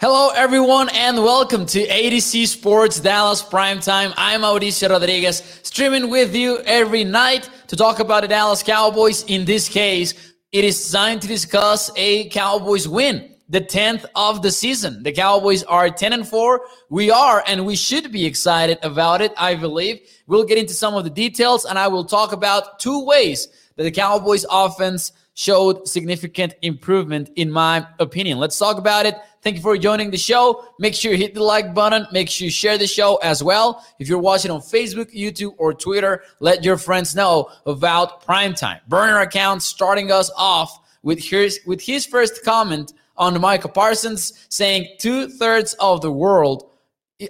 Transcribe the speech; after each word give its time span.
Hello, 0.00 0.30
everyone, 0.34 0.88
and 0.94 1.18
welcome 1.18 1.66
to 1.66 1.86
ADC 1.86 2.46
Sports 2.46 3.00
Dallas 3.00 3.42
Primetime. 3.42 4.14
I'm 4.16 4.40
Mauricio 4.40 4.88
Rodriguez, 4.88 5.42
streaming 5.62 6.08
with 6.08 6.34
you 6.34 6.60
every 6.60 7.04
night 7.04 7.50
to 7.66 7.76
talk 7.76 8.00
about 8.00 8.22
the 8.22 8.28
Dallas 8.28 8.62
Cowboys. 8.62 9.24
In 9.24 9.44
this 9.44 9.68
case, 9.68 10.14
it 10.52 10.64
is 10.64 10.78
designed 10.78 11.20
to 11.20 11.28
discuss 11.28 11.90
a 11.96 12.30
Cowboys 12.30 12.88
win, 12.88 13.34
the 13.50 13.60
10th 13.60 14.06
of 14.14 14.40
the 14.40 14.50
season. 14.50 15.02
The 15.02 15.12
Cowboys 15.12 15.64
are 15.64 15.90
10 15.90 16.14
and 16.14 16.26
4. 16.26 16.62
We 16.88 17.10
are, 17.10 17.44
and 17.46 17.66
we 17.66 17.76
should 17.76 18.10
be 18.10 18.24
excited 18.24 18.78
about 18.82 19.20
it, 19.20 19.34
I 19.36 19.54
believe. 19.54 20.00
We'll 20.26 20.44
get 20.44 20.56
into 20.56 20.72
some 20.72 20.94
of 20.94 21.04
the 21.04 21.10
details, 21.10 21.66
and 21.66 21.78
I 21.78 21.88
will 21.88 22.06
talk 22.06 22.32
about 22.32 22.78
two 22.78 23.04
ways 23.04 23.48
that 23.76 23.82
the 23.82 23.90
Cowboys 23.90 24.46
offense 24.50 25.12
showed 25.40 25.88
significant 25.88 26.54
improvement, 26.60 27.30
in 27.36 27.50
my 27.50 27.86
opinion. 27.98 28.38
Let's 28.38 28.58
talk 28.58 28.76
about 28.76 29.06
it. 29.06 29.16
Thank 29.40 29.56
you 29.56 29.62
for 29.62 29.74
joining 29.78 30.10
the 30.10 30.18
show. 30.18 30.66
Make 30.78 30.94
sure 30.94 31.12
you 31.12 31.16
hit 31.16 31.32
the 31.32 31.42
like 31.42 31.72
button. 31.72 32.06
Make 32.12 32.28
sure 32.28 32.44
you 32.44 32.50
share 32.50 32.76
the 32.76 32.86
show 32.86 33.16
as 33.22 33.42
well. 33.42 33.82
If 33.98 34.06
you're 34.06 34.18
watching 34.18 34.50
on 34.50 34.60
Facebook, 34.60 35.14
YouTube, 35.14 35.54
or 35.56 35.72
Twitter, 35.72 36.24
let 36.40 36.62
your 36.62 36.76
friends 36.76 37.16
know 37.16 37.48
about 37.64 38.22
Primetime. 38.22 38.80
Burner 38.86 39.20
account 39.20 39.62
starting 39.62 40.12
us 40.12 40.30
off 40.36 40.78
with 41.02 41.18
his, 41.18 41.60
with 41.64 41.80
his 41.80 42.04
first 42.04 42.44
comment 42.44 42.92
on 43.16 43.40
Micah 43.40 43.68
Parsons 43.68 44.46
saying 44.50 44.94
two 44.98 45.26
thirds 45.26 45.72
of 45.80 46.02
the 46.02 46.12
world 46.12 46.70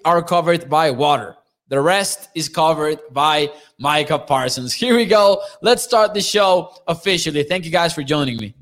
are 0.05 0.21
covered 0.21 0.69
by 0.69 0.91
water. 0.91 1.37
The 1.71 1.81
rest 1.81 2.31
is 2.35 2.49
covered 2.49 2.99
by 3.13 3.53
Micah 3.79 4.19
Parsons. 4.19 4.73
Here 4.73 4.97
we 4.97 5.07
go. 5.07 5.41
Let's 5.63 5.85
start 5.85 6.15
the 6.15 6.21
show 6.21 6.75
officially. 6.89 7.45
Thank 7.45 7.65
you 7.65 7.71
guys 7.71 7.95
for 7.95 8.03
joining 8.03 8.39
me. 8.39 8.55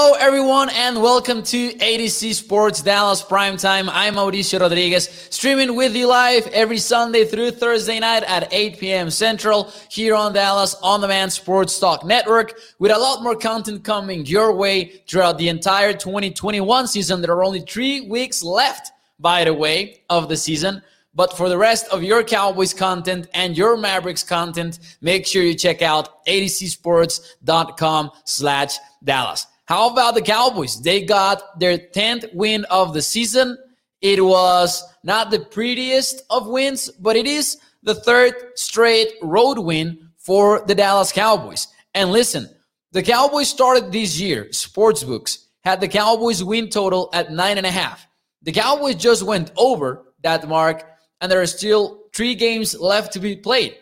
Hello, 0.00 0.14
everyone, 0.14 0.70
and 0.70 1.02
welcome 1.02 1.42
to 1.42 1.70
ADC 1.72 2.32
Sports 2.32 2.82
Dallas 2.82 3.20
Primetime. 3.20 3.90
I'm 3.92 4.14
Mauricio 4.14 4.60
Rodriguez, 4.60 5.08
streaming 5.28 5.74
with 5.74 5.96
you 5.96 6.06
live 6.06 6.46
every 6.52 6.78
Sunday 6.78 7.24
through 7.24 7.50
Thursday 7.50 7.98
night 7.98 8.22
at 8.22 8.46
8 8.52 8.78
p.m. 8.78 9.10
Central 9.10 9.72
here 9.90 10.14
on 10.14 10.32
Dallas 10.32 10.76
On 10.84 11.00
Demand 11.00 11.32
Sports 11.32 11.80
Talk 11.80 12.04
Network, 12.04 12.60
with 12.78 12.92
a 12.92 12.96
lot 12.96 13.24
more 13.24 13.34
content 13.34 13.82
coming 13.82 14.24
your 14.24 14.54
way 14.54 15.02
throughout 15.08 15.36
the 15.36 15.48
entire 15.48 15.92
2021 15.92 16.86
season. 16.86 17.20
There 17.20 17.32
are 17.32 17.42
only 17.42 17.62
three 17.62 18.02
weeks 18.02 18.40
left, 18.40 18.92
by 19.18 19.42
the 19.42 19.52
way, 19.52 20.02
of 20.08 20.28
the 20.28 20.36
season. 20.36 20.80
But 21.12 21.36
for 21.36 21.48
the 21.48 21.58
rest 21.58 21.88
of 21.88 22.04
your 22.04 22.22
Cowboys 22.22 22.72
content 22.72 23.26
and 23.34 23.58
your 23.58 23.76
Mavericks 23.76 24.22
content, 24.22 24.78
make 25.00 25.26
sure 25.26 25.42
you 25.42 25.54
check 25.54 25.82
out 25.82 26.24
adcsports.com 26.26 28.12
slash 28.24 28.76
Dallas. 29.02 29.44
How 29.68 29.90
about 29.90 30.14
the 30.14 30.22
Cowboys? 30.22 30.80
They 30.80 31.02
got 31.02 31.60
their 31.60 31.76
10th 31.76 32.32
win 32.32 32.64
of 32.70 32.94
the 32.94 33.02
season. 33.02 33.58
It 34.00 34.24
was 34.24 34.82
not 35.04 35.30
the 35.30 35.40
prettiest 35.40 36.22
of 36.30 36.46
wins, 36.46 36.88
but 36.88 37.16
it 37.16 37.26
is 37.26 37.58
the 37.82 37.94
third 37.94 38.32
straight 38.54 39.12
road 39.20 39.58
win 39.58 40.08
for 40.16 40.64
the 40.66 40.74
Dallas 40.74 41.12
Cowboys. 41.12 41.68
And 41.92 42.10
listen, 42.10 42.48
the 42.92 43.02
Cowboys 43.02 43.50
started 43.50 43.92
this 43.92 44.18
year, 44.18 44.46
sportsbooks 44.52 45.44
had 45.60 45.82
the 45.82 45.88
Cowboys 45.88 46.42
win 46.42 46.70
total 46.70 47.10
at 47.12 47.30
nine 47.30 47.58
and 47.58 47.66
a 47.66 47.70
half. 47.70 48.08
The 48.44 48.52
Cowboys 48.52 48.94
just 48.94 49.22
went 49.22 49.52
over 49.58 50.14
that 50.22 50.48
mark, 50.48 50.82
and 51.20 51.30
there 51.30 51.42
are 51.42 51.46
still 51.46 52.04
three 52.14 52.34
games 52.34 52.74
left 52.74 53.12
to 53.12 53.20
be 53.20 53.36
played. 53.36 53.76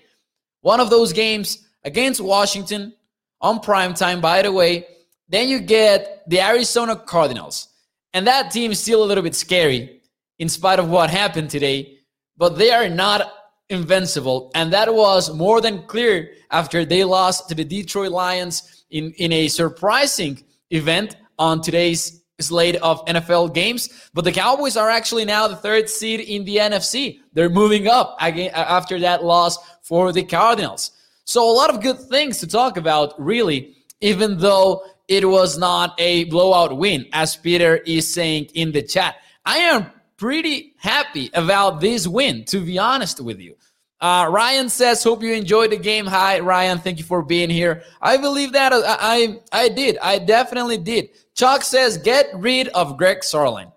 One 0.62 0.80
of 0.80 0.90
those 0.90 1.12
games 1.12 1.64
against 1.84 2.20
Washington 2.20 2.92
on 3.40 3.60
prime 3.60 3.94
time, 3.94 4.20
by 4.20 4.42
the 4.42 4.50
way, 4.50 4.86
then 5.28 5.48
you 5.48 5.60
get 5.60 6.22
the 6.28 6.40
Arizona 6.40 6.96
Cardinals. 6.96 7.68
And 8.14 8.26
that 8.26 8.50
team 8.50 8.72
is 8.72 8.80
still 8.80 9.02
a 9.02 9.06
little 9.06 9.22
bit 9.22 9.34
scary 9.34 10.00
in 10.38 10.48
spite 10.48 10.78
of 10.78 10.88
what 10.88 11.10
happened 11.10 11.50
today, 11.50 11.98
but 12.36 12.56
they 12.56 12.70
are 12.70 12.88
not 12.88 13.32
invincible. 13.68 14.50
And 14.54 14.72
that 14.72 14.94
was 14.94 15.34
more 15.34 15.60
than 15.60 15.82
clear 15.86 16.30
after 16.50 16.84
they 16.84 17.04
lost 17.04 17.48
to 17.48 17.54
the 17.54 17.64
Detroit 17.64 18.12
Lions 18.12 18.84
in, 18.90 19.12
in 19.18 19.32
a 19.32 19.48
surprising 19.48 20.42
event 20.70 21.16
on 21.38 21.60
today's 21.60 22.22
slate 22.40 22.76
of 22.76 23.04
NFL 23.06 23.54
games. 23.54 23.88
But 24.14 24.24
the 24.24 24.32
Cowboys 24.32 24.76
are 24.76 24.90
actually 24.90 25.24
now 25.24 25.48
the 25.48 25.56
third 25.56 25.88
seed 25.88 26.20
in 26.20 26.44
the 26.44 26.56
NFC. 26.56 27.20
They're 27.32 27.50
moving 27.50 27.88
up 27.88 28.16
again 28.20 28.50
after 28.54 28.98
that 29.00 29.24
loss 29.24 29.58
for 29.82 30.12
the 30.12 30.22
Cardinals. 30.22 30.92
So 31.24 31.50
a 31.50 31.52
lot 31.52 31.70
of 31.70 31.82
good 31.82 31.98
things 31.98 32.38
to 32.38 32.46
talk 32.46 32.76
about, 32.76 33.20
really, 33.20 33.76
even 34.00 34.38
though 34.38 34.84
it 35.08 35.28
was 35.28 35.58
not 35.58 35.94
a 35.98 36.24
blowout 36.24 36.76
win, 36.76 37.06
as 37.12 37.36
Peter 37.36 37.76
is 37.76 38.12
saying 38.12 38.46
in 38.54 38.72
the 38.72 38.82
chat. 38.82 39.16
I 39.44 39.58
am 39.58 39.86
pretty 40.16 40.74
happy 40.78 41.30
about 41.34 41.80
this 41.80 42.06
win, 42.08 42.44
to 42.46 42.64
be 42.64 42.78
honest 42.78 43.20
with 43.20 43.40
you. 43.40 43.56
Uh, 44.00 44.28
Ryan 44.30 44.68
says, 44.68 45.02
"Hope 45.02 45.22
you 45.22 45.32
enjoyed 45.32 45.70
the 45.70 45.76
game." 45.76 46.06
Hi, 46.06 46.38
Ryan. 46.40 46.78
Thank 46.78 46.98
you 46.98 47.04
for 47.04 47.22
being 47.22 47.48
here. 47.48 47.82
I 48.02 48.18
believe 48.18 48.52
that 48.52 48.72
I 48.72 48.80
I, 48.82 49.40
I 49.52 49.68
did. 49.68 49.96
I 49.98 50.18
definitely 50.18 50.76
did. 50.76 51.10
Chuck 51.34 51.62
says, 51.62 51.96
"Get 51.96 52.28
rid 52.34 52.68
of 52.68 52.98
Greg 52.98 53.20
Zuerlein." 53.20 53.72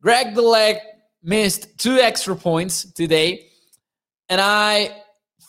Greg 0.00 0.34
the 0.34 0.42
leg 0.42 0.78
missed 1.22 1.76
two 1.78 1.98
extra 1.98 2.34
points 2.34 2.90
today, 2.92 3.48
and 4.28 4.40
I 4.40 5.02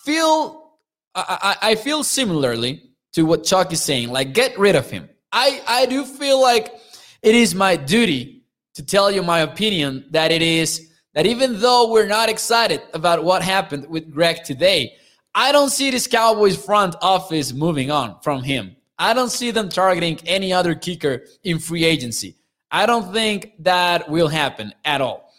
feel 0.03 0.73
I, 1.15 1.57
I, 1.61 1.71
I 1.71 1.75
feel 1.75 2.03
similarly 2.03 2.91
to 3.13 3.23
what 3.23 3.43
Chuck 3.43 3.71
is 3.71 3.81
saying. 3.81 4.09
Like, 4.09 4.33
get 4.33 4.57
rid 4.57 4.75
of 4.75 4.89
him. 4.89 5.09
I, 5.31 5.61
I 5.67 5.85
do 5.85 6.05
feel 6.05 6.41
like 6.41 6.73
it 7.21 7.35
is 7.35 7.53
my 7.53 7.75
duty 7.75 8.43
to 8.73 8.83
tell 8.83 9.11
you 9.11 9.21
my 9.21 9.39
opinion 9.39 10.05
that 10.11 10.31
it 10.31 10.41
is 10.41 10.91
that 11.13 11.25
even 11.25 11.59
though 11.59 11.91
we're 11.91 12.07
not 12.07 12.29
excited 12.29 12.81
about 12.93 13.23
what 13.23 13.41
happened 13.41 13.87
with 13.89 14.11
Greg 14.11 14.43
today, 14.43 14.93
I 15.35 15.51
don't 15.51 15.69
see 15.69 15.91
this 15.91 16.07
Cowboys 16.07 16.57
front 16.57 16.95
office 17.01 17.53
moving 17.53 17.91
on 17.91 18.19
from 18.21 18.43
him. 18.43 18.75
I 18.97 19.13
don't 19.13 19.31
see 19.31 19.51
them 19.51 19.69
targeting 19.69 20.19
any 20.25 20.51
other 20.51 20.75
kicker 20.75 21.23
in 21.43 21.59
free 21.59 21.85
agency. 21.85 22.35
I 22.71 22.85
don't 22.85 23.13
think 23.13 23.53
that 23.59 24.09
will 24.09 24.27
happen 24.27 24.73
at 24.85 25.01
all. 25.01 25.33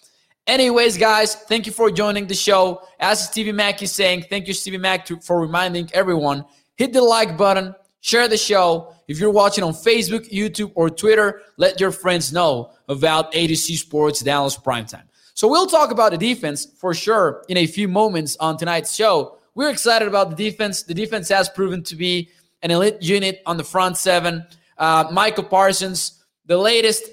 Anyways, 0.47 0.97
guys, 0.97 1.34
thank 1.34 1.67
you 1.67 1.72
for 1.72 1.91
joining 1.91 2.27
the 2.27 2.34
show. 2.34 2.83
As 2.99 3.28
Stevie 3.28 3.53
Mack 3.53 3.83
is 3.83 3.93
saying, 3.93 4.25
thank 4.28 4.49
you, 4.49 4.55
Stevie 4.55 4.78
Mack, 4.78 5.05
to, 5.07 5.21
for 5.21 5.41
reminding 5.41 5.91
everyone 5.93 6.45
hit 6.77 6.93
the 6.93 7.03
like 7.03 7.37
button, 7.37 7.75
share 8.00 8.28
the 8.28 8.37
show. 8.37 8.94
If 9.09 9.19
you're 9.19 9.31
watching 9.31 9.65
on 9.65 9.72
Facebook, 9.72 10.31
YouTube, 10.31 10.72
or 10.75 10.91
Twitter, 10.91 11.43
let 11.56 11.81
your 11.81 11.91
friends 11.91 12.33
know 12.33 12.72
about 12.88 13.33
ADC 13.33 13.77
Sports 13.77 14.21
Dallas 14.21 14.56
Primetime. 14.56 15.05
So 15.34 15.49
we'll 15.49 15.66
talk 15.66 15.91
about 15.91 16.10
the 16.10 16.19
defense 16.19 16.66
for 16.78 16.93
sure 16.93 17.44
in 17.49 17.56
a 17.56 17.66
few 17.66 17.89
moments 17.89 18.37
on 18.41 18.56
tonight's 18.56 18.94
show. 18.94 19.39
We're 19.55 19.71
excited 19.71 20.06
about 20.06 20.31
the 20.31 20.37
defense. 20.37 20.83
The 20.83 20.94
defense 20.94 21.28
has 21.28 21.49
proven 21.49 21.83
to 21.84 21.97
be 21.97 22.28
an 22.62 22.71
elite 22.71 22.99
unit 23.00 23.43
on 23.47 23.56
the 23.56 23.65
front 23.65 23.97
seven. 23.97 24.44
Uh, 24.77 25.09
Micah 25.10 25.43
Parsons, 25.43 26.25
the 26.47 26.56
latest 26.56 27.05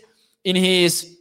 in 0.44 0.56
his 0.56 1.18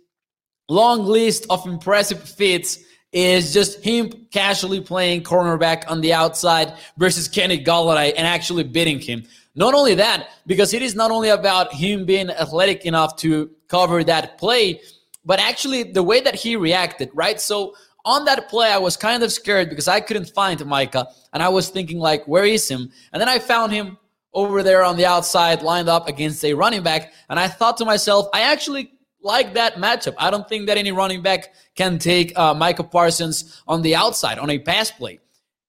long 0.69 1.05
list 1.05 1.47
of 1.49 1.67
impressive 1.67 2.23
feats 2.23 2.81
is 3.13 3.53
just 3.53 3.83
him 3.83 4.11
casually 4.31 4.81
playing 4.81 5.23
cornerback 5.23 5.89
on 5.89 6.01
the 6.01 6.13
outside 6.13 6.75
versus 6.99 7.29
Kenny 7.29 7.63
Golladay 7.63 8.13
and 8.17 8.27
actually 8.27 8.65
beating 8.65 8.99
him. 9.01 9.25
Not 9.57 9.73
only 9.73 9.95
that, 9.95 10.29
because 10.47 10.75
it 10.75 10.83
is 10.83 10.95
not 10.95 11.11
only 11.11 11.31
about 11.31 11.73
him 11.73 12.05
being 12.05 12.31
athletic 12.31 12.85
enough 12.85 13.17
to 13.17 13.51
cover 13.69 14.05
that 14.05 14.39
play, 14.39 14.81
but 15.25 15.41
actually 15.41 15.83
the 15.83 16.03
way 16.03 16.21
that 16.21 16.35
he 16.35 16.57
reacted, 16.57 17.11
right? 17.15 17.41
So 17.41 17.75
on 18.05 18.27
that 18.27 18.49
play, 18.49 18.71
I 18.71 18.79
was 18.79 18.97
kind 18.97 19.23
of 19.23 19.33
scared 19.33 19.71
because 19.71 19.89
I 19.89 20.01
couldn't 20.01 20.29
find 20.29 20.65
Micah, 20.65 21.09
and 21.33 21.43
I 21.43 21.49
was 21.49 21.71
thinking 21.71 21.99
like, 21.99 22.29
where 22.29 22.45
is 22.45 22.69
him? 22.69 22.93
And 23.13 23.21
then 23.21 23.29
I 23.29 23.39
found 23.39 23.73
him 23.73 23.97
over 24.35 24.63
there 24.63 24.85
on 24.85 24.97
the 24.97 25.07
outside, 25.07 25.63
lined 25.63 25.89
up 25.89 26.07
against 26.07 26.45
a 26.45 26.53
running 26.53 26.83
back, 26.83 27.15
and 27.31 27.41
I 27.41 27.49
thought 27.49 27.79
to 27.79 27.87
myself, 27.87 28.29
I 28.35 28.43
actually 28.43 28.93
like 29.23 29.55
that 29.55 29.77
matchup. 29.77 30.15
I 30.19 30.31
don't 30.31 30.49
think 30.49 30.67
that 30.67 30.77
any 30.77 30.93
running 30.93 31.23
back 31.23 31.55
can 31.75 31.99
take 31.99 32.39
uh, 32.39 32.53
Micah 32.53 32.85
Parsons 32.85 33.63
on 33.67 33.83
the 33.83 33.97
outside 33.97 34.39
on 34.39 34.51
a 34.51 34.59
pass 34.59 34.91
play. 34.91 35.19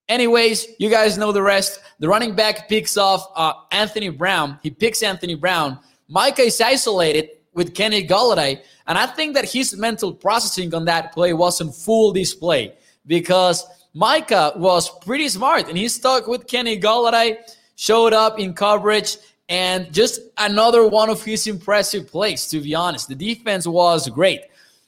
Anyways, 0.07 0.67
you 0.79 0.89
guys 0.89 1.17
know 1.17 1.31
the 1.31 1.41
rest. 1.41 1.79
The 1.99 2.07
running 2.07 2.35
back 2.35 2.69
picks 2.69 2.95
off 2.97 3.31
uh, 3.35 3.53
Anthony 3.71 4.09
Brown. 4.09 4.59
He 4.61 4.69
picks 4.69 5.01
Anthony 5.01 5.35
Brown. 5.35 5.79
Micah 6.07 6.43
is 6.43 6.61
isolated 6.61 7.29
with 7.53 7.73
Kenny 7.73 8.07
Golladay. 8.07 8.61
And 8.85 8.97
I 8.97 9.07
think 9.07 9.33
that 9.33 9.49
his 9.51 9.75
mental 9.75 10.13
processing 10.13 10.73
on 10.75 10.85
that 10.85 11.11
play 11.11 11.33
wasn't 11.33 11.75
full 11.75 12.13
display 12.13 12.73
because 13.07 13.65
Micah 13.93 14.53
was 14.55 14.89
pretty 14.99 15.27
smart 15.27 15.67
and 15.67 15.77
he 15.77 15.87
stuck 15.87 16.27
with 16.27 16.45
Kenny 16.45 16.79
Golladay, 16.79 17.37
showed 17.75 18.13
up 18.13 18.39
in 18.39 18.53
coverage, 18.53 19.17
and 19.49 19.91
just 19.91 20.21
another 20.37 20.87
one 20.87 21.09
of 21.09 21.23
his 21.23 21.47
impressive 21.47 22.07
plays, 22.07 22.47
to 22.49 22.61
be 22.61 22.75
honest. 22.75 23.07
The 23.07 23.15
defense 23.15 23.65
was 23.65 24.07
great. 24.09 24.41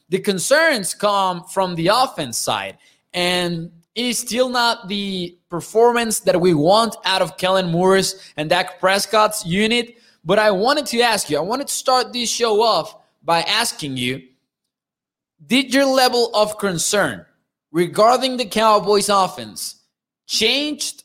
The 0.10 0.20
concerns 0.20 0.94
come 0.94 1.44
from 1.46 1.76
the 1.76 1.88
offense 1.88 2.38
side, 2.38 2.78
and 3.14 3.72
it 4.00 4.06
is 4.06 4.18
still 4.18 4.48
not 4.48 4.88
the 4.88 5.38
performance 5.50 6.22
that 6.22 6.40
we 6.40 6.54
want 6.54 6.96
out 7.04 7.22
of 7.22 7.36
Kellen 7.36 7.68
Moore's 7.70 8.16
and 8.38 8.50
Dak 8.50 8.80
Prescott's 8.80 9.46
unit. 9.46 9.98
But 10.24 10.40
I 10.40 10.52
wanted 10.52 10.86
to 10.88 11.02
ask 11.02 11.30
you, 11.30 11.38
I 11.38 11.42
wanted 11.42 11.68
to 11.68 11.74
start 11.74 12.14
this 12.14 12.30
show 12.30 12.62
off 12.62 12.96
by 13.26 13.42
asking 13.42 13.98
you 13.98 14.22
Did 15.46 15.74
your 15.74 15.84
level 15.84 16.32
of 16.34 16.58
concern 16.58 17.26
regarding 17.74 18.38
the 18.38 18.46
Cowboys 18.46 19.10
offense 19.10 19.82
changed 20.26 21.04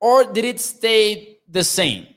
or 0.00 0.24
did 0.24 0.44
it 0.44 0.58
stay 0.58 1.38
the 1.48 1.62
same? 1.62 2.08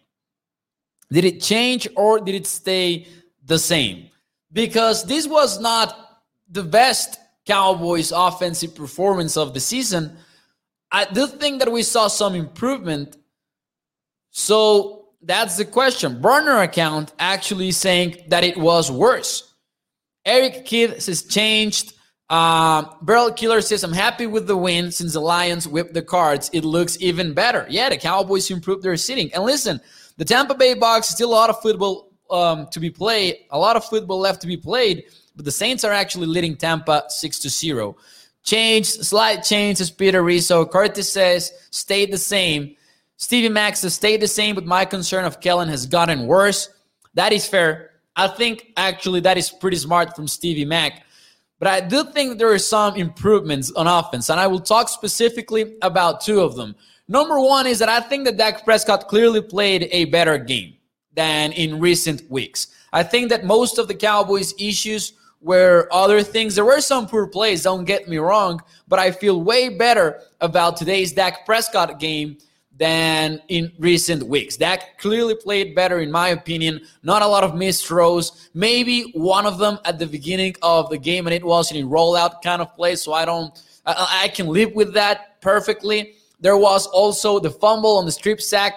Did 1.11 1.25
it 1.25 1.41
change 1.43 1.87
or 1.95 2.19
did 2.19 2.33
it 2.33 2.47
stay 2.47 3.05
the 3.45 3.59
same? 3.59 4.09
Because 4.51 5.03
this 5.03 5.27
was 5.27 5.59
not 5.59 6.23
the 6.49 6.63
best 6.63 7.20
Cowboys 7.45 8.11
offensive 8.11 8.75
performance 8.75 9.37
of 9.37 9.53
the 9.53 9.59
season. 9.59 10.17
I 10.91 11.05
do 11.05 11.27
think 11.27 11.59
that 11.59 11.71
we 11.71 11.83
saw 11.83 12.07
some 12.07 12.35
improvement. 12.35 13.17
So 14.29 15.09
that's 15.21 15.57
the 15.57 15.65
question. 15.65 16.21
Burner 16.21 16.61
account 16.61 17.13
actually 17.19 17.71
saying 17.71 18.17
that 18.27 18.43
it 18.43 18.57
was 18.57 18.91
worse. 18.91 19.53
Eric 20.25 20.65
Kidd 20.65 21.01
says 21.01 21.23
changed. 21.23 21.93
Uh, 22.29 22.85
Barrel 23.01 23.31
Killer 23.31 23.61
says, 23.61 23.83
I'm 23.83 23.91
happy 23.91 24.25
with 24.25 24.47
the 24.47 24.55
win 24.55 24.91
since 24.91 25.13
the 25.13 25.19
Lions 25.19 25.67
whipped 25.67 25.93
the 25.93 26.01
cards. 26.01 26.49
It 26.53 26.63
looks 26.63 26.97
even 27.01 27.33
better. 27.33 27.65
Yeah, 27.69 27.89
the 27.89 27.97
Cowboys 27.97 28.49
improved 28.49 28.83
their 28.83 28.95
sitting. 28.95 29.33
And 29.33 29.43
listen, 29.43 29.81
the 30.17 30.23
Tampa 30.23 30.55
Bay 30.55 30.73
Bucks 30.73 31.09
still 31.09 31.29
a 31.29 31.31
lot 31.31 31.49
of 31.49 31.61
football 31.61 32.13
um, 32.29 32.67
to 32.71 32.79
be 32.79 32.89
played, 32.89 33.35
a 33.49 33.59
lot 33.59 33.75
of 33.75 33.83
football 33.83 34.19
left 34.19 34.41
to 34.41 34.47
be 34.47 34.55
played, 34.55 35.03
but 35.35 35.45
the 35.45 35.51
Saints 35.51 35.83
are 35.83 35.91
actually 35.91 36.27
leading 36.27 36.55
Tampa 36.55 37.05
6 37.07 37.39
to 37.39 37.49
0. 37.49 37.95
Change, 38.43 38.87
slight 38.87 39.43
change, 39.43 39.77
says 39.77 39.91
Peter 39.91 40.23
Rizzo. 40.23 40.65
Curtis 40.65 41.11
says, 41.11 41.51
stayed 41.69 42.11
the 42.11 42.17
same. 42.17 42.75
Stevie 43.17 43.49
Mack 43.49 43.75
says, 43.75 43.93
stayed 43.93 44.21
the 44.21 44.27
same, 44.27 44.55
but 44.55 44.65
my 44.65 44.83
concern 44.83 45.25
of 45.25 45.39
Kellen 45.41 45.69
has 45.69 45.85
gotten 45.85 46.25
worse. 46.25 46.69
That 47.13 47.33
is 47.33 47.45
fair. 47.45 47.91
I 48.15 48.27
think 48.27 48.73
actually 48.77 49.19
that 49.21 49.37
is 49.37 49.51
pretty 49.51 49.77
smart 49.77 50.15
from 50.15 50.27
Stevie 50.27 50.65
Mack. 50.65 51.03
But 51.59 51.67
I 51.67 51.79
do 51.81 52.03
think 52.03 52.39
there 52.39 52.51
are 52.51 52.57
some 52.57 52.95
improvements 52.95 53.71
on 53.73 53.85
offense, 53.85 54.29
and 54.29 54.39
I 54.39 54.47
will 54.47 54.59
talk 54.59 54.89
specifically 54.89 55.75
about 55.83 56.21
two 56.21 56.41
of 56.41 56.55
them. 56.55 56.75
Number 57.07 57.39
one 57.39 57.67
is 57.67 57.77
that 57.79 57.89
I 57.89 57.99
think 57.99 58.25
that 58.25 58.37
Dak 58.37 58.65
Prescott 58.65 59.07
clearly 59.07 59.41
played 59.41 59.87
a 59.91 60.05
better 60.05 60.39
game 60.39 60.75
than 61.13 61.51
in 61.51 61.79
recent 61.79 62.29
weeks. 62.31 62.67
I 62.93 63.03
think 63.03 63.29
that 63.29 63.45
most 63.45 63.77
of 63.77 63.87
the 63.87 63.93
Cowboys' 63.93 64.55
issues 64.57 65.13
were 65.41 65.87
other 65.91 66.21
things. 66.21 66.55
There 66.55 66.65
were 66.65 66.81
some 66.81 67.07
poor 67.07 67.27
plays, 67.27 67.63
don't 67.63 67.85
get 67.85 68.07
me 68.07 68.17
wrong, 68.17 68.61
but 68.87 68.99
I 68.99 69.11
feel 69.11 69.41
way 69.41 69.69
better 69.69 70.21
about 70.39 70.77
today's 70.77 71.11
Dak 71.11 71.45
Prescott 71.45 71.99
game 71.99 72.37
than 72.77 73.41
in 73.47 73.71
recent 73.77 74.23
weeks. 74.23 74.57
Dak 74.57 74.97
clearly 74.97 75.35
played 75.35 75.75
better, 75.75 75.99
in 75.99 76.11
my 76.11 76.29
opinion. 76.29 76.81
Not 77.03 77.21
a 77.21 77.27
lot 77.27 77.43
of 77.43 77.55
missed 77.55 77.85
throws. 77.85 78.49
Maybe 78.53 79.11
one 79.13 79.45
of 79.45 79.57
them 79.57 79.77
at 79.85 79.99
the 79.99 80.07
beginning 80.07 80.55
of 80.61 80.89
the 80.89 80.97
game, 80.97 81.27
and 81.27 81.33
it 81.33 81.43
was 81.43 81.71
in 81.71 81.83
a 81.83 81.87
rollout 81.87 82.41
kind 82.41 82.61
of 82.61 82.75
play. 82.75 82.95
So 82.95 83.13
I 83.13 83.25
don't, 83.25 83.53
I, 83.85 84.21
I 84.23 84.27
can 84.29 84.47
live 84.47 84.73
with 84.73 84.93
that 84.93 85.41
perfectly. 85.41 86.15
There 86.39 86.57
was 86.57 86.87
also 86.87 87.39
the 87.39 87.51
fumble 87.51 87.97
on 87.97 88.05
the 88.05 88.11
strip 88.11 88.41
sack, 88.41 88.73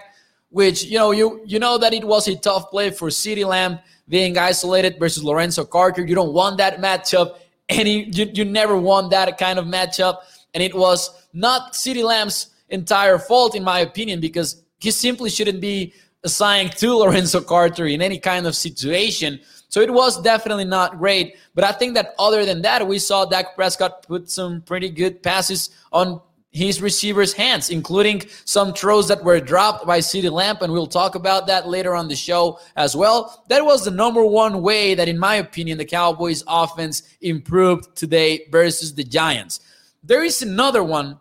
which 0.50 0.84
you 0.84 0.98
know 0.98 1.12
you 1.12 1.40
you 1.46 1.58
know 1.58 1.78
that 1.78 1.94
it 1.94 2.04
was 2.04 2.28
a 2.28 2.36
tough 2.36 2.70
play 2.70 2.90
for 2.90 3.08
CeeDee 3.08 3.46
Lamb 3.46 3.78
being 4.08 4.36
isolated 4.38 4.96
versus 4.98 5.24
Lorenzo 5.24 5.64
Carter. 5.64 6.04
You 6.04 6.14
don't 6.14 6.32
want 6.32 6.58
that 6.58 6.80
matchup. 6.80 7.38
Any 7.68 8.04
you, 8.10 8.30
you 8.32 8.44
never 8.44 8.76
want 8.76 9.10
that 9.10 9.38
kind 9.38 9.58
of 9.58 9.66
matchup. 9.66 10.18
And 10.52 10.62
it 10.62 10.74
was 10.74 11.26
not 11.32 11.72
CeeDee 11.72 12.04
Lamb's 12.04 12.48
entire 12.68 13.18
fault, 13.18 13.54
in 13.54 13.64
my 13.64 13.80
opinion, 13.80 14.20
because 14.20 14.62
he 14.78 14.90
simply 14.90 15.30
shouldn't 15.30 15.60
be 15.60 15.94
assigned 16.22 16.72
to 16.76 16.94
Lorenzo 16.98 17.40
Carter 17.40 17.86
in 17.86 18.02
any 18.02 18.18
kind 18.18 18.46
of 18.46 18.54
situation. 18.54 19.40
So 19.68 19.80
it 19.80 19.92
was 19.92 20.20
definitely 20.22 20.66
not 20.66 20.98
great. 20.98 21.36
But 21.54 21.64
I 21.64 21.72
think 21.72 21.94
that 21.94 22.14
other 22.18 22.44
than 22.44 22.62
that, 22.62 22.86
we 22.86 22.98
saw 22.98 23.24
Dak 23.24 23.56
Prescott 23.56 24.06
put 24.06 24.30
some 24.30 24.60
pretty 24.60 24.88
good 24.88 25.22
passes 25.22 25.70
on 25.92 26.20
his 26.54 26.80
receivers' 26.80 27.34
hands, 27.34 27.68
including 27.68 28.22
some 28.44 28.72
throws 28.72 29.08
that 29.08 29.22
were 29.22 29.40
dropped 29.40 29.86
by 29.86 29.98
CeeDee 29.98 30.30
Lamb, 30.30 30.56
and 30.62 30.72
we'll 30.72 30.86
talk 30.86 31.16
about 31.16 31.46
that 31.48 31.68
later 31.68 31.94
on 31.94 32.08
the 32.08 32.16
show 32.16 32.58
as 32.76 32.96
well. 32.96 33.44
That 33.48 33.64
was 33.64 33.84
the 33.84 33.90
number 33.90 34.24
one 34.24 34.62
way 34.62 34.94
that, 34.94 35.08
in 35.08 35.18
my 35.18 35.34
opinion, 35.34 35.76
the 35.76 35.84
Cowboys' 35.84 36.44
offense 36.46 37.02
improved 37.20 37.94
today 37.96 38.46
versus 38.50 38.94
the 38.94 39.04
Giants. 39.04 39.60
There 40.02 40.24
is 40.24 40.40
another 40.40 40.82
one 40.82 41.20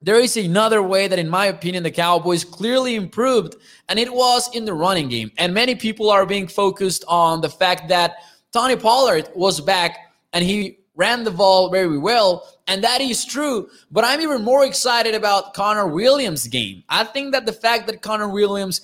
there 0.00 0.20
is 0.20 0.36
another 0.36 0.80
way 0.80 1.08
that, 1.08 1.18
in 1.18 1.28
my 1.28 1.46
opinion, 1.46 1.82
the 1.82 1.90
Cowboys 1.90 2.44
clearly 2.44 2.94
improved, 2.94 3.56
and 3.88 3.98
it 3.98 4.12
was 4.12 4.48
in 4.54 4.64
the 4.64 4.72
running 4.72 5.08
game. 5.08 5.32
And 5.38 5.52
many 5.52 5.74
people 5.74 6.08
are 6.08 6.24
being 6.24 6.46
focused 6.46 7.04
on 7.08 7.40
the 7.40 7.48
fact 7.48 7.88
that 7.88 8.14
Tony 8.52 8.76
Pollard 8.76 9.28
was 9.34 9.60
back 9.60 9.98
and 10.32 10.44
he 10.44 10.77
ran 10.98 11.22
the 11.22 11.30
ball 11.30 11.70
very 11.70 11.96
well, 11.96 12.46
and 12.66 12.82
that 12.84 13.00
is 13.00 13.24
true. 13.24 13.70
But 13.90 14.04
I'm 14.04 14.20
even 14.20 14.42
more 14.42 14.66
excited 14.66 15.14
about 15.14 15.54
Connor 15.54 15.86
Williams' 15.86 16.46
game. 16.48 16.82
I 16.88 17.04
think 17.04 17.32
that 17.32 17.46
the 17.46 17.52
fact 17.52 17.86
that 17.86 18.02
Connor 18.02 18.28
Williams 18.28 18.82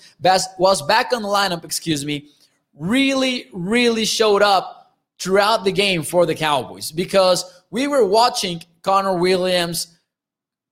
was 0.58 0.80
back 0.82 1.12
on 1.12 1.22
the 1.22 1.28
lineup, 1.28 1.64
excuse 1.64 2.06
me, 2.06 2.28
really, 2.72 3.48
really 3.52 4.04
showed 4.04 4.42
up 4.42 4.96
throughout 5.18 5.64
the 5.64 5.72
game 5.72 6.02
for 6.02 6.24
the 6.24 6.34
Cowboys 6.34 6.92
because 6.92 7.62
we 7.70 7.88
were 7.88 8.06
watching 8.06 8.62
Connor 8.82 9.16
Williams 9.18 9.98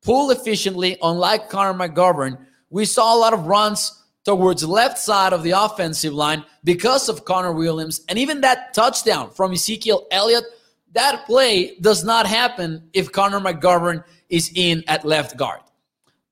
pull 0.03 0.31
efficiently, 0.31 0.97
unlike 1.03 1.51
Connor 1.51 1.77
McGovern. 1.77 2.39
We 2.71 2.85
saw 2.85 3.15
a 3.15 3.19
lot 3.19 3.35
of 3.35 3.47
runs 3.47 4.01
towards 4.25 4.63
the 4.63 4.69
left 4.69 4.99
side 4.99 5.33
of 5.33 5.43
the 5.43 5.51
offensive 5.51 6.13
line 6.13 6.45
because 6.63 7.09
of 7.09 7.25
Connor 7.25 7.53
Williams. 7.53 8.03
And 8.09 8.19
even 8.19 8.41
that 8.43 8.75
touchdown 8.75 9.31
from 9.31 9.53
Ezekiel 9.53 10.07
Elliott, 10.13 10.45
that 10.93 11.25
play 11.27 11.77
does 11.81 12.05
not 12.05 12.27
happen 12.27 12.89
if 12.93 13.13
Connor 13.13 13.41
McGovern 13.41 14.05
is 14.29 14.51
in 14.55 14.85
at 14.87 15.05
left 15.05 15.37
guard. 15.37 15.61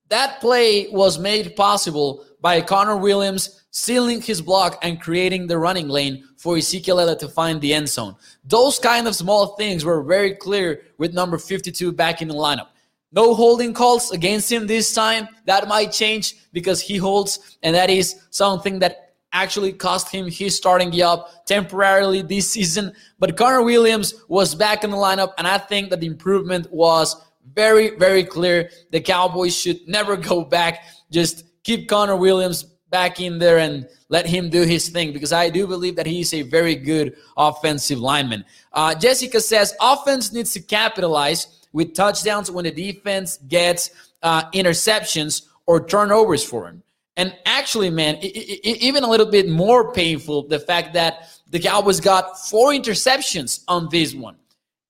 That 0.09 0.41
play 0.41 0.87
was 0.91 1.17
made 1.17 1.55
possible 1.55 2.25
by 2.41 2.61
Connor 2.61 2.97
Williams 2.97 3.61
sealing 3.71 4.21
his 4.21 4.41
block 4.41 4.77
and 4.81 4.99
creating 4.99 5.47
the 5.47 5.57
running 5.57 5.87
lane 5.87 6.25
for 6.37 6.57
Ezekiel 6.57 7.15
to 7.15 7.27
find 7.29 7.61
the 7.61 7.73
end 7.73 7.87
zone. 7.87 8.15
Those 8.43 8.77
kind 8.77 9.07
of 9.07 9.15
small 9.15 9.55
things 9.55 9.85
were 9.85 10.03
very 10.03 10.35
clear 10.35 10.81
with 10.97 11.13
number 11.13 11.37
52 11.37 11.91
back 11.93 12.21
in 12.21 12.27
the 12.27 12.33
lineup. 12.33 12.67
No 13.13 13.33
holding 13.33 13.73
calls 13.73 14.11
against 14.11 14.51
him 14.51 14.67
this 14.67 14.93
time. 14.93 15.27
That 15.45 15.67
might 15.67 15.91
change 15.91 16.35
because 16.51 16.81
he 16.81 16.97
holds, 16.97 17.57
and 17.63 17.75
that 17.75 17.89
is 17.89 18.21
something 18.29 18.79
that 18.79 19.10
actually 19.33 19.73
cost 19.73 20.11
him 20.11 20.29
his 20.29 20.55
starting 20.55 20.91
job 20.91 21.27
temporarily 21.45 22.21
this 22.21 22.51
season. 22.51 22.93
But 23.19 23.37
Connor 23.37 23.63
Williams 23.63 24.13
was 24.27 24.55
back 24.55 24.83
in 24.83 24.91
the 24.91 24.97
lineup, 24.97 25.33
and 25.37 25.47
I 25.47 25.57
think 25.57 25.89
that 25.89 25.99
the 25.99 26.07
improvement 26.07 26.71
was 26.71 27.15
very, 27.53 27.95
very 27.97 28.23
clear. 28.23 28.69
The 28.91 29.01
Cowboys 29.01 29.55
should 29.55 29.87
never 29.87 30.15
go 30.17 30.43
back. 30.43 30.83
Just 31.11 31.45
keep 31.63 31.87
Connor 31.87 32.15
Williams 32.15 32.63
back 32.89 33.21
in 33.21 33.39
there 33.39 33.59
and 33.59 33.87
let 34.09 34.27
him 34.27 34.49
do 34.49 34.63
his 34.63 34.89
thing 34.89 35.13
because 35.13 35.31
I 35.31 35.49
do 35.49 35.65
believe 35.65 35.95
that 35.95 36.05
he 36.05 36.19
is 36.19 36.33
a 36.33 36.41
very 36.41 36.75
good 36.75 37.15
offensive 37.37 37.99
lineman. 37.99 38.43
Uh, 38.73 38.93
Jessica 38.93 39.39
says 39.39 39.73
offense 39.79 40.33
needs 40.33 40.51
to 40.53 40.59
capitalize 40.59 41.65
with 41.71 41.93
touchdowns 41.93 42.51
when 42.51 42.65
the 42.65 42.71
defense 42.71 43.37
gets 43.47 43.91
uh, 44.21 44.49
interceptions 44.51 45.47
or 45.65 45.85
turnovers 45.87 46.43
for 46.43 46.67
him. 46.67 46.83
And 47.17 47.35
actually, 47.45 47.89
man, 47.89 48.17
even 48.21 49.03
a 49.03 49.09
little 49.09 49.25
bit 49.25 49.49
more 49.49 49.91
painful 49.91 50.47
the 50.47 50.59
fact 50.59 50.93
that 50.93 51.27
the 51.49 51.59
Cowboys 51.59 51.99
got 51.99 52.39
four 52.39 52.71
interceptions 52.71 53.63
on 53.67 53.89
this 53.89 54.13
one. 54.13 54.37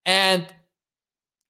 And 0.06 0.46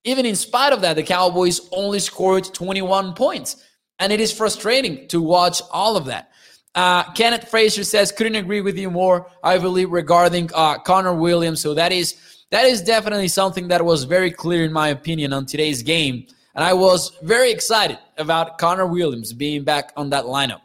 even 0.03 0.25
in 0.25 0.35
spite 0.35 0.73
of 0.73 0.81
that, 0.81 0.95
the 0.95 1.03
Cowboys 1.03 1.69
only 1.71 1.99
scored 1.99 2.45
21 2.45 3.13
points. 3.13 3.63
And 3.99 4.11
it 4.11 4.19
is 4.19 4.31
frustrating 4.31 5.07
to 5.09 5.21
watch 5.21 5.61
all 5.71 5.95
of 5.95 6.05
that. 6.05 6.31
Uh, 6.73 7.03
Kenneth 7.13 7.49
Fraser 7.49 7.83
says, 7.83 8.11
couldn't 8.11 8.35
agree 8.35 8.61
with 8.61 8.77
you 8.77 8.89
more, 8.89 9.29
I 9.43 9.57
believe, 9.57 9.91
regarding 9.91 10.49
uh, 10.55 10.79
Connor 10.79 11.13
Williams. 11.13 11.59
So 11.59 11.73
that 11.73 11.91
is 11.91 12.15
that 12.49 12.65
is 12.65 12.81
definitely 12.81 13.29
something 13.29 13.69
that 13.69 13.83
was 13.83 14.03
very 14.03 14.31
clear, 14.31 14.63
in 14.65 14.73
my 14.73 14.89
opinion, 14.89 15.31
on 15.33 15.45
today's 15.45 15.83
game. 15.83 16.27
And 16.55 16.63
I 16.63 16.73
was 16.73 17.17
very 17.21 17.51
excited 17.51 17.97
about 18.17 18.57
Connor 18.57 18.85
Williams 18.85 19.33
being 19.33 19.63
back 19.63 19.93
on 19.95 20.09
that 20.09 20.25
lineup. 20.25 20.61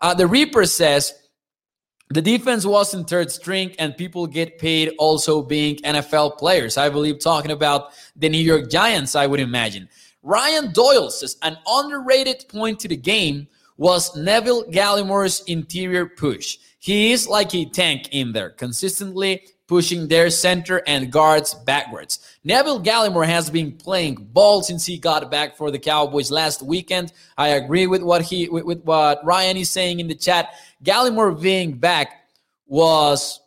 Uh, 0.00 0.14
the 0.14 0.26
Reaper 0.26 0.66
says 0.66 1.12
the 2.10 2.22
defense 2.22 2.64
was 2.64 2.94
in 2.94 3.04
third 3.04 3.32
string, 3.32 3.74
and 3.78 3.96
people 3.96 4.26
get 4.26 4.58
paid 4.58 4.92
also 4.98 5.42
being 5.42 5.76
NFL 5.78 6.38
players. 6.38 6.76
I 6.76 6.88
believe 6.88 7.18
talking 7.18 7.50
about 7.50 7.90
the 8.14 8.28
New 8.28 8.38
York 8.38 8.70
Giants, 8.70 9.16
I 9.16 9.26
would 9.26 9.40
imagine. 9.40 9.88
Ryan 10.22 10.72
Doyle 10.72 11.10
says 11.10 11.36
an 11.42 11.58
underrated 11.66 12.44
point 12.48 12.78
to 12.80 12.88
the 12.88 12.96
game 12.96 13.48
was 13.76 14.14
Neville 14.16 14.64
Gallimore's 14.70 15.42
interior 15.46 16.06
push. 16.06 16.58
He 16.78 17.12
is 17.12 17.28
like 17.28 17.54
a 17.54 17.64
tank 17.64 18.08
in 18.12 18.32
there, 18.32 18.50
consistently 18.50 19.42
pushing 19.66 20.08
their 20.08 20.30
center 20.30 20.82
and 20.86 21.10
guards 21.10 21.54
backwards. 21.54 22.20
Neville 22.44 22.80
Gallimore 22.82 23.26
has 23.26 23.50
been 23.50 23.72
playing 23.72 24.14
ball 24.14 24.62
since 24.62 24.86
he 24.86 24.98
got 24.98 25.30
back 25.30 25.56
for 25.56 25.70
the 25.70 25.78
Cowboys 25.78 26.30
last 26.30 26.62
weekend. 26.62 27.12
I 27.36 27.48
agree 27.48 27.86
with 27.86 28.02
what 28.02 28.22
he 28.22 28.48
with, 28.48 28.64
with 28.64 28.84
what 28.84 29.24
Ryan 29.24 29.56
is 29.56 29.70
saying 29.70 30.00
in 30.00 30.08
the 30.08 30.14
chat. 30.14 30.50
Gallimore 30.84 31.40
being 31.40 31.72
back 31.72 32.28
was 32.66 33.40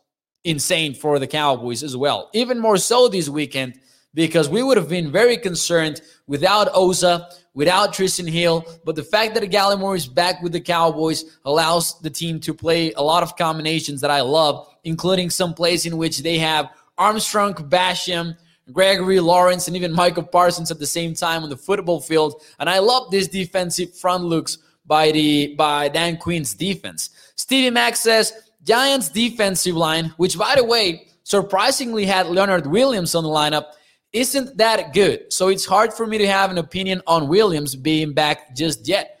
insane 0.44 0.94
for 0.94 1.18
the 1.18 1.26
Cowboys 1.26 1.82
as 1.82 1.96
well. 1.96 2.30
Even 2.32 2.58
more 2.58 2.76
so 2.76 3.08
this 3.08 3.28
weekend 3.28 3.78
because 4.14 4.48
we 4.48 4.62
would 4.62 4.76
have 4.76 4.88
been 4.88 5.12
very 5.12 5.36
concerned 5.36 6.00
without 6.26 6.68
Osa, 6.74 7.28
without 7.54 7.92
Trysten 7.92 8.28
Hill. 8.28 8.64
But 8.84 8.96
the 8.96 9.02
fact 9.02 9.34
that 9.34 9.42
Gallimore 9.44 9.96
is 9.96 10.06
back 10.06 10.42
with 10.42 10.52
the 10.52 10.60
Cowboys 10.60 11.38
allows 11.44 11.98
the 12.00 12.10
team 12.10 12.40
to 12.40 12.54
play 12.54 12.92
a 12.92 13.02
lot 13.02 13.22
of 13.22 13.36
combinations 13.36 14.00
that 14.00 14.10
I 14.10 14.20
love, 14.20 14.68
including 14.84 15.30
some 15.30 15.54
plays 15.54 15.86
in 15.86 15.96
which 15.96 16.18
they 16.18 16.38
have 16.38 16.70
Armstrong, 16.98 17.54
Basham, 17.54 18.36
Gregory 18.72 19.20
Lawrence, 19.20 19.66
and 19.66 19.76
even 19.76 19.92
Micah 19.92 20.22
Parsons 20.22 20.70
at 20.70 20.78
the 20.78 20.86
same 20.86 21.14
time 21.14 21.42
on 21.42 21.50
the 21.50 21.56
football 21.56 22.00
field. 22.00 22.42
And 22.58 22.68
I 22.68 22.78
love 22.78 23.10
this 23.10 23.26
defensive 23.26 23.96
front 23.96 24.24
looks 24.24 24.58
by 24.86 25.10
the 25.10 25.54
by 25.56 25.88
Dan 25.88 26.16
Quinn's 26.16 26.54
defense. 26.54 27.10
Stevie 27.36 27.70
Mack 27.70 27.96
says 27.96 28.32
Giants 28.64 29.08
defensive 29.08 29.74
line, 29.74 30.12
which 30.16 30.38
by 30.38 30.54
the 30.56 30.64
way, 30.64 31.08
surprisingly 31.24 32.04
had 32.04 32.26
Leonard 32.26 32.66
Williams 32.66 33.14
on 33.14 33.24
the 33.24 33.30
lineup, 33.30 33.72
isn't 34.12 34.56
that 34.58 34.92
good. 34.92 35.32
So 35.32 35.48
it's 35.48 35.64
hard 35.64 35.92
for 35.92 36.06
me 36.06 36.18
to 36.18 36.26
have 36.26 36.50
an 36.50 36.58
opinion 36.58 37.02
on 37.06 37.28
Williams 37.28 37.76
being 37.76 38.12
back 38.12 38.54
just 38.56 38.88
yet. 38.88 39.20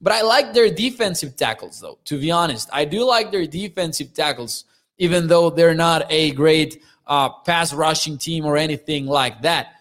But 0.00 0.12
I 0.12 0.22
like 0.22 0.52
their 0.52 0.70
defensive 0.70 1.36
tackles, 1.36 1.80
though, 1.80 1.98
to 2.04 2.20
be 2.20 2.30
honest. 2.30 2.68
I 2.72 2.84
do 2.84 3.04
like 3.04 3.30
their 3.30 3.46
defensive 3.46 4.12
tackles, 4.12 4.64
even 4.98 5.26
though 5.26 5.48
they're 5.48 5.74
not 5.74 6.06
a 6.10 6.32
great 6.32 6.82
uh, 7.06 7.30
pass 7.30 7.72
rushing 7.72 8.18
team 8.18 8.44
or 8.44 8.56
anything 8.56 9.06
like 9.06 9.42
that. 9.42 9.72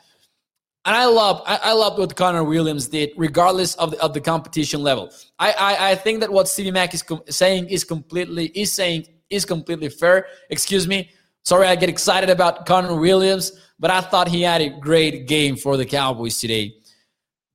And 0.86 0.96
I 0.96 1.06
love 1.06 1.42
I, 1.48 1.74
love 1.74 1.98
what 1.98 2.16
Connor 2.16 2.44
Williams 2.44 2.88
did, 2.88 3.10
regardless 3.18 3.74
of 3.76 3.92
the, 3.92 4.02
of 4.04 4.14
the 4.14 4.22
competition 4.22 4.84
level. 4.84 5.10
I, 5.40 5.52
I, 5.52 5.92
I 5.92 5.96
think 5.96 6.20
that 6.20 6.32
what 6.32 6.48
Stevie 6.48 6.70
Mack 6.70 6.94
is 6.94 7.02
com- 7.02 7.24
saying 7.28 7.70
is 7.70 7.84
completely 7.84 8.48
is 8.54 8.72
saying 8.72 9.08
is 9.32 9.46
completely 9.46 9.90
fair. 9.90 10.28
Excuse 10.52 10.88
me. 10.88 11.10
Sorry, 11.46 11.68
I 11.68 11.76
get 11.76 11.90
excited 11.90 12.30
about 12.30 12.66
Connor 12.66 12.96
Williams 12.96 13.52
but 13.80 13.92
I 13.92 14.02
thought 14.02 14.28
he 14.28 14.42
had 14.42 14.62
a 14.62 14.70
great 14.70 15.28
game 15.28 15.56
for 15.56 15.78
the 15.78 15.86
Cowboys 15.86 16.40
today. 16.40 16.76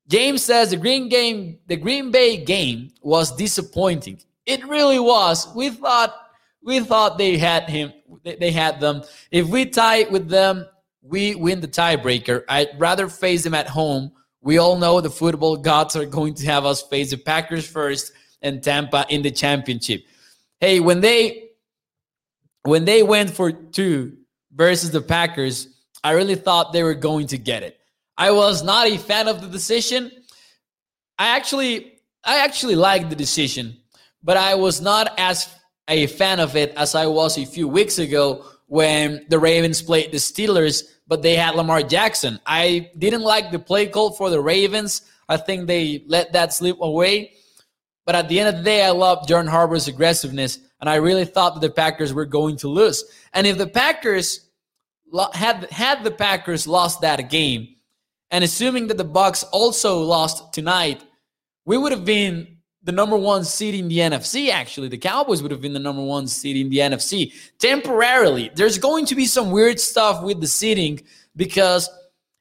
James 0.09 0.43
says 0.43 0.71
the 0.71 0.77
Green 0.77 1.09
game, 1.09 1.59
the 1.67 1.77
Green 1.77 2.11
Bay 2.11 2.37
game 2.37 2.91
was 3.01 3.35
disappointing. 3.35 4.21
It 4.45 4.67
really 4.67 4.99
was. 4.99 5.49
We 5.55 5.71
thought 5.71 6.15
we 6.63 6.81
thought 6.81 7.17
they 7.17 7.39
had 7.39 7.71
him, 7.71 7.93
they 8.25 8.51
had 8.51 8.81
them. 8.81 9.03
If 9.31 9.47
we 9.49 9.67
tie 9.67 10.05
with 10.11 10.29
them, 10.29 10.67
we 11.01 11.35
win 11.35 11.61
the 11.61 11.69
tiebreaker. 11.69 12.45
I'd 12.49 12.79
rather 12.79 13.09
face 13.09 13.45
them 13.45 13.55
at 13.55 13.69
home. 13.69 14.13
We 14.43 14.59
all 14.59 14.77
know 14.77 15.01
the 15.01 15.11
football 15.11 15.57
gods 15.57 15.97
are 15.97 16.05
going 16.05 16.35
to 16.35 16.47
have 16.47 16.67
us 16.67 16.83
face 16.83 17.11
the 17.11 17.17
Packers 17.17 17.67
first 17.67 18.13
and 18.43 18.63
Tampa 18.63 19.07
in 19.09 19.23
the 19.23 19.31
championship. 19.31 20.03
Hey, 20.59 20.81
when 20.81 21.01
they 21.01 21.50
when 22.63 22.85
they 22.85 23.03
went 23.03 23.31
for 23.31 23.53
two 23.53 24.17
versus 24.53 24.91
the 24.91 25.01
Packers, 25.01 25.69
I 26.03 26.13
really 26.13 26.35
thought 26.35 26.73
they 26.73 26.83
were 26.83 26.95
going 26.95 27.27
to 27.29 27.39
get 27.39 27.63
it. 27.63 27.79
I 28.17 28.31
was 28.33 28.63
not 28.63 28.87
a 28.87 28.99
fan 28.99 29.29
of 29.29 29.41
the 29.41 29.49
decision. 29.49 30.11
I 31.19 31.37
actually 31.37 32.01
I 32.25 32.45
actually 32.45 32.75
liked 32.75 33.09
the 33.09 33.17
decision, 33.17 33.79
but 34.23 34.37
I 34.37 34.55
was 34.55 34.81
not 34.81 35.15
as 35.19 35.49
a 35.89 36.07
fan 36.07 36.39
of 36.41 36.57
it 36.57 36.73
as 36.77 36.95
I 36.95 37.07
was 37.07 37.39
a 37.39 37.45
few 37.45 37.67
weeks 37.67 37.99
ago 37.99 38.45
when 38.67 39.27
the 39.29 39.39
Ravens 39.39 39.83
played 39.83 40.13
the 40.13 40.19
Steelers, 40.19 40.85
but 41.09 41.23
they 41.23 41.35
had 41.35 41.55
Lamar 41.55 41.83
Jackson. 41.83 42.39
I 42.47 42.91
didn't 42.97 43.23
like 43.23 43.51
the 43.51 43.59
play 43.59 43.87
call 43.87 44.13
for 44.13 44.31
the 44.31 44.41
Ravens. 44.41 45.03
I 45.29 45.39
think 45.39 45.67
they 45.67 46.05
let 46.07 46.33
that 46.35 46.53
slip 46.53 46.77
away. 46.81 47.33
But 48.07 48.15
at 48.15 48.29
the 48.29 48.39
end 48.39 48.49
of 48.49 48.57
the 48.57 48.63
day, 48.63 48.85
I 48.85 48.91
love 48.91 49.27
John 49.27 49.47
Harbaugh's 49.47 49.89
aggressiveness, 49.89 50.59
and 50.81 50.89
I 50.89 50.97
really 50.97 51.25
thought 51.25 51.55
that 51.55 51.61
the 51.61 51.71
Packers 51.71 52.13
were 52.13 52.25
going 52.25 52.57
to 52.59 52.69
lose. 52.69 53.05
And 53.35 53.47
if 53.47 53.59
the 53.59 53.67
Packers 53.67 54.49
had 55.33 55.71
had 55.71 56.05
the 56.05 56.11
Packers 56.11 56.67
lost 56.67 57.01
that 57.03 57.31
game, 57.31 57.77
and 58.31 58.45
assuming 58.45 58.87
that 58.89 58.97
the 58.97 59.05
Bucs 59.05 59.45
also 59.53 60.03
lost 60.03 60.53
tonight, 60.53 61.03
we 61.65 61.77
would 61.77 61.93
have 61.93 62.05
been 62.05 62.57
the 62.83 62.93
number 62.93 63.17
one 63.17 63.45
seed 63.45 63.75
in 63.75 63.89
the 63.89 63.99
NFC. 63.99 64.51
Actually, 64.51 64.89
the 64.89 64.99
Cowboys 64.99 65.43
would 65.43 65.51
have 65.51 65.61
been 65.61 65.75
the 65.75 65.79
number 65.79 66.03
one 66.03 66.27
seed 66.27 66.57
in 66.57 66.71
the 66.71 66.79
NFC 66.79 67.33
temporarily. 67.59 68.51
There's 68.55 68.79
going 68.79 69.07
to 69.07 69.15
be 69.15 69.27
some 69.27 69.51
weird 69.51 69.79
stuff 69.79 70.23
with 70.23 70.41
the 70.41 70.47
seeding 70.47 71.03
because 71.37 71.91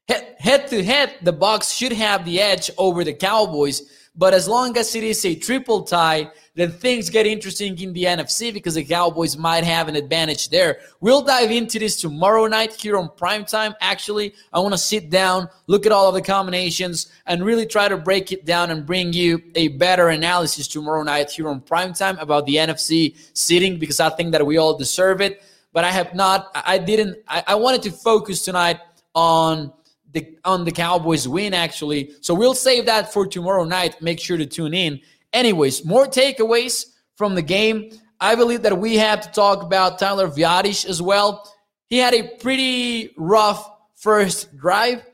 head 0.08 0.68
to 0.68 0.82
head, 0.82 1.16
the 1.22 1.32
Bucs 1.32 1.76
should 1.76 1.92
have 1.92 2.24
the 2.24 2.40
edge 2.40 2.70
over 2.78 3.04
the 3.04 3.12
Cowboys. 3.12 3.82
But 4.16 4.34
as 4.34 4.48
long 4.48 4.76
as 4.76 4.94
it 4.96 5.04
is 5.04 5.24
a 5.24 5.36
triple 5.36 5.82
tie, 5.82 6.30
then 6.56 6.72
things 6.72 7.08
get 7.08 7.26
interesting 7.26 7.78
in 7.78 7.92
the 7.92 8.04
NFC 8.04 8.52
because 8.52 8.74
the 8.74 8.84
Cowboys 8.84 9.36
might 9.36 9.62
have 9.62 9.86
an 9.86 9.94
advantage 9.94 10.48
there. 10.48 10.80
We'll 11.00 11.22
dive 11.22 11.52
into 11.52 11.78
this 11.78 12.00
tomorrow 12.00 12.46
night 12.48 12.74
here 12.74 12.98
on 12.98 13.08
primetime. 13.10 13.74
Actually, 13.80 14.34
I 14.52 14.58
want 14.58 14.74
to 14.74 14.78
sit 14.78 15.10
down, 15.10 15.48
look 15.68 15.86
at 15.86 15.92
all 15.92 16.08
of 16.08 16.14
the 16.14 16.22
combinations, 16.22 17.12
and 17.26 17.44
really 17.44 17.66
try 17.66 17.88
to 17.88 17.96
break 17.96 18.32
it 18.32 18.44
down 18.44 18.72
and 18.72 18.84
bring 18.84 19.12
you 19.12 19.40
a 19.54 19.68
better 19.68 20.08
analysis 20.08 20.66
tomorrow 20.66 21.04
night 21.04 21.30
here 21.30 21.48
on 21.48 21.60
primetime 21.60 22.20
about 22.20 22.46
the 22.46 22.56
NFC 22.56 23.16
sitting 23.32 23.78
because 23.78 24.00
I 24.00 24.10
think 24.10 24.32
that 24.32 24.44
we 24.44 24.58
all 24.58 24.76
deserve 24.76 25.20
it. 25.20 25.42
But 25.72 25.84
I 25.84 25.92
have 25.92 26.16
not, 26.16 26.50
I 26.54 26.78
didn't, 26.78 27.18
I, 27.28 27.44
I 27.46 27.54
wanted 27.54 27.82
to 27.82 27.92
focus 27.92 28.44
tonight 28.44 28.80
on 29.14 29.72
the 30.12 30.36
on 30.44 30.64
the 30.64 30.72
Cowboys 30.72 31.28
win 31.28 31.54
actually. 31.54 32.12
So 32.20 32.34
we'll 32.34 32.54
save 32.54 32.86
that 32.86 33.12
for 33.12 33.26
tomorrow 33.26 33.64
night. 33.64 34.00
Make 34.02 34.20
sure 34.20 34.36
to 34.36 34.46
tune 34.46 34.74
in. 34.74 35.00
Anyways, 35.32 35.84
more 35.84 36.06
takeaways 36.06 36.86
from 37.16 37.34
the 37.34 37.42
game. 37.42 37.90
I 38.20 38.34
believe 38.34 38.62
that 38.62 38.78
we 38.78 38.96
have 38.96 39.20
to 39.22 39.30
talk 39.30 39.62
about 39.62 39.98
Tyler 39.98 40.28
Biadasz 40.28 40.86
as 40.86 41.00
well. 41.00 41.50
He 41.86 41.98
had 41.98 42.14
a 42.14 42.36
pretty 42.36 43.14
rough 43.16 43.70
first 43.94 44.56
drive. 44.56 45.04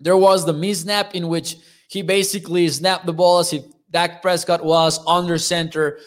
There 0.00 0.16
was 0.16 0.44
the 0.44 0.52
misnap 0.52 1.12
in 1.12 1.28
which 1.28 1.56
he 1.88 2.02
basically 2.02 2.68
snapped 2.68 3.06
the 3.06 3.12
ball 3.12 3.38
as 3.38 3.52
if 3.52 3.64
Dak 3.90 4.22
Prescott 4.22 4.64
was 4.64 5.00
under 5.06 5.38
center 5.38 5.98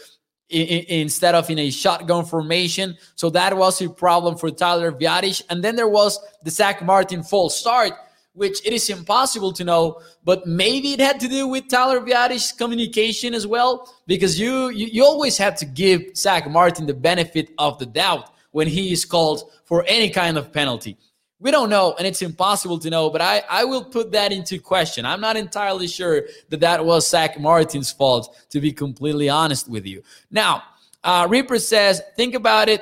instead 0.54 1.36
of 1.36 1.50
in 1.50 1.60
a 1.60 1.70
shotgun 1.70 2.26
formation. 2.26 2.98
So 3.16 3.30
that 3.32 3.58
was 3.58 3.82
a 3.82 3.90
problem 3.90 4.38
for 4.38 4.52
Tyler 4.52 4.92
Biadasz. 4.92 5.42
And 5.50 5.64
then 5.64 5.76
there 5.76 5.88
was 5.88 6.20
the 6.44 6.52
Zack 6.52 6.84
Martin 6.84 7.24
false 7.24 7.58
start 7.58 7.94
which 8.34 8.66
it 8.66 8.74
is 8.74 8.90
impossible 8.90 9.54
to 9.54 9.64
know, 9.64 10.02
but 10.24 10.46
maybe 10.48 10.94
it 10.94 11.00
had 11.00 11.20
to 11.20 11.28
do 11.28 11.48
with 11.48 11.68
Tyler 11.68 12.02
Biadasz's 12.02 12.52
communication 12.52 13.34
as 13.34 13.46
well, 13.46 13.94
because 14.08 14.40
you, 14.40 14.70
you, 14.70 14.88
you 14.88 15.06
always 15.06 15.38
have 15.38 15.56
to 15.58 15.66
give 15.66 16.18
Zack 16.18 16.50
Martin 16.50 16.88
the 16.88 16.94
benefit 16.94 17.52
of 17.58 17.78
the 17.78 17.86
doubt 17.86 18.32
when 18.52 18.68
he 18.68 18.92
is 18.92 19.06
called 19.06 19.52
for 19.66 19.86
any 19.88 20.10
kind 20.10 20.38
of 20.38 20.52
penalty. 20.52 20.98
We 21.44 21.52
don't 21.52 21.70
know, 21.70 21.94
and 21.98 22.08
it's 22.08 22.22
impossible 22.22 22.80
to 22.80 22.90
know, 22.90 23.10
but 23.10 23.20
I, 23.20 23.44
I 23.50 23.66
will 23.66 23.84
put 23.84 24.14
that 24.14 24.32
into 24.32 24.60
question. 24.60 25.06
I'm 25.06 25.20
not 25.20 25.36
entirely 25.36 25.88
sure 25.88 26.24
that 26.48 26.62
that 26.62 26.86
was 26.86 27.06
Zack 27.06 27.38
Martin's 27.38 27.92
fault, 27.92 28.34
to 28.52 28.62
be 28.62 28.72
completely 28.72 29.28
honest 29.28 29.68
with 29.68 29.86
you. 29.86 30.04
Now, 30.32 30.64
uh, 31.04 31.28
Reaper 31.30 31.60
says, 31.60 32.02
think 32.16 32.34
about 32.34 32.70
it. 32.70 32.82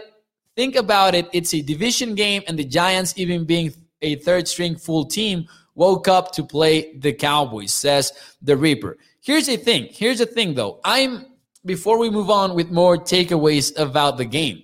Think 0.55 0.75
about 0.75 1.15
it. 1.15 1.27
It's 1.33 1.55
a 1.55 1.61
division 1.63 2.13
game, 2.13 2.43
and 2.47 2.57
the 2.57 2.63
Giants, 2.63 3.15
even 3.17 3.45
being 3.45 3.73
a 4.03 4.17
third 4.17 4.47
string 4.47 4.75
full 4.75 5.05
team 5.05 5.47
woke 5.73 6.07
up 6.07 6.31
to 6.33 6.43
play 6.43 6.95
the 6.97 7.13
Cowboys, 7.13 7.73
says 7.73 8.13
the 8.43 8.55
Reaper. 8.55 8.99
Here's 9.21 9.47
the 9.47 9.57
thing. 9.57 9.87
Here's 9.89 10.19
the 10.19 10.27
thing, 10.27 10.53
though. 10.53 10.79
I'm, 10.83 11.25
before 11.65 11.97
we 11.97 12.11
move 12.11 12.29
on 12.29 12.53
with 12.53 12.69
more 12.69 12.95
takeaways 12.95 13.75
about 13.79 14.17
the 14.17 14.25
game, 14.25 14.61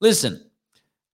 listen, 0.00 0.50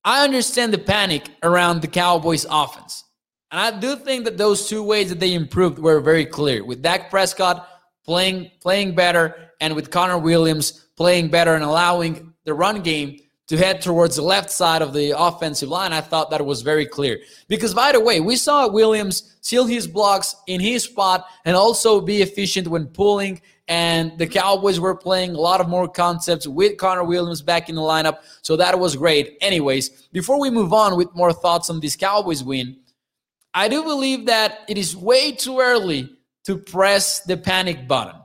I 0.09 0.25
understand 0.25 0.73
the 0.73 0.79
panic 0.79 1.29
around 1.43 1.83
the 1.83 1.87
Cowboys 1.87 2.47
offense. 2.49 3.05
And 3.50 3.61
I 3.61 3.79
do 3.79 3.95
think 3.95 4.25
that 4.25 4.38
those 4.38 4.67
two 4.67 4.83
ways 4.83 5.11
that 5.11 5.21
they 5.21 5.35
improved 5.35 5.79
were 5.79 6.00
very 6.00 6.25
clear. 6.25 6.65
With 6.65 6.81
Dak 6.81 7.11
Prescott 7.11 7.69
playing 8.07 8.50
playing 8.62 8.95
better 8.95 9.50
and 9.61 9.77
with 9.77 9.91
Connor 9.91 10.17
Williams 10.17 10.88
playing 10.97 11.29
better 11.29 11.55
and 11.57 11.62
allowing 11.62 12.33
the 12.47 12.55
run 12.55 12.81
game 12.81 13.19
to 13.49 13.59
head 13.59 13.83
towards 13.83 14.17
the 14.17 14.23
left 14.23 14.50
side 14.50 14.81
of 14.81 14.95
the 14.95 15.11
offensive 15.11 15.69
line, 15.69 15.93
I 15.93 16.00
thought 16.00 16.31
that 16.31 16.47
was 16.47 16.62
very 16.62 16.87
clear. 16.87 17.19
Because, 17.47 17.75
by 17.75 17.93
the 17.93 18.00
way, 18.00 18.21
we 18.21 18.37
saw 18.37 18.67
Williams 18.67 19.37
seal 19.43 19.67
his 19.67 19.87
blocks 19.87 20.35
in 20.47 20.59
his 20.59 20.85
spot 20.85 21.27
and 21.45 21.55
also 21.55 22.00
be 22.00 22.23
efficient 22.23 22.67
when 22.67 22.87
pulling. 22.87 23.43
And 23.69 24.17
the 24.19 24.27
Cowboys 24.27 24.81
were 24.81 24.97
playing 24.97 25.35
a 25.35 25.41
lot 25.41 25.61
of 25.61 25.69
more 25.69 25.87
concepts 25.87 26.47
with 26.47 26.79
Connor 26.79 27.05
Williams 27.05 27.43
back 27.43 27.69
in 27.69 27.75
the 27.75 27.83
lineup. 27.83 28.21
So 28.41 28.57
that 28.57 28.79
was 28.79 28.97
great. 28.97 29.37
Anyways, 29.43 30.09
before 30.13 30.41
we 30.41 30.49
move 30.49 30.73
on 30.73 30.97
with 30.97 31.15
more 31.15 31.35
thoughts 31.35 31.69
on 31.69 31.79
this 31.81 31.95
Cowboys 31.95 32.43
win, 32.43 32.79
I 33.53 33.69
do 33.69 33.83
believe 33.83 34.27
that 34.27 34.61
it 34.69 34.79
is 34.79 34.97
way 34.97 35.33
too 35.33 35.61
early 35.61 36.11
to 36.45 36.57
press 36.57 37.21
the 37.21 37.37
panic 37.37 37.87
button. 37.87 38.19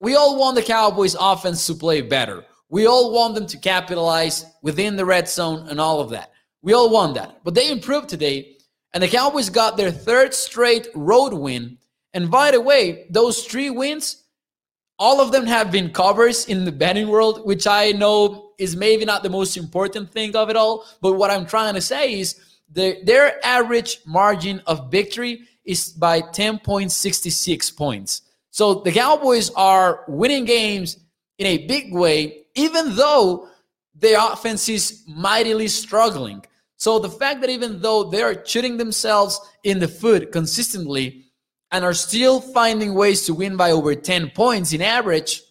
We 0.00 0.14
all 0.14 0.38
want 0.38 0.56
the 0.56 0.62
Cowboys 0.62 1.16
offense 1.18 1.66
to 1.66 1.74
play 1.74 2.00
better. 2.00 2.44
We 2.68 2.86
all 2.86 3.12
want 3.12 3.34
them 3.34 3.46
to 3.46 3.58
capitalize 3.58 4.46
within 4.62 4.96
the 4.96 5.04
red 5.04 5.28
zone 5.28 5.68
and 5.68 5.80
all 5.80 6.00
of 6.00 6.10
that. 6.10 6.32
We 6.62 6.72
all 6.72 6.90
want 6.90 7.14
that. 7.14 7.40
But 7.44 7.54
they 7.54 7.70
improved 7.70 8.08
today, 8.08 8.56
and 8.94 9.02
the 9.02 9.08
Cowboys 9.08 9.50
got 9.50 9.76
their 9.76 9.90
third 9.90 10.32
straight 10.32 10.88
road 10.94 11.32
win. 11.32 11.78
And 12.14 12.30
by 12.30 12.50
the 12.50 12.60
way, 12.60 13.06
those 13.10 13.44
three 13.44 13.70
wins, 13.70 14.24
all 14.98 15.20
of 15.20 15.32
them 15.32 15.46
have 15.46 15.72
been 15.72 15.90
covers 15.90 16.46
in 16.46 16.64
the 16.64 16.72
betting 16.72 17.08
world, 17.08 17.46
which 17.46 17.66
I 17.66 17.92
know 17.92 18.52
is 18.58 18.76
maybe 18.76 19.04
not 19.04 19.22
the 19.22 19.30
most 19.30 19.56
important 19.56 20.10
thing 20.10 20.36
of 20.36 20.50
it 20.50 20.56
all. 20.56 20.84
But 21.00 21.14
what 21.14 21.30
I'm 21.30 21.46
trying 21.46 21.74
to 21.74 21.80
say 21.80 22.20
is 22.20 22.40
the, 22.70 22.98
their 23.04 23.44
average 23.44 24.00
margin 24.06 24.62
of 24.66 24.90
victory 24.90 25.42
is 25.64 25.88
by 25.90 26.20
10.66 26.20 27.76
points. 27.76 28.22
So 28.50 28.74
the 28.74 28.92
Cowboys 28.92 29.50
are 29.56 30.04
winning 30.08 30.44
games 30.44 30.98
in 31.38 31.46
a 31.46 31.66
big 31.66 31.94
way 31.94 32.42
even 32.54 32.96
though 32.96 33.48
their 33.94 34.18
offense 34.20 34.68
is 34.68 35.04
mightily 35.06 35.68
struggling. 35.68 36.44
So 36.76 36.98
the 36.98 37.08
fact 37.08 37.40
that 37.40 37.50
even 37.50 37.80
though 37.80 38.04
they 38.04 38.22
are 38.22 38.44
shooting 38.44 38.76
themselves 38.76 39.40
in 39.64 39.78
the 39.78 39.88
foot 39.88 40.32
consistently 40.32 41.26
and 41.72 41.84
are 41.84 41.94
still 41.94 42.40
finding 42.40 42.94
ways 42.94 43.24
to 43.26 43.34
win 43.34 43.56
by 43.56 43.72
over 43.72 43.94
10 43.94 44.30
points 44.30 44.72
in 44.72 44.82
average, 44.82 45.42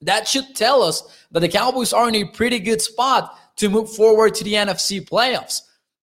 that 0.00 0.26
should 0.26 0.54
tell 0.54 0.82
us 0.82 1.02
that 1.32 1.40
the 1.40 1.48
Cowboys 1.48 1.92
are 1.92 2.08
in 2.08 2.14
a 2.14 2.24
pretty 2.24 2.58
good 2.58 2.80
spot 2.80 3.38
to 3.56 3.68
move 3.68 3.92
forward 3.94 4.34
to 4.34 4.44
the 4.44 4.54
NFC 4.54 5.06
playoffs. 5.06 5.62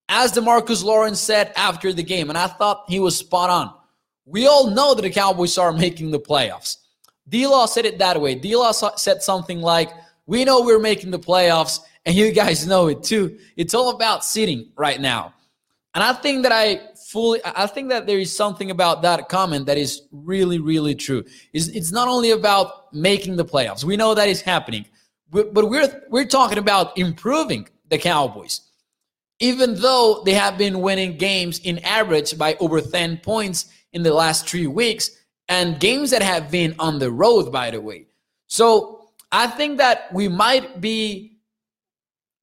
As 0.10 0.34
DeMarcus 0.34 0.84
Lawrence 0.84 1.20
said 1.20 1.54
after 1.56 1.94
the 1.94 2.04
game, 2.04 2.30
and 2.30 2.38
I 2.38 2.48
thought 2.48 2.86
he 2.88 3.00
was 3.00 3.18
spot 3.18 3.50
on. 3.50 3.74
We 4.26 4.48
all 4.48 4.70
know 4.70 4.94
that 4.94 5.02
the 5.02 5.10
Cowboys 5.10 5.58
are 5.58 5.74
making 5.74 6.12
the 6.12 6.20
playoffs. 6.20 6.78
D-Law 7.30 7.66
said 7.68 7.86
it 7.86 7.98
that 8.00 8.20
way. 8.20 8.36
D-Law 8.36 8.72
said 8.72 9.24
something 9.24 9.62
like, 9.62 9.92
we 10.26 10.46
know 10.46 10.62
we're 10.62 10.80
making 10.80 11.12
the 11.12 11.20
playoffs, 11.20 11.80
and 12.06 12.16
you 12.16 12.32
guys 12.32 12.68
know 12.68 12.88
it 12.88 13.04
too. 13.04 13.38
It's 13.56 13.74
all 13.74 13.90
about 13.92 14.26
sitting 14.26 14.72
right 14.76 15.00
now. 15.00 15.34
And 15.96 16.04
I 16.04 16.14
think 16.14 16.44
that 16.44 16.52
I 16.52 16.82
fully 17.12 17.40
I 17.44 17.66
think 17.66 17.90
that 17.90 18.06
there 18.06 18.20
is 18.20 18.36
something 18.36 18.70
about 18.72 19.02
that 19.02 19.30
comment 19.30 19.66
that 19.66 19.78
is 19.78 20.04
really, 20.12 20.60
really 20.60 20.96
true. 20.96 21.24
Is 21.54 21.70
it's 21.70 21.92
not 21.92 22.08
only 22.08 22.32
about 22.32 22.94
making 22.94 23.36
the 23.36 23.46
playoffs. 23.46 23.84
We 23.84 23.98
know 23.98 24.14
that 24.14 24.30
is 24.30 24.42
happening. 24.42 24.86
But, 25.32 25.54
but 25.54 25.70
we're 25.70 26.04
we're 26.10 26.26
talking 26.26 26.58
about 26.58 26.98
improving 26.98 27.68
the 27.90 27.98
Cowboys. 27.98 28.62
Even 29.40 29.76
though 29.76 30.22
they 30.26 30.34
have 30.34 30.58
been 30.58 30.82
winning 30.82 31.18
games 31.18 31.60
in 31.60 31.80
average 31.80 32.38
by 32.38 32.56
over 32.60 32.82
10 32.82 33.18
points 33.18 33.68
in 33.94 34.04
the 34.04 34.14
last 34.14 34.48
three 34.48 34.68
weeks, 34.68 35.12
and 35.48 35.80
games 35.80 36.12
that 36.12 36.22
have 36.22 36.52
been 36.52 36.76
on 36.78 37.00
the 37.00 37.12
road, 37.12 37.52
by 37.52 37.72
the 37.72 37.82
way. 37.82 38.06
So 38.48 39.10
I 39.32 39.48
think 39.48 39.78
that 39.78 40.14
we 40.14 40.28
might 40.28 40.82
be 40.82 41.39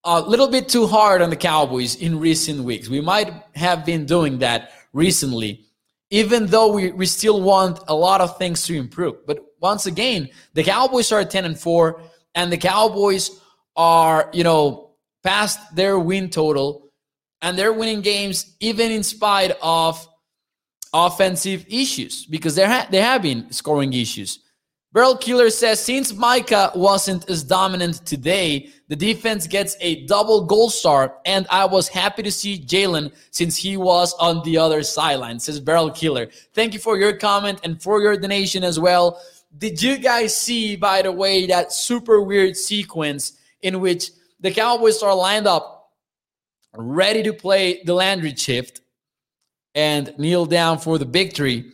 a 0.06 0.20
little 0.20 0.46
bit 0.46 0.68
too 0.68 0.86
hard 0.86 1.20
on 1.20 1.30
the 1.30 1.36
Cowboys 1.36 1.96
in 1.96 2.20
recent 2.20 2.62
weeks. 2.62 2.88
We 2.88 3.00
might 3.00 3.32
have 3.56 3.84
been 3.84 4.06
doing 4.06 4.38
that 4.38 4.70
recently, 4.92 5.66
even 6.10 6.46
though 6.46 6.72
we, 6.72 6.92
we 6.92 7.06
still 7.06 7.42
want 7.42 7.80
a 7.88 7.94
lot 7.94 8.20
of 8.20 8.38
things 8.38 8.64
to 8.66 8.76
improve. 8.76 9.26
But 9.26 9.44
once 9.60 9.86
again, 9.86 10.28
the 10.54 10.62
Cowboys 10.62 11.10
are 11.10 11.24
10 11.24 11.44
and 11.44 11.58
4, 11.58 12.00
and 12.36 12.52
the 12.52 12.56
Cowboys 12.56 13.40
are, 13.74 14.30
you 14.32 14.44
know, 14.44 14.92
past 15.24 15.74
their 15.74 15.98
win 15.98 16.30
total, 16.30 16.92
and 17.42 17.58
they're 17.58 17.72
winning 17.72 18.00
games 18.00 18.54
even 18.60 18.92
in 18.92 19.02
spite 19.02 19.56
of 19.60 20.08
offensive 20.94 21.66
issues 21.68 22.24
because 22.26 22.54
there 22.54 22.68
ha- 22.68 22.86
there 22.90 23.02
have 23.02 23.22
been 23.22 23.50
scoring 23.50 23.92
issues. 23.92 24.38
Beryl 24.96 25.18
Killer 25.18 25.50
says 25.50 25.78
since 25.78 26.14
Micah 26.14 26.72
wasn't 26.74 27.28
as 27.28 27.42
dominant 27.44 28.06
today, 28.06 28.70
the 28.88 28.96
defense 28.96 29.46
gets 29.46 29.76
a 29.82 30.06
double 30.06 30.46
goal 30.46 30.70
star, 30.70 31.18
and 31.26 31.46
I 31.50 31.66
was 31.66 31.86
happy 31.86 32.22
to 32.22 32.32
see 32.32 32.58
Jaylon 32.58 33.12
since 33.30 33.58
he 33.58 33.76
was 33.76 34.14
on 34.14 34.42
the 34.42 34.56
other 34.56 34.82
sideline, 34.82 35.38
says 35.38 35.60
Beryl 35.60 35.90
Killer. 35.90 36.30
Thank 36.54 36.72
you 36.72 36.80
for 36.80 36.96
your 36.96 37.12
comment 37.12 37.60
and 37.62 37.82
for 37.82 38.00
your 38.00 38.16
donation 38.16 38.64
as 38.64 38.80
well. 38.80 39.20
Did 39.58 39.82
you 39.82 39.98
guys 39.98 40.34
see, 40.34 40.76
by 40.76 41.02
the 41.02 41.12
way, 41.12 41.46
that 41.46 41.74
super 41.74 42.22
weird 42.22 42.56
sequence 42.56 43.36
in 43.60 43.80
which 43.80 44.08
the 44.40 44.50
Cowboys 44.50 45.02
are 45.02 45.14
lined 45.14 45.46
up, 45.46 45.90
ready 46.74 47.22
to 47.22 47.34
play 47.34 47.82
the 47.84 47.92
Landry 47.92 48.34
shift 48.34 48.80
and 49.74 50.14
kneel 50.16 50.46
down 50.46 50.78
for 50.78 50.96
the 50.96 51.04
victory? 51.04 51.70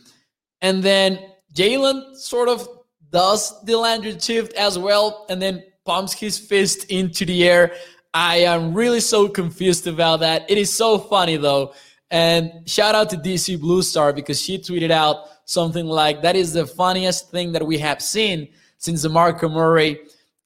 And 0.61 0.83
then 0.83 1.19
Jaylon 1.53 2.17
sort 2.17 2.49
of 2.49 2.67
does 3.13 3.63
the 3.63 3.77
Landry 3.77 4.19
shift 4.19 4.53
as 4.55 4.77
well 4.77 5.25
and 5.29 5.41
then 5.41 5.63
pumps 5.85 6.13
his 6.13 6.37
fist 6.37 6.85
into 6.85 7.25
the 7.25 7.47
air. 7.47 7.73
I 8.13 8.37
am 8.37 8.73
really 8.73 8.99
so 8.99 9.29
confused 9.29 9.87
about 9.87 10.19
that. 10.21 10.49
It 10.49 10.57
is 10.57 10.73
so 10.73 10.97
funny 10.97 11.37
though. 11.37 11.73
And 12.09 12.67
shout 12.67 12.95
out 12.95 13.09
to 13.11 13.17
DC 13.17 13.59
Blue 13.59 13.81
Star 13.83 14.13
because 14.13 14.41
she 14.41 14.57
tweeted 14.57 14.91
out 14.91 15.27
something 15.45 15.85
like 15.85 16.21
that 16.23 16.35
is 16.35 16.53
the 16.53 16.65
funniest 16.65 17.29
thing 17.31 17.51
that 17.51 17.65
we 17.65 17.77
have 17.77 18.01
seen 18.01 18.49
since 18.77 19.05
DeMarco 19.05 19.51
Murray 19.51 19.99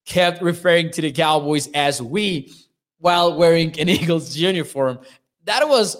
kept 0.06 0.42
referring 0.42 0.92
to 0.92 1.02
the 1.02 1.12
Cowboys 1.12 1.70
as 1.74 2.02
we 2.02 2.54
while 3.00 3.38
wearing 3.38 3.78
an 3.80 3.90
Eagles 3.98 4.36
uniform. 4.36 5.00
That 5.46 5.68
was 5.68 5.98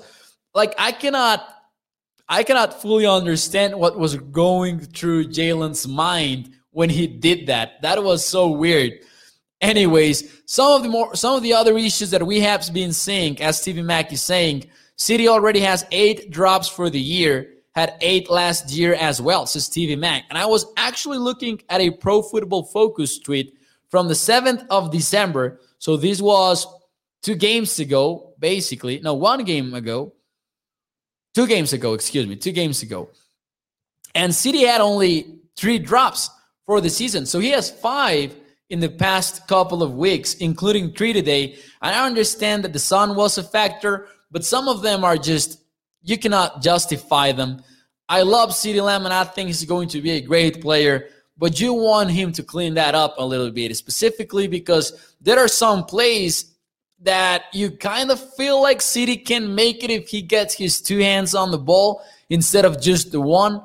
like 0.54 0.74
I 0.78 0.92
cannot 0.92 1.48
I 2.28 2.44
cannot 2.44 2.82
fully 2.82 3.06
understand 3.06 3.74
what 3.76 3.98
was 3.98 4.16
going 4.16 4.80
through 4.80 5.28
Jaylon's 5.28 5.88
mind 5.88 6.57
when 6.78 6.92
he 6.92 7.08
did 7.08 7.48
that. 7.48 7.82
That 7.82 8.04
was 8.04 8.24
so 8.24 8.52
weird. 8.52 9.00
Anyways, 9.62 10.44
some 10.46 10.74
of 10.74 10.84
the 10.84 10.90
more 10.90 11.16
some 11.16 11.36
of 11.36 11.42
the 11.42 11.52
other 11.52 11.76
issues 11.76 12.12
that 12.12 12.22
we 12.22 12.40
have 12.42 12.72
been 12.72 12.94
seeing, 12.94 13.42
as 13.42 13.60
Stevie 13.60 13.82
Mack 13.82 14.14
is 14.14 14.22
saying, 14.22 14.70
CeeDee 14.96 15.28
already 15.28 15.60
has 15.62 15.88
eight 15.92 16.30
drops 16.30 16.68
for 16.68 16.92
the 16.92 17.00
year, 17.00 17.56
had 17.74 17.96
eight 18.02 18.30
last 18.30 18.70
year 18.70 18.94
as 18.94 19.20
well, 19.20 19.48
says 19.48 19.66
Stevie 19.66 19.96
Mack. 19.96 20.26
And 20.30 20.38
I 20.38 20.46
was 20.46 20.68
actually 20.78 21.18
looking 21.18 21.60
at 21.70 21.82
a 21.82 21.90
pro 21.90 22.22
football 22.22 22.62
focus 22.62 23.18
tweet 23.18 23.58
from 23.90 24.08
the 24.08 24.14
7th 24.14 24.68
of 24.70 24.92
December. 24.92 25.60
So 25.80 25.98
this 25.98 26.22
was 26.22 26.68
two 27.24 27.34
games 27.34 27.80
ago, 27.80 28.36
basically. 28.38 29.00
No, 29.00 29.16
one 29.16 29.44
game 29.46 29.74
ago. 29.74 30.14
Two 31.34 31.48
games 31.48 31.74
ago, 31.74 31.96
excuse 31.96 32.28
me, 32.28 32.36
two 32.36 32.52
games 32.52 32.84
ago. 32.84 33.10
And 34.14 34.32
CeeDee 34.32 34.68
had 34.68 34.82
only 34.82 35.40
three 35.56 35.80
drops 35.80 36.30
for 36.68 36.82
the 36.82 36.90
season. 36.90 37.26
So 37.26 37.40
he 37.40 37.50
has 37.52 37.72
five 37.72 38.36
in 38.70 38.80
the 38.82 38.90
past 38.90 39.48
couple 39.48 39.82
of 39.82 39.96
weeks, 39.96 40.36
including 40.36 40.92
three 40.92 41.14
today. 41.14 41.56
And 41.82 41.96
I 41.96 42.06
understand 42.06 42.64
that 42.66 42.74
the 42.74 42.80
sun 42.80 43.16
was 43.16 43.38
a 43.38 43.44
factor, 43.44 44.10
but 44.30 44.44
some 44.44 44.68
of 44.68 44.82
them 44.82 45.06
are 45.06 45.18
just, 45.18 45.62
you 46.04 46.18
cannot 46.18 46.62
justify 46.62 47.32
them. 47.32 47.64
I 48.10 48.22
love 48.22 48.50
CeeDee 48.50 48.84
Lamb 48.84 49.06
and 49.06 49.14
I 49.14 49.24
think 49.24 49.48
he's 49.48 49.64
going 49.64 49.88
to 49.90 50.02
be 50.02 50.12
a 50.12 50.22
great 50.22 50.62
player, 50.62 51.08
but 51.38 51.60
you 51.60 51.74
want 51.74 52.12
him 52.12 52.34
to 52.34 52.44
clean 52.44 52.74
that 52.74 52.94
up 52.94 53.16
a 53.18 53.26
little 53.26 53.50
bit, 53.50 53.76
specifically 53.76 54.48
because 54.48 55.16
there 55.22 55.40
are 55.40 55.48
some 55.48 55.86
plays 55.86 56.54
that 57.00 57.46
you 57.54 57.72
kind 57.72 58.12
of 58.12 58.36
feel 58.36 58.62
like 58.62 58.80
CeeDee 58.80 59.26
can 59.26 59.56
make 59.56 59.84
it 59.86 59.90
if 59.90 60.10
he 60.10 60.22
gets 60.22 60.54
his 60.54 60.82
two 60.82 61.00
hands 61.00 61.34
on 61.34 61.52
the 61.52 61.58
ball 61.58 62.02
instead 62.30 62.66
of 62.66 62.82
just 62.82 63.12
the 63.14 63.22
one. 63.22 63.62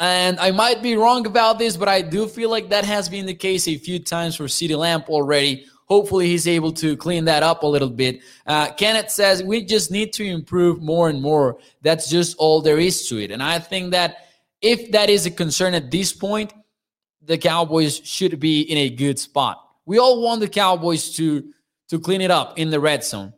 And 0.00 0.38
I 0.38 0.52
might 0.52 0.80
be 0.80 0.96
wrong 0.96 1.26
about 1.26 1.58
this, 1.58 1.76
but 1.76 1.88
I 1.88 2.02
do 2.02 2.28
feel 2.28 2.50
like 2.50 2.70
that 2.70 2.84
has 2.84 3.08
been 3.08 3.26
the 3.26 3.34
case 3.34 3.66
a 3.66 3.76
few 3.76 3.98
times 3.98 4.36
for 4.36 4.44
CeeDee 4.44 4.78
Lamb 4.78 5.02
already. 5.08 5.66
Hopefully, 5.86 6.28
he's 6.28 6.46
able 6.46 6.70
to 6.72 6.96
clean 6.96 7.24
that 7.24 7.42
up 7.42 7.62
a 7.62 7.66
little 7.66 7.90
bit. 7.90 8.20
Uh, 8.46 8.70
Kenneth 8.72 9.10
says 9.10 9.42
we 9.42 9.64
just 9.64 9.90
need 9.90 10.12
to 10.12 10.24
improve 10.24 10.82
more 10.82 11.08
and 11.08 11.20
more. 11.20 11.58
That's 11.82 12.08
just 12.10 12.36
all 12.36 12.60
there 12.60 12.78
is 12.78 13.08
to 13.08 13.18
it. 13.18 13.30
And 13.30 13.42
I 13.42 13.58
think 13.58 13.90
that 13.92 14.28
if 14.60 14.92
that 14.92 15.08
is 15.08 15.26
a 15.26 15.30
concern 15.30 15.74
at 15.74 15.90
this 15.90 16.12
point, 16.12 16.52
the 17.22 17.38
Cowboys 17.38 18.00
should 18.04 18.38
be 18.38 18.62
in 18.62 18.78
a 18.78 18.90
good 18.90 19.18
spot. 19.18 19.64
We 19.86 19.98
all 19.98 20.22
want 20.22 20.40
the 20.40 20.48
Cowboys 20.48 21.10
to 21.16 21.52
to 21.88 21.98
clean 21.98 22.20
it 22.20 22.30
up 22.30 22.58
in 22.58 22.70
the 22.70 22.78
red 22.78 23.02
zone. 23.02 23.32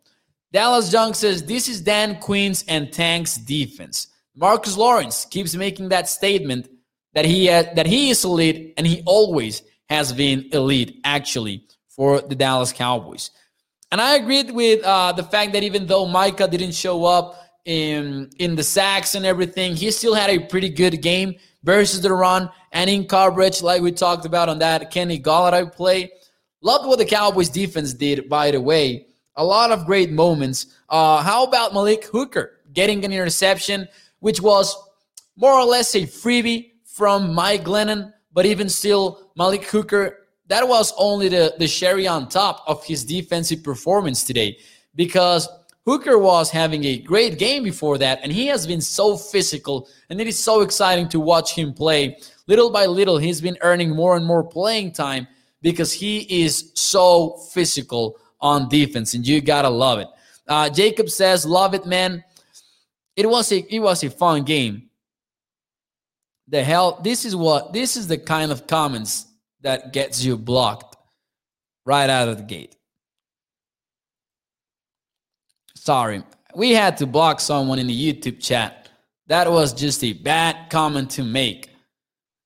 Dallas 0.53 0.93
Young 0.93 1.15
says 1.15 1.45
this 1.45 1.69
is 1.69 1.81
Dan 1.81 2.19
Quinn's 2.21 2.65
and 2.67 2.93
Tank's 2.93 3.37
defense. 3.37 4.09
Marcus 4.37 4.77
Lawrence 4.77 5.25
keeps 5.25 5.55
making 5.55 5.89
that 5.89 6.09
statement 6.09 6.69
that 7.15 7.25
he 7.25 7.47
that 7.47 7.87
he 7.87 8.11
is 8.11 8.25
elite 8.25 8.75
and 8.77 8.87
he 8.87 9.03
always 9.05 9.63
has 9.89 10.13
been 10.13 10.49
elite 10.53 11.01
actually 11.05 11.67
for 11.89 12.21
the 12.21 12.35
Dallas 12.35 12.73
Cowboys. 12.73 13.31
And 13.91 14.01
I 14.01 14.17
agreed 14.17 14.53
with 14.53 14.85
uh, 14.85 15.13
the 15.13 15.25
fact 15.25 15.53
that 15.53 15.65
even 15.65 15.87
though 15.87 16.07
Micah 16.07 16.47
didn't 16.47 16.75
show 16.75 17.05
up 17.05 17.43
in 17.65 18.31
in 18.39 18.55
the 18.55 18.63
sacks 18.63 19.15
and 19.15 19.27
everything, 19.27 19.75
he 19.75 19.91
still 19.91 20.15
had 20.15 20.31
a 20.31 20.39
pretty 20.39 20.69
good 20.69 21.03
game 21.03 21.35
versus 21.65 22.01
the 22.01 22.13
run 22.13 22.49
and 22.73 22.89
in 22.89 23.07
coverage, 23.07 23.63
like 23.63 23.83
we 23.83 23.91
talked 23.91 24.25
about 24.25 24.49
on 24.49 24.61
that 24.61 24.91
Kenny 24.91 25.19
Golladay 25.19 25.73
play. 25.73 26.13
Loved 26.63 26.87
what 26.87 26.99
the 26.99 27.05
Cowboys 27.05 27.49
defense 27.49 27.93
did, 27.93 28.29
by 28.29 28.51
the 28.51 28.61
way. 28.61 29.07
A 29.37 29.45
lot 29.45 29.71
of 29.73 29.87
great 29.87 30.11
moments. 30.11 30.67
Uh, 30.89 31.23
how 31.23 31.45
about 31.45 31.73
Malik 31.73 32.05
Hooker? 32.05 32.61
getting 32.73 33.05
an 33.05 33.13
interception, 33.13 33.89
which 34.21 34.41
was 34.41 34.77
more 35.37 35.53
or 35.53 35.65
less 35.65 35.95
a 35.95 36.03
freebie 36.03 36.73
from 36.85 37.35
Mike 37.35 37.65
Glennon. 37.65 38.13
But 38.33 38.47
even 38.47 38.69
still, 38.69 39.33
Malik 39.37 39.65
Hooker, 39.65 40.29
that 40.47 40.67
was 40.67 40.93
only 40.97 41.29
the, 41.29 41.55
the 41.59 41.67
cherry 41.67 42.07
on 42.07 42.29
top 42.29 42.63
of 42.67 42.85
his 42.85 43.05
defensive 43.05 43.63
performance 43.63 44.23
today 44.25 44.59
because 44.95 45.49
Hooker 45.87 46.19
was 46.19 46.51
having 46.51 46.85
a 46.85 46.99
great 46.99 47.39
game 47.39 47.65
before 47.65 47.99
that, 47.99 48.21
and 48.23 48.31
he 48.31 48.47
has 48.47 48.67
been 48.67 48.81
so 48.81 49.17
physical, 49.17 49.89
and 50.11 50.21
it 50.21 50.27
is 50.27 50.39
so 50.39 50.61
exciting 50.61 51.09
to 51.09 51.19
watch 51.19 51.55
him 51.55 51.73
play. 51.73 52.19
Little 52.47 52.71
by 52.71 52.87
little, 52.87 53.17
he's 53.17 53.41
been 53.41 53.57
earning 53.63 53.91
more 53.91 54.17
and 54.17 54.27
more 54.27 54.45
playing 54.45 54.93
time 54.93 55.27
because 55.63 55.93
he 55.93 56.45
is 56.45 56.71
so 56.75 57.39
physical 57.53 58.19
on 58.41 58.69
defense, 58.69 59.15
and 59.15 59.27
you 59.27 59.41
gotta 59.41 59.69
love 59.69 59.99
it. 59.99 60.09
Uh, 60.47 60.69
Jacob 60.69 61.09
says, 61.09 61.47
"Love 61.47 61.75
it, 61.75 61.87
man. 61.87 62.25
It 63.21 63.29
was 63.29 63.53
a 63.53 63.59
it 63.75 63.81
was 63.81 64.03
a 64.03 64.09
fun 64.09 64.45
game. 64.45 64.89
The 66.49 66.65
hell, 66.65 66.99
this 67.05 67.27
is 67.27 67.37
what 67.37 67.75
this 67.75 67.99
is 67.99 68.09
the 68.09 68.17
kind 68.17 68.51
of 68.51 68.67
comments 68.67 69.27
that 69.61 69.93
gets 69.93 70.25
you 70.25 70.39
blocked 70.39 70.97
right 71.85 72.09
out 72.09 72.29
of 72.29 72.39
the 72.39 72.45
gate. 72.45 72.77
Sorry, 75.75 76.23
we 76.55 76.71
had 76.71 76.97
to 76.97 77.07
block 77.07 77.41
someone 77.41 77.79
in 77.79 77.89
the 77.89 78.13
YouTube 78.13 78.43
chat. 78.43 78.89
That 79.27 79.53
was 79.53 79.75
just 79.75 80.03
a 80.03 80.15
bad 80.15 80.71
comment 80.71 81.11
to 81.11 81.23
make. 81.23 81.69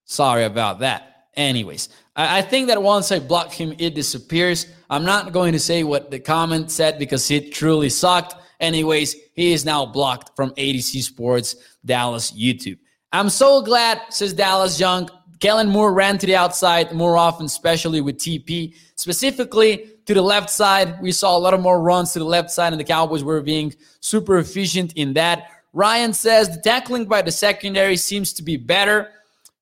Sorry 0.06 0.42
about 0.42 0.80
that. 0.80 1.28
Anyways, 1.34 1.88
I, 2.16 2.38
I 2.38 2.42
think 2.42 2.66
that 2.66 2.82
once 2.82 3.12
I 3.12 3.20
block 3.20 3.52
him, 3.52 3.76
it 3.78 3.94
disappears. 3.94 4.66
I'm 4.90 5.04
not 5.04 5.32
going 5.32 5.52
to 5.52 5.60
say 5.60 5.84
what 5.84 6.10
the 6.10 6.18
comment 6.18 6.72
said 6.72 6.98
because 6.98 7.30
it 7.30 7.52
truly 7.52 7.90
sucked. 7.90 8.34
Anyways, 8.58 9.14
he 9.34 9.52
is 9.52 9.64
now 9.64 9.84
blocked 9.84 10.34
from 10.34 10.50
ADC 10.52 11.02
Sports 11.02 11.56
Dallas 11.84 12.32
YouTube. 12.32 12.78
I'm 13.12 13.28
so 13.28 13.62
glad, 13.62 14.00
says 14.10 14.32
Dallas 14.32 14.80
Young. 14.80 15.08
Kellen 15.40 15.68
Moore 15.68 15.92
ran 15.92 16.16
to 16.18 16.26
the 16.26 16.36
outside 16.36 16.92
more 16.92 17.16
often, 17.16 17.46
especially 17.46 18.00
with 18.00 18.16
TP. 18.16 18.74
Specifically 18.96 19.90
to 20.06 20.14
the 20.14 20.22
left 20.22 20.50
side, 20.50 21.00
we 21.02 21.12
saw 21.12 21.36
a 21.36 21.38
lot 21.38 21.54
of 21.54 21.60
more 21.60 21.82
runs 21.82 22.12
to 22.12 22.18
the 22.18 22.24
left 22.24 22.50
side, 22.50 22.72
and 22.72 22.80
the 22.80 22.84
Cowboys 22.84 23.22
were 23.22 23.40
being 23.42 23.74
super 24.00 24.38
efficient 24.38 24.92
in 24.94 25.12
that. 25.14 25.50
Ryan 25.72 26.12
says 26.12 26.48
the 26.48 26.62
tackling 26.62 27.04
by 27.04 27.22
the 27.22 27.32
secondary 27.32 27.96
seems 27.96 28.32
to 28.34 28.42
be 28.42 28.56
better. 28.56 29.10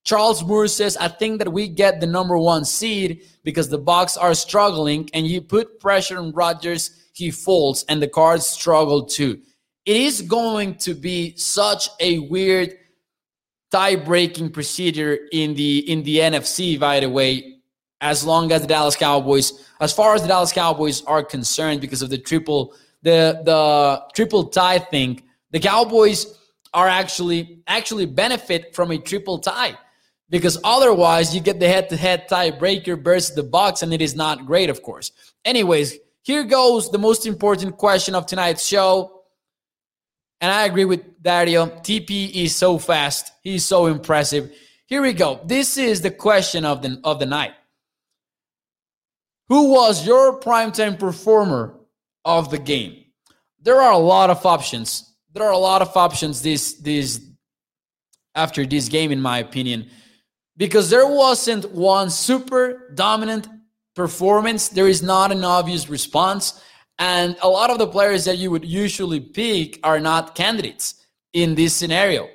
Charles 0.04 0.44
Moore 0.44 0.66
says, 0.66 0.96
I 0.96 1.08
think 1.08 1.38
that 1.38 1.52
we 1.52 1.68
get 1.68 2.00
the 2.00 2.06
number 2.06 2.36
one 2.36 2.64
seed 2.64 3.22
because 3.44 3.68
the 3.68 3.78
Bucs 3.78 4.18
are 4.20 4.34
struggling 4.34 5.08
and 5.14 5.26
you 5.26 5.40
put 5.40 5.80
pressure 5.80 6.18
on 6.18 6.32
Rodgers, 6.32 7.08
he 7.12 7.30
folds, 7.30 7.84
and 7.88 8.02
the 8.02 8.08
cards 8.08 8.46
struggle 8.46 9.04
too. 9.04 9.40
It 9.84 9.96
is 9.96 10.22
going 10.22 10.76
to 10.76 10.94
be 10.94 11.36
such 11.36 11.88
a 12.00 12.20
weird 12.20 12.74
tie-breaking 13.70 14.50
procedure 14.50 15.18
in 15.32 15.54
the 15.54 15.90
in 15.90 16.02
the 16.02 16.18
NFC, 16.18 16.78
by 16.78 17.00
the 17.00 17.08
way, 17.08 17.58
as 18.00 18.24
long 18.24 18.52
as 18.52 18.60
the 18.60 18.68
Dallas 18.68 18.96
Cowboys, 18.96 19.68
as 19.80 19.92
far 19.92 20.14
as 20.14 20.22
the 20.22 20.28
Dallas 20.28 20.52
Cowboys 20.52 21.02
are 21.04 21.24
concerned, 21.24 21.80
because 21.80 22.02
of 22.02 22.10
the 22.10 22.18
triple 22.18 22.74
the 23.02 23.42
the 23.44 24.02
triple 24.14 24.44
tie 24.44 24.78
thing, 24.78 25.22
the 25.50 25.58
Cowboys 25.58 26.38
are 26.74 26.88
actually 26.88 27.62
actually 27.66 28.06
benefit 28.06 28.74
from 28.74 28.90
a 28.92 28.98
triple 28.98 29.38
tie 29.38 29.76
because 30.32 30.58
otherwise 30.64 31.34
you 31.34 31.40
get 31.40 31.60
the 31.60 31.68
head-to-head 31.68 32.26
tiebreaker 32.28 33.02
versus 33.02 33.34
the 33.36 33.44
Bucs, 33.44 33.82
and 33.82 33.92
it 33.92 34.00
is 34.00 34.14
not 34.14 34.46
great, 34.46 34.70
of 34.70 34.82
course. 34.82 35.12
Anyways, 35.44 35.98
here 36.22 36.44
goes 36.44 36.90
the 36.90 36.98
most 36.98 37.26
important 37.26 37.76
question 37.76 38.14
of 38.14 38.24
tonight's 38.24 38.66
show. 38.66 39.21
And 40.42 40.52
I 40.52 40.66
agree 40.66 40.84
with 40.84 41.22
Dario. 41.22 41.66
TP 41.66 42.30
is 42.34 42.54
so 42.54 42.76
fast. 42.76 43.32
He's 43.42 43.64
so 43.64 43.86
impressive. 43.86 44.52
Here 44.86 45.00
we 45.00 45.14
go. 45.14 45.40
This 45.46 45.78
is 45.78 46.02
the 46.02 46.10
question 46.10 46.66
of 46.66 46.82
the 46.82 47.00
of 47.02 47.18
the 47.18 47.26
night. 47.26 47.52
Who 49.48 49.70
was 49.70 50.06
your 50.06 50.38
primetime 50.40 50.98
performer 50.98 51.74
of 52.24 52.50
the 52.50 52.58
game? 52.58 53.04
There 53.62 53.80
are 53.80 53.92
a 53.92 53.98
lot 53.98 54.28
of 54.28 54.44
options. 54.44 55.14
There 55.32 55.44
are 55.44 55.52
a 55.52 55.58
lot 55.58 55.80
of 55.80 55.96
options 55.96 56.42
this 56.42 56.74
this 56.74 57.24
after 58.34 58.66
this 58.66 58.90
game, 58.90 59.10
in 59.12 59.22
my 59.22 59.38
opinion 59.38 59.88
because 60.56 60.90
there 60.90 61.06
wasn't 61.06 61.70
one 61.72 62.10
super 62.10 62.90
dominant 62.94 63.48
performance. 63.94 64.68
There 64.68 64.88
is 64.88 65.02
not 65.02 65.32
an 65.32 65.44
obvious 65.44 65.88
response. 65.88 66.62
And 67.02 67.36
a 67.42 67.48
lot 67.48 67.70
of 67.70 67.78
the 67.78 67.86
players 67.88 68.24
that 68.26 68.38
you 68.38 68.52
would 68.52 68.64
usually 68.64 69.18
pick 69.18 69.80
are 69.82 69.98
not 69.98 70.36
candidates 70.36 71.04
in 71.32 71.56
this 71.56 71.74
scenario. 71.74 72.28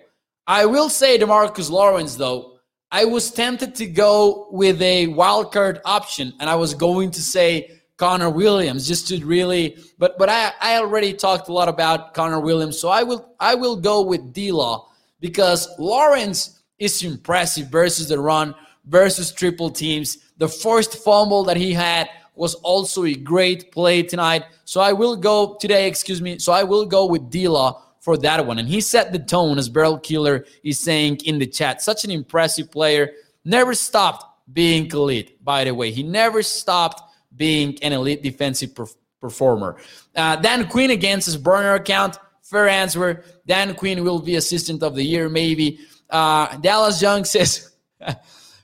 I 0.46 0.66
will 0.66 0.90
say 0.90 1.18
DeMarcus 1.18 1.72
Lawrence, 1.72 2.18
though, 2.18 2.60
I 2.92 3.06
was 3.06 3.32
tempted 3.32 3.76
to 3.76 3.86
go 3.86 4.50
with 4.52 4.82
a 4.82 5.08
wild 5.08 5.54
card 5.54 5.80
option, 5.86 6.34
and 6.42 6.50
I 6.50 6.56
was 6.56 6.74
going 6.74 7.12
to 7.12 7.22
say 7.22 7.80
Connor 7.96 8.30
Williams 8.30 8.86
just 8.86 9.08
to 9.08 9.26
really, 9.26 9.78
but 9.98 10.18
but 10.18 10.28
I, 10.28 10.52
I 10.60 10.80
already 10.80 11.14
talked 11.14 11.48
a 11.48 11.54
lot 11.54 11.70
about 11.70 12.14
Connor 12.14 12.42
Williams, 12.42 12.78
so 12.78 12.90
I 12.90 13.04
will 13.04 13.36
I 13.40 13.56
will 13.56 13.78
go 13.78 14.02
with 14.02 14.34
D 14.34 14.52
Law 14.52 14.90
because 15.22 15.70
Lawrence 15.80 16.62
is 16.78 17.02
impressive 17.04 17.68
versus 17.70 18.10
the 18.10 18.20
run, 18.20 18.54
versus 18.86 19.32
triple 19.32 19.70
teams. 19.70 20.18
The 20.40 20.50
first 20.50 20.98
fumble 21.06 21.46
that 21.46 21.56
he 21.56 21.72
had 21.72 22.10
was 22.38 22.56
also 22.56 23.06
a 23.06 23.13
great 23.13 23.71
play 23.71 24.04
tonight. 24.04 24.43
So 24.65 24.82
I 24.82 24.93
will 24.93 25.15
go 25.15 25.58
today, 25.60 25.88
excuse 25.88 26.21
me. 26.21 26.39
So 26.39 26.52
I 26.52 26.63
will 26.63 26.86
go 26.86 27.06
with 27.06 27.30
D-Law 27.30 27.82
for 28.00 28.17
that 28.17 28.45
one. 28.45 28.60
And 28.60 28.67
he 28.67 28.80
set 28.80 29.12
the 29.12 29.19
tone, 29.19 29.58
as 29.58 29.69
Barrel 29.69 29.97
Killer 30.00 30.45
is 30.63 30.80
saying 30.80 31.17
in 31.26 31.39
the 31.39 31.47
chat. 31.47 31.82
Such 31.82 32.06
an 32.06 32.12
impressive 32.12 32.71
player. 32.71 33.12
Never 33.43 33.73
stopped 33.73 34.26
being 34.54 34.89
elite, 34.91 35.43
by 35.43 35.63
the 35.65 35.73
way. 35.73 35.91
He 35.91 36.04
never 36.04 36.41
stopped 36.41 37.02
being 37.36 37.78
an 37.82 37.93
elite 37.93 38.23
defensive 38.23 38.71
performer. 39.19 39.78
Uh, 40.15 40.36
Dan 40.38 40.67
Quinn 40.69 40.91
against 40.91 41.26
his 41.26 41.38
burner 41.38 41.73
account. 41.73 42.17
Fair 42.43 42.67
answer. 42.69 43.23
Dan 43.45 43.76
Quinn 43.76 44.04
will 44.04 44.19
be 44.19 44.36
assistant 44.36 44.84
of 44.84 44.95
the 44.95 45.04
year, 45.04 45.28
maybe. 45.28 45.80
Uh, 46.10 46.56
Dallas 46.58 47.02
Young 47.02 47.26
says, 47.36 47.71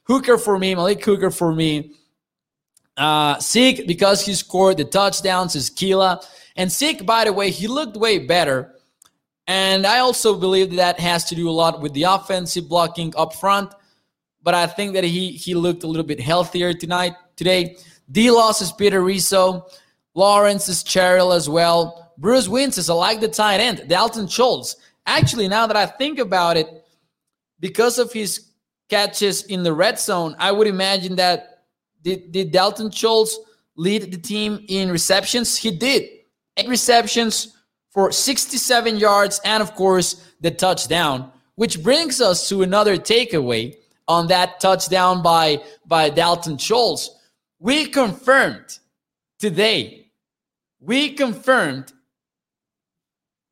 Hooker 0.05 0.37
for 0.37 0.57
me, 0.57 0.75
Malik 0.75 1.03
Hooker 1.03 1.31
for 1.31 1.53
me. 1.53 1.95
Uh, 2.95 3.39
Zeke, 3.39 3.87
because 3.87 4.25
he 4.25 4.33
scored 4.33 4.77
the 4.77 4.85
touchdowns, 4.85 5.55
is 5.55 5.69
Keela. 5.69 6.21
And 6.55 6.71
Zeke, 6.71 7.05
by 7.05 7.25
the 7.25 7.33
way, 7.33 7.49
he 7.49 7.67
looked 7.67 7.97
way 7.97 8.19
better. 8.19 8.75
And 9.47 9.85
I 9.85 9.99
also 9.99 10.37
believe 10.39 10.75
that 10.75 10.99
has 10.99 11.25
to 11.25 11.35
do 11.35 11.49
a 11.49 11.51
lot 11.51 11.81
with 11.81 11.93
the 11.93 12.03
offensive 12.03 12.69
blocking 12.69 13.13
up 13.17 13.33
front. 13.33 13.73
But 14.41 14.53
I 14.53 14.67
think 14.67 14.93
that 14.93 15.03
he 15.03 15.31
he 15.31 15.53
looked 15.53 15.83
a 15.83 15.87
little 15.87 16.05
bit 16.05 16.19
healthier 16.19 16.73
tonight 16.73 17.13
today. 17.35 17.77
D 18.11 18.29
loss 18.29 18.61
is 18.61 18.71
Peter 18.71 19.01
Rizzo. 19.01 19.67
Lawrence 20.15 20.69
is 20.69 20.83
Cheryl 20.83 21.35
as 21.35 21.49
well. 21.49 22.13
Bruce 22.17 22.47
Wins 22.47 22.77
is 22.77 22.89
I 22.89 22.93
like 22.93 23.19
the 23.19 23.27
tight 23.27 23.59
end. 23.59 23.85
Dalton 23.87 24.27
Schultz. 24.27 24.75
Actually, 25.05 25.47
now 25.47 25.65
that 25.67 25.75
I 25.75 25.85
think 25.85 26.19
about 26.19 26.55
it, 26.55 26.67
because 27.59 27.97
of 27.97 28.13
his 28.13 28.51
catches 28.89 29.43
in 29.45 29.63
the 29.63 29.73
red 29.73 29.99
zone, 29.99 30.35
I 30.37 30.51
would 30.51 30.67
imagine 30.67 31.15
that 31.15 31.52
did, 32.03 32.31
did 32.31 32.51
Dalton 32.51 32.91
Schultz 32.91 33.39
lead 33.75 34.11
the 34.11 34.17
team 34.17 34.63
in 34.67 34.91
receptions? 34.91 35.57
He 35.57 35.71
did. 35.71 36.03
Eight 36.57 36.67
receptions 36.67 37.57
for 37.91 38.11
67 38.11 38.97
yards 38.97 39.39
and, 39.45 39.63
of 39.63 39.73
course, 39.75 40.31
the 40.41 40.51
touchdown, 40.51 41.31
which 41.55 41.81
brings 41.81 42.21
us 42.21 42.49
to 42.49 42.61
another 42.61 42.97
takeaway 42.97 43.75
on 44.07 44.27
that 44.27 44.59
touchdown 44.59 45.23
by, 45.23 45.61
by 45.85 46.09
Dalton 46.09 46.57
Schultz. 46.57 47.09
We 47.59 47.85
confirmed 47.85 48.79
today, 49.39 50.11
we 50.79 51.13
confirmed 51.13 51.93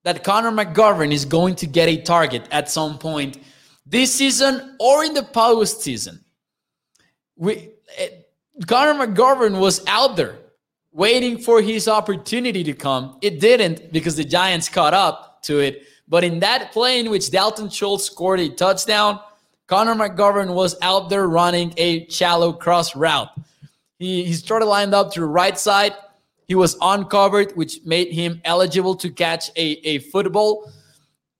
that 0.04 0.24
Connor 0.24 0.52
McGovern 0.52 1.14
is 1.14 1.26
going 1.26 1.56
to 1.56 1.68
get 1.68 1.88
a 1.88 2.02
target 2.02 2.48
at 2.52 2.70
some 2.70 2.98
point 2.98 3.38
this 3.86 4.14
season 4.14 4.76
or 4.80 5.04
in 5.04 5.14
the 5.14 5.22
postseason. 5.22 6.20
We, 7.36 7.72
uh, 8.00 8.06
Connor 8.68 9.08
McGovern 9.08 9.60
was 9.60 9.86
out 9.88 10.16
there 10.16 10.38
waiting 10.92 11.38
for 11.38 11.62
his 11.62 11.88
opportunity 11.88 12.64
to 12.64 12.74
come. 12.74 13.18
It 13.22 13.40
didn't 13.40 13.92
because 13.94 14.16
the 14.16 14.26
Giants 14.26 14.70
caught 14.70 14.94
up 14.94 15.42
to 15.44 15.60
it. 15.60 15.84
But 16.08 16.24
in 16.24 16.40
that 16.42 16.72
play 16.72 17.00
in 17.00 17.10
which 17.10 17.32
Dalton 17.32 17.70
Schultz 17.70 18.06
scored 18.06 18.40
a 18.42 18.50
touchdown, 18.50 19.20
Connor 19.68 19.96
McGovern 19.96 20.54
was 20.54 20.76
out 20.82 21.10
there 21.10 21.28
running 21.28 21.74
a 21.78 22.08
shallow 22.10 22.52
cross 22.52 22.96
route. 22.96 23.30
He, 24.00 24.26
he 24.26 24.34
started 24.34 24.66
lined 24.66 24.94
up 24.94 25.14
to 25.14 25.22
the 25.22 25.26
right 25.26 25.58
side. 25.58 25.94
He 26.48 26.56
was 26.56 26.76
uncovered, 26.82 27.56
which 27.56 27.80
made 27.86 28.12
him 28.12 28.42
eligible 28.44 28.96
to 28.96 29.10
catch 29.10 29.50
a, 29.56 29.88
a 29.88 30.00
football. 30.00 30.70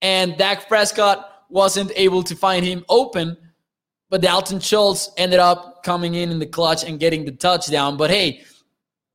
And 0.02 0.38
Dak 0.38 0.70
Prescott 0.70 1.44
wasn't 1.50 1.92
able 1.96 2.24
to 2.24 2.36
find 2.36 2.66
him 2.66 2.86
open. 2.88 3.36
But 4.12 4.22
Dalton 4.22 4.60
Schultz 4.60 5.10
ended 5.16 5.40
up 5.40 5.84
coming 5.84 6.16
in 6.16 6.32
in 6.32 6.38
the 6.38 6.46
clutch 6.46 6.84
and 6.84 7.00
getting 7.00 7.24
the 7.24 7.32
touchdown. 7.32 7.96
But 7.96 8.12
hey, 8.12 8.44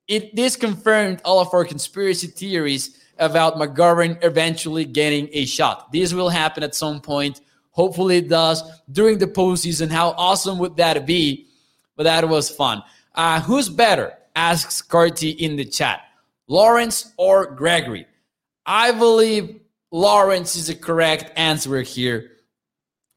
it 0.09 0.35
this 0.35 0.57
confirmed 0.57 1.21
all 1.23 1.39
of 1.39 1.53
our 1.53 1.67
conspiracy 1.67 2.29
theories 2.29 2.99
about 3.19 3.57
McGovern 3.57 4.19
eventually 4.25 4.87
getting 4.87 5.29
a 5.33 5.45
shot. 5.45 5.93
This 5.93 6.15
will 6.15 6.31
happen 6.31 6.63
at 6.63 6.75
some 6.75 7.01
point. 7.01 7.43
Hopefully, 7.73 8.17
it 8.17 8.29
does 8.31 8.63
during 8.91 9.19
the 9.19 9.27
postseason. 9.27 9.91
How 9.91 10.15
awesome 10.17 10.59
would 10.59 10.77
that 10.79 11.07
be? 11.07 11.47
But 11.95 12.05
that 12.05 12.27
was 12.27 12.49
fun. 12.49 12.83
Uh, 13.15 13.41
who's 13.43 13.69
better? 13.69 14.15
Asks 14.35 14.81
Carty 14.81 15.31
in 15.31 15.57
the 15.57 15.65
chat. 15.67 16.01
Lawrence 16.49 17.13
or 17.19 17.47
Gregory? 17.47 18.07
I 18.65 18.93
believe 18.93 19.61
Lawrence 19.91 20.57
is 20.57 20.69
the 20.69 20.75
correct 20.75 21.33
answer 21.37 21.83
here. 21.83 22.36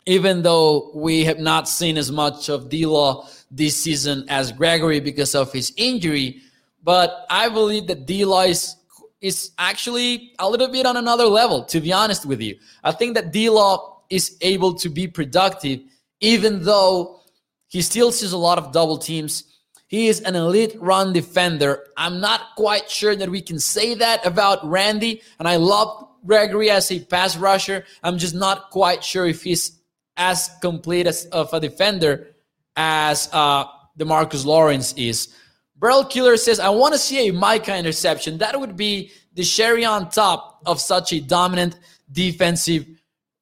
Even 0.10 0.42
though 0.42 0.90
we 0.96 1.24
have 1.26 1.38
not 1.38 1.70
seen 1.70 1.96
as 1.96 2.12
much 2.12 2.50
of 2.50 2.68
D 2.68 2.88
Law 2.88 3.28
this 3.52 3.76
season 3.80 4.26
as 4.28 4.52
Gregory 4.52 5.00
because 5.00 5.36
of 5.36 5.54
his 5.54 5.72
injury, 5.78 6.42
but 6.84 7.28
I 7.30 7.48
believe 7.48 7.86
that 7.88 8.08
D 8.08 8.26
Law 8.26 8.42
is, 8.42 8.76
is 9.22 9.52
actually 9.60 10.34
a 10.40 10.50
little 10.50 10.68
bit 10.68 10.88
on 10.88 10.98
another 10.98 11.26
level, 11.26 11.64
to 11.66 11.80
be 11.80 11.94
honest 11.94 12.26
with 12.26 12.42
you. 12.42 12.58
I 12.84 12.92
think 12.92 13.14
that 13.14 13.32
D 13.32 13.52
Law 13.52 14.02
is 14.10 14.36
able 14.42 14.74
to 14.82 14.90
be 14.90 15.08
productive, 15.08 15.82
even 16.22 16.64
though 16.64 17.20
he 17.68 17.84
still 17.84 18.12
sees 18.12 18.32
a 18.32 18.38
lot 18.38 18.58
of 18.58 18.72
double 18.72 18.98
teams. 18.98 19.44
He 19.86 20.08
is 20.08 20.22
an 20.22 20.36
elite 20.36 20.76
run 20.80 21.14
defender. 21.14 21.86
I'm 21.98 22.20
not 22.20 22.56
quite 22.56 22.90
sure 22.90 23.16
that 23.16 23.30
we 23.30 23.42
can 23.42 23.60
say 23.60 23.94
that 23.94 24.26
about 24.26 24.68
Randy, 24.68 25.22
and 25.38 25.48
I 25.48 25.58
love 25.58 26.08
Gregory 26.26 26.72
as 26.72 26.92
a 26.92 27.00
pass 27.00 27.38
rusher. 27.38 27.86
I'm 28.02 28.18
just 28.18 28.34
not 28.34 28.72
quite 28.72 29.04
sure 29.04 29.28
if 29.28 29.44
he's 29.44 29.79
as 30.20 30.52
complete 30.62 31.08
as 31.08 31.26
of 31.28 31.52
a 31.54 31.60
defender 31.60 32.36
as 32.76 33.30
uh, 33.32 33.66
Demarcus 33.98 34.46
Lawrence 34.46 34.94
is. 34.94 35.34
Burl 35.78 36.04
Killer 36.04 36.38
says, 36.38 36.60
I 36.60 36.70
want 36.70 36.94
to 36.94 37.00
see 37.00 37.30
a 37.30 37.34
Micah 37.34 37.76
interception. 37.76 38.38
That 38.38 38.60
would 38.60 38.76
be 38.76 39.12
the 39.34 39.44
cherry 39.44 39.86
on 39.86 40.10
top 40.10 40.62
of 40.66 40.82
such 40.82 41.14
a 41.14 41.22
dominant 41.22 41.80
defensive 42.12 42.86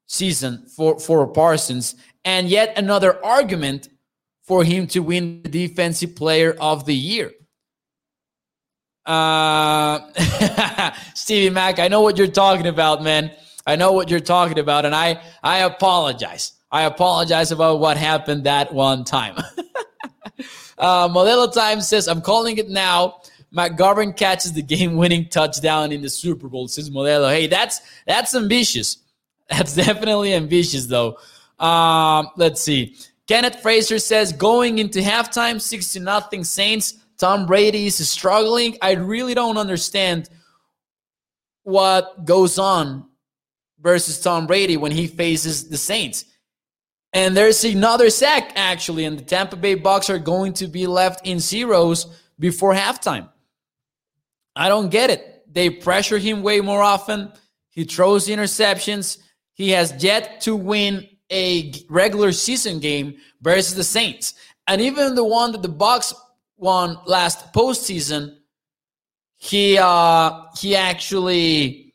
season 0.06 0.68
for, 0.68 1.00
for 1.00 1.28
Parsons. 1.28 1.96
And 2.24 2.48
yet 2.48 2.78
another 2.78 3.24
argument 3.26 3.90
for 4.44 4.64
him 4.64 4.88
to 4.88 5.00
win 5.00 5.42
the 5.44 5.50
defensive 5.50 6.16
player 6.16 6.56
of 6.60 6.86
the 6.86 6.96
year. 6.96 7.32
Uh, 9.04 10.00
Stevie 11.16 11.50
Mack, 11.50 11.80
I 11.80 11.88
know 11.88 12.02
what 12.02 12.18
you're 12.18 12.28
talking 12.28 12.68
about, 12.68 13.02
man. 13.02 13.32
I 13.66 13.76
know 13.76 13.94
what 13.94 14.10
you're 14.10 14.20
talking 14.20 14.60
about, 14.60 14.86
and 14.86 14.96
I 14.96 15.22
I 15.44 15.60
apologize. 15.60 16.54
I 16.72 16.84
apologize 16.84 17.52
about 17.52 17.80
what 17.80 17.98
happened 17.98 18.44
that 18.44 18.74
one 18.74 19.04
time. 19.04 19.36
uh, 20.78 21.08
Modelo 21.08 21.52
Time 21.52 21.82
says, 21.82 22.08
I'm 22.08 22.22
calling 22.22 22.58
it 22.58 22.70
now. 22.70 23.22
McGovern 23.54 24.16
catches 24.16 24.54
the 24.54 24.62
game-winning 24.62 25.30
touchdown 25.30 25.92
in 25.92 26.02
the 26.02 26.10
Super 26.10 26.50
Bowl. 26.50 26.68
Says 26.68 26.90
Modelo. 26.90 27.32
Hey, 27.32 27.48
that's 27.48 27.82
that's 28.06 28.36
ambitious. 28.36 28.98
That's 29.50 29.76
definitely 29.76 30.34
ambitious, 30.34 30.88
though. 30.88 31.18
Um, 31.58 32.28
let's 32.36 32.60
see. 32.60 32.98
Kenneth 33.28 33.62
Fraser 33.62 33.98
says, 33.98 34.34
going 34.34 34.80
into 34.80 35.00
halftime, 35.00 35.62
six 35.62 35.94
to 35.94 36.02
nothing 36.02 36.44
Saints. 36.44 36.96
Tom 37.18 37.46
Brady 37.46 37.86
is 37.86 38.10
struggling. 38.10 38.78
I 38.82 38.96
really 38.96 39.34
don't 39.34 39.58
understand 39.58 40.30
what 41.64 42.26
goes 42.26 42.60
on 42.60 43.08
versus 43.80 44.20
Tom 44.20 44.48
Brady 44.48 44.76
when 44.76 44.92
he 44.92 45.08
faces 45.08 45.70
the 45.70 45.78
Saints. 45.78 46.26
And 47.14 47.36
there's 47.36 47.64
another 47.64 48.10
sack 48.10 48.52
actually, 48.56 49.06
and 49.06 49.18
the 49.18 49.24
Tampa 49.24 49.56
Bay 49.56 49.76
Bucks 49.76 50.10
are 50.10 50.20
going 50.20 50.54
to 50.54 50.68
be 50.68 50.88
left 50.88 51.26
in 51.26 51.40
zeros 51.40 52.06
before 52.38 52.74
halftime. 52.74 53.30
I 54.56 54.70
don't 54.70 54.90
get 54.90 55.10
it. 55.10 55.44
They 55.52 55.70
pressure 55.70 56.18
him 56.18 56.44
way 56.44 56.62
more 56.62 56.82
often. 56.82 57.32
He 57.70 57.84
throws 57.84 58.28
interceptions. 58.28 59.20
He 59.54 59.72
has 59.72 60.04
yet 60.04 60.42
to 60.42 60.56
win 60.56 61.08
a 61.32 61.74
regular 61.90 62.32
season 62.32 62.80
game 62.80 63.18
versus 63.42 63.76
the 63.76 63.84
Saints. 63.84 64.34
And 64.68 64.82
even 64.82 65.16
the 65.16 65.24
one 65.24 65.52
that 65.54 65.62
the 65.62 65.70
Bucks 65.70 66.14
won 66.58 66.98
last 67.06 67.54
postseason, 67.54 68.36
he 69.38 69.78
uh 69.78 70.42
he 70.60 70.76
actually, 70.76 71.94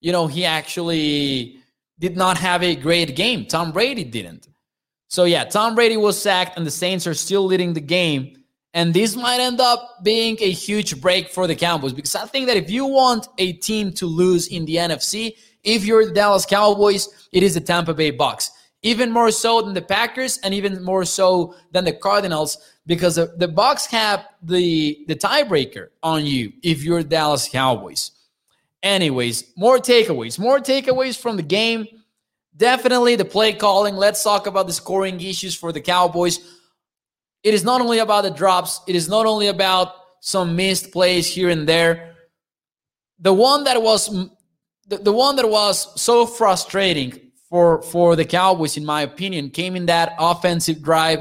you 0.00 0.12
know, 0.12 0.26
he 0.26 0.44
actually 0.44 1.60
did 1.98 2.16
not 2.16 2.36
have 2.38 2.62
a 2.62 2.74
great 2.74 3.14
game. 3.16 3.46
Tom 3.46 3.72
Brady 3.72 4.04
didn't. 4.04 4.49
So 5.10 5.24
yeah, 5.24 5.44
Tom 5.44 5.74
Brady 5.74 5.96
was 5.96 6.20
sacked 6.20 6.56
and 6.56 6.64
the 6.64 6.70
Saints 6.70 7.06
are 7.06 7.14
still 7.14 7.44
leading 7.44 7.72
the 7.72 7.80
game. 7.80 8.38
And 8.72 8.94
this 8.94 9.16
might 9.16 9.40
end 9.40 9.60
up 9.60 10.04
being 10.04 10.36
a 10.40 10.50
huge 10.50 11.00
break 11.00 11.28
for 11.28 11.48
the 11.48 11.56
Cowboys 11.56 11.92
because 11.92 12.14
I 12.14 12.24
think 12.26 12.46
that 12.46 12.56
if 12.56 12.70
you 12.70 12.86
want 12.86 13.26
a 13.38 13.54
team 13.54 13.92
to 13.94 14.06
lose 14.06 14.46
in 14.46 14.64
the 14.64 14.76
NFC, 14.76 15.34
if 15.64 15.84
you're 15.84 16.06
the 16.06 16.12
Dallas 16.12 16.46
Cowboys, 16.46 17.28
it 17.32 17.42
is 17.42 17.54
the 17.54 17.60
Tampa 17.60 17.92
Bay 17.92 18.12
Bucks 18.12 18.52
even 18.82 19.10
more 19.10 19.30
so 19.30 19.60
than 19.60 19.74
the 19.74 19.82
Packers 19.82 20.38
and 20.38 20.54
even 20.54 20.82
more 20.82 21.04
so 21.04 21.54
than 21.72 21.84
the 21.84 21.92
Cardinals 21.92 22.58
because 22.86 23.16
the, 23.16 23.34
the 23.36 23.48
Bucks 23.48 23.86
have 23.86 24.26
the 24.42 25.04
the 25.06 25.14
tiebreaker 25.14 25.88
on 26.02 26.24
you 26.24 26.52
if 26.62 26.82
you're 26.82 27.02
Dallas 27.02 27.48
Cowboys. 27.48 28.12
Anyways, 28.82 29.52
more 29.56 29.78
takeaways, 29.78 30.38
more 30.38 30.58
takeaways 30.58 31.18
from 31.20 31.36
the 31.36 31.42
game. 31.42 31.86
Definitely 32.56 33.16
the 33.16 33.24
play 33.24 33.52
calling. 33.52 33.94
Let's 33.94 34.22
talk 34.22 34.46
about 34.46 34.66
the 34.66 34.72
scoring 34.72 35.20
issues 35.20 35.54
for 35.54 35.72
the 35.72 35.80
Cowboys. 35.80 36.38
It 37.42 37.54
is 37.54 37.64
not 37.64 37.80
only 37.80 37.98
about 37.98 38.22
the 38.22 38.30
drops, 38.30 38.80
it 38.86 38.94
is 38.94 39.08
not 39.08 39.24
only 39.24 39.46
about 39.46 39.94
some 40.20 40.56
missed 40.56 40.92
plays 40.92 41.26
here 41.26 41.48
and 41.48 41.68
there. 41.68 42.16
The 43.18 43.32
one 43.32 43.64
that 43.64 43.80
was 43.80 44.08
the, 44.86 44.98
the 44.98 45.12
one 45.12 45.36
that 45.36 45.48
was 45.48 46.00
so 46.00 46.26
frustrating 46.26 47.18
for 47.48 47.82
for 47.82 48.16
the 48.16 48.24
Cowboys, 48.24 48.76
in 48.76 48.84
my 48.84 49.02
opinion, 49.02 49.50
came 49.50 49.76
in 49.76 49.86
that 49.86 50.14
offensive 50.18 50.82
drive 50.82 51.20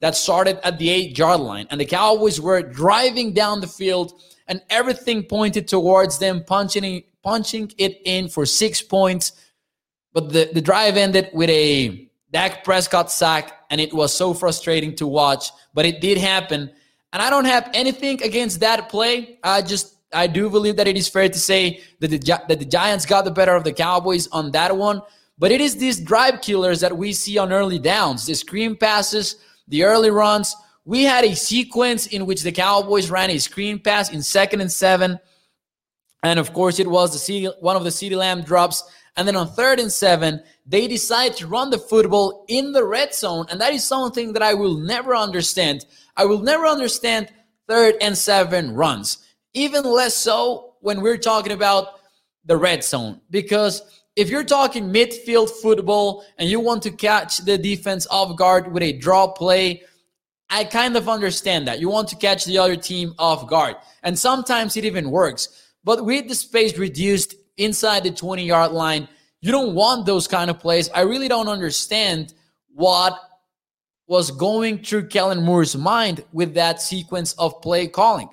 that 0.00 0.14
started 0.14 0.64
at 0.64 0.78
the 0.78 0.88
eight 0.88 1.18
yard 1.18 1.40
line, 1.40 1.66
and 1.70 1.80
the 1.80 1.84
Cowboys 1.84 2.40
were 2.40 2.62
driving 2.62 3.32
down 3.32 3.60
the 3.60 3.66
field, 3.66 4.20
and 4.46 4.62
everything 4.70 5.22
pointed 5.22 5.68
towards 5.68 6.18
them, 6.18 6.44
punching 6.44 7.02
punching 7.22 7.72
it 7.78 8.00
in 8.04 8.28
for 8.28 8.46
six 8.46 8.80
points. 8.80 9.32
But 10.12 10.32
the, 10.32 10.50
the 10.52 10.60
drive 10.60 10.96
ended 10.96 11.30
with 11.32 11.50
a 11.50 12.08
Dak 12.32 12.64
Prescott 12.64 13.10
sack, 13.10 13.52
and 13.70 13.80
it 13.80 13.92
was 13.92 14.14
so 14.14 14.34
frustrating 14.34 14.94
to 14.96 15.06
watch. 15.06 15.50
But 15.74 15.86
it 15.86 16.00
did 16.00 16.18
happen, 16.18 16.70
and 17.12 17.22
I 17.22 17.30
don't 17.30 17.44
have 17.44 17.70
anything 17.74 18.22
against 18.22 18.60
that 18.60 18.88
play. 18.88 19.38
I 19.42 19.62
just 19.62 19.96
I 20.12 20.26
do 20.26 20.48
believe 20.50 20.76
that 20.76 20.88
it 20.88 20.96
is 20.96 21.08
fair 21.08 21.28
to 21.28 21.38
say 21.38 21.82
that 22.00 22.08
the 22.08 22.18
that 22.18 22.58
the 22.58 22.64
Giants 22.64 23.06
got 23.06 23.24
the 23.24 23.30
better 23.30 23.54
of 23.54 23.64
the 23.64 23.72
Cowboys 23.72 24.28
on 24.28 24.50
that 24.52 24.76
one. 24.76 25.02
But 25.38 25.52
it 25.52 25.60
is 25.60 25.76
these 25.76 26.00
drive 26.00 26.40
killers 26.40 26.80
that 26.80 26.96
we 26.96 27.12
see 27.12 27.38
on 27.38 27.52
early 27.52 27.78
downs, 27.78 28.26
the 28.26 28.34
screen 28.34 28.76
passes, 28.76 29.36
the 29.68 29.84
early 29.84 30.10
runs. 30.10 30.54
We 30.84 31.04
had 31.04 31.24
a 31.24 31.36
sequence 31.36 32.06
in 32.06 32.26
which 32.26 32.42
the 32.42 32.50
Cowboys 32.50 33.10
ran 33.10 33.30
a 33.30 33.38
screen 33.38 33.78
pass 33.78 34.10
in 34.10 34.22
second 34.22 34.62
and 34.62 34.72
seven. 34.72 35.20
And 36.22 36.40
of 36.40 36.52
course, 36.52 36.80
it 36.80 36.88
was 36.88 37.12
the 37.12 37.18
CeeDee, 37.18 37.52
one 37.60 37.76
of 37.76 37.84
the 37.84 37.90
CeeDee 37.90 38.16
Lamb 38.16 38.42
drops. 38.42 38.82
And 39.18 39.26
then 39.26 39.34
on 39.34 39.48
third 39.48 39.80
and 39.80 39.92
seven, 39.92 40.44
they 40.64 40.86
decide 40.86 41.34
to 41.36 41.48
run 41.48 41.70
the 41.70 41.78
football 41.78 42.44
in 42.46 42.70
the 42.70 42.84
red 42.84 43.12
zone. 43.12 43.46
And 43.50 43.60
that 43.60 43.72
is 43.72 43.82
something 43.82 44.32
that 44.32 44.42
I 44.42 44.54
will 44.54 44.78
never 44.78 45.16
understand. 45.16 45.86
I 46.16 46.24
will 46.24 46.38
never 46.38 46.66
understand 46.66 47.32
third 47.66 47.96
and 48.00 48.16
seven 48.16 48.74
runs, 48.74 49.18
even 49.54 49.82
less 49.82 50.14
so 50.14 50.74
when 50.80 51.00
we're 51.00 51.18
talking 51.18 51.50
about 51.50 52.00
the 52.44 52.56
red 52.56 52.84
zone, 52.84 53.20
because 53.28 53.82
if 54.14 54.30
you're 54.30 54.44
talking 54.44 54.92
midfield 54.92 55.50
football 55.50 56.24
and 56.38 56.48
you 56.48 56.60
want 56.60 56.84
to 56.84 56.90
catch 56.92 57.38
the 57.38 57.58
defense 57.58 58.06
off 58.10 58.36
guard 58.36 58.72
with 58.72 58.84
a 58.84 58.92
draw 58.92 59.26
play, 59.26 59.82
I 60.48 60.62
kind 60.62 60.96
of 60.96 61.08
understand 61.08 61.66
that. 61.66 61.80
You 61.80 61.88
want 61.88 62.06
to 62.08 62.16
catch 62.16 62.44
the 62.44 62.58
other 62.58 62.76
team 62.76 63.14
off 63.18 63.48
guard. 63.48 63.74
And 64.04 64.16
sometimes 64.16 64.76
it 64.76 64.84
even 64.84 65.10
works. 65.10 65.70
But 65.82 66.04
with 66.04 66.28
the 66.28 66.36
space 66.36 66.78
reduced 66.78 67.34
inside 67.58 68.04
the 68.04 68.10
20 68.10 68.44
yard 68.44 68.72
line, 68.72 69.08
you 69.40 69.52
don't 69.52 69.74
want 69.74 70.06
those 70.06 70.26
kind 70.26 70.50
of 70.50 70.58
plays. 70.58 70.88
I 70.94 71.02
really 71.02 71.28
don't 71.28 71.48
understand 71.48 72.34
what 72.74 73.18
was 74.06 74.30
going 74.30 74.82
through 74.82 75.08
Kellen 75.08 75.42
Moore's 75.42 75.76
mind 75.76 76.24
with 76.32 76.54
that 76.54 76.80
sequence 76.80 77.34
of 77.34 77.60
play 77.60 77.86
calling. 77.86 78.30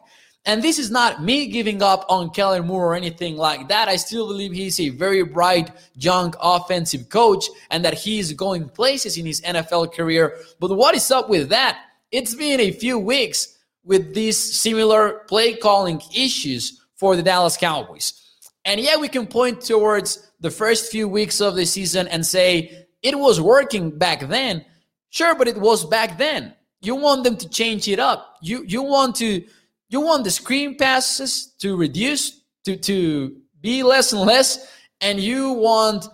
And 0.48 0.62
this 0.62 0.78
is 0.78 0.92
not 0.92 1.24
me 1.24 1.48
giving 1.48 1.82
up 1.82 2.06
on 2.08 2.30
Kellen 2.30 2.68
Moore 2.68 2.92
or 2.92 2.96
anything 2.96 3.36
like 3.36 3.68
that. 3.68 3.88
I 3.88 3.96
still 3.96 4.28
believe 4.28 4.52
he's 4.52 4.80
a 4.80 4.90
very 4.90 5.24
bright, 5.24 5.72
young 5.96 6.36
offensive 6.40 7.10
coach 7.10 7.46
and 7.72 7.84
that 7.84 7.96
he's 7.96 8.32
going 8.32 8.70
places 8.70 9.18
in 9.18 9.26
his 9.26 9.42
NFL 9.42 9.94
career. 9.94 10.38
But 10.60 10.76
what 10.76 10.96
is 10.96 11.10
up 11.10 11.30
with 11.30 11.50
that? 11.50 11.80
It's 12.12 12.36
been 12.36 12.60
a 12.60 12.72
few 12.72 13.00
weeks 13.00 13.58
with 13.84 14.14
these 14.14 14.38
similar 14.38 15.26
play 15.28 15.56
calling 15.56 16.02
issues 16.16 16.86
for 16.96 17.16
the 17.16 17.24
Dallas 17.24 17.58
Cowboys. 17.58 18.25
And 18.66 18.82
yeah, 18.82 18.98
we 18.98 19.08
can 19.08 19.28
point 19.28 19.62
towards 19.62 20.32
the 20.40 20.50
first 20.50 20.92
few 20.92 21.08
weeks 21.08 21.40
of 21.40 21.56
the 21.56 21.66
season 21.66 22.08
and 22.08 22.26
say 22.26 22.86
it 23.02 23.18
was 23.18 23.40
working 23.40 23.98
back 23.98 24.28
then. 24.28 24.66
Sure, 25.12 25.36
but 25.36 25.48
it 25.48 25.58
was 25.58 25.86
back 25.86 26.18
then. 26.18 26.54
You 26.82 26.96
want 26.96 27.24
them 27.24 27.38
to 27.38 27.48
change 27.50 27.88
it 27.88 28.00
up. 28.00 28.38
You 28.42 28.64
you 28.68 28.82
want 28.82 29.16
to 29.18 29.44
you 29.90 30.02
want 30.02 30.24
the 30.24 30.32
screen 30.32 30.76
passes 30.76 31.54
to 31.60 31.78
reduce 31.78 32.42
to 32.66 32.76
to 32.78 33.38
be 33.62 33.84
less 33.84 34.12
and 34.14 34.22
less, 34.22 34.68
and 35.02 35.20
you 35.20 35.52
want 35.52 36.08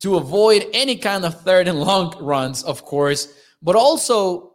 to 0.00 0.16
avoid 0.16 0.66
any 0.72 0.96
kind 0.96 1.24
of 1.24 1.40
third 1.42 1.68
and 1.68 1.80
long 1.80 2.14
runs, 2.20 2.62
of 2.64 2.84
course, 2.84 3.32
but 3.62 3.76
also 3.76 4.51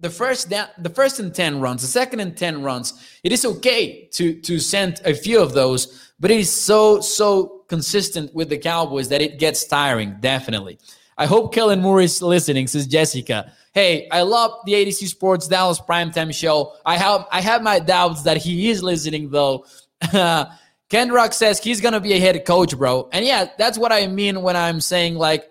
the 0.00 0.10
first 0.10 0.48
down, 0.48 0.68
the 0.78 0.90
first 0.90 1.18
and 1.18 1.34
10 1.34 1.60
runs, 1.60 1.82
the 1.82 1.88
second 1.88 2.20
and 2.20 2.36
10 2.36 2.62
runs, 2.62 2.94
it 3.24 3.32
is 3.32 3.44
okay 3.44 4.08
to 4.12 4.40
to 4.40 4.58
send 4.58 5.00
a 5.04 5.14
few 5.14 5.40
of 5.40 5.52
those, 5.52 6.12
but 6.20 6.30
it 6.30 6.38
is 6.38 6.52
so 6.52 7.00
so 7.00 7.64
consistent 7.68 8.34
with 8.34 8.48
the 8.48 8.58
Cowboys 8.58 9.08
that 9.08 9.20
it 9.20 9.38
gets 9.38 9.66
tiring, 9.66 10.16
definitely. 10.20 10.78
I 11.16 11.26
hope 11.26 11.52
Kellen 11.52 11.80
Moore 11.80 12.00
is 12.00 12.22
listening, 12.22 12.68
says 12.68 12.86
Jessica. 12.86 13.52
Hey, 13.74 14.08
I 14.10 14.22
love 14.22 14.52
the 14.66 14.72
ADC 14.72 15.08
Sports 15.08 15.48
Dallas 15.48 15.80
Primetime 15.80 16.32
Show. 16.32 16.74
I 16.86 16.96
have 16.96 17.26
I 17.32 17.40
have 17.40 17.62
my 17.62 17.80
doubts 17.80 18.22
that 18.22 18.36
he 18.36 18.70
is 18.70 18.82
listening 18.82 19.30
though. 19.30 19.66
Kendrock 20.90 21.34
says 21.34 21.58
he's 21.58 21.80
gonna 21.80 22.00
be 22.00 22.12
a 22.14 22.20
head 22.20 22.44
coach, 22.46 22.76
bro. 22.78 23.08
And 23.12 23.26
yeah, 23.26 23.50
that's 23.58 23.76
what 23.76 23.92
I 23.92 24.06
mean 24.06 24.42
when 24.42 24.56
I'm 24.56 24.80
saying 24.80 25.16
like 25.16 25.50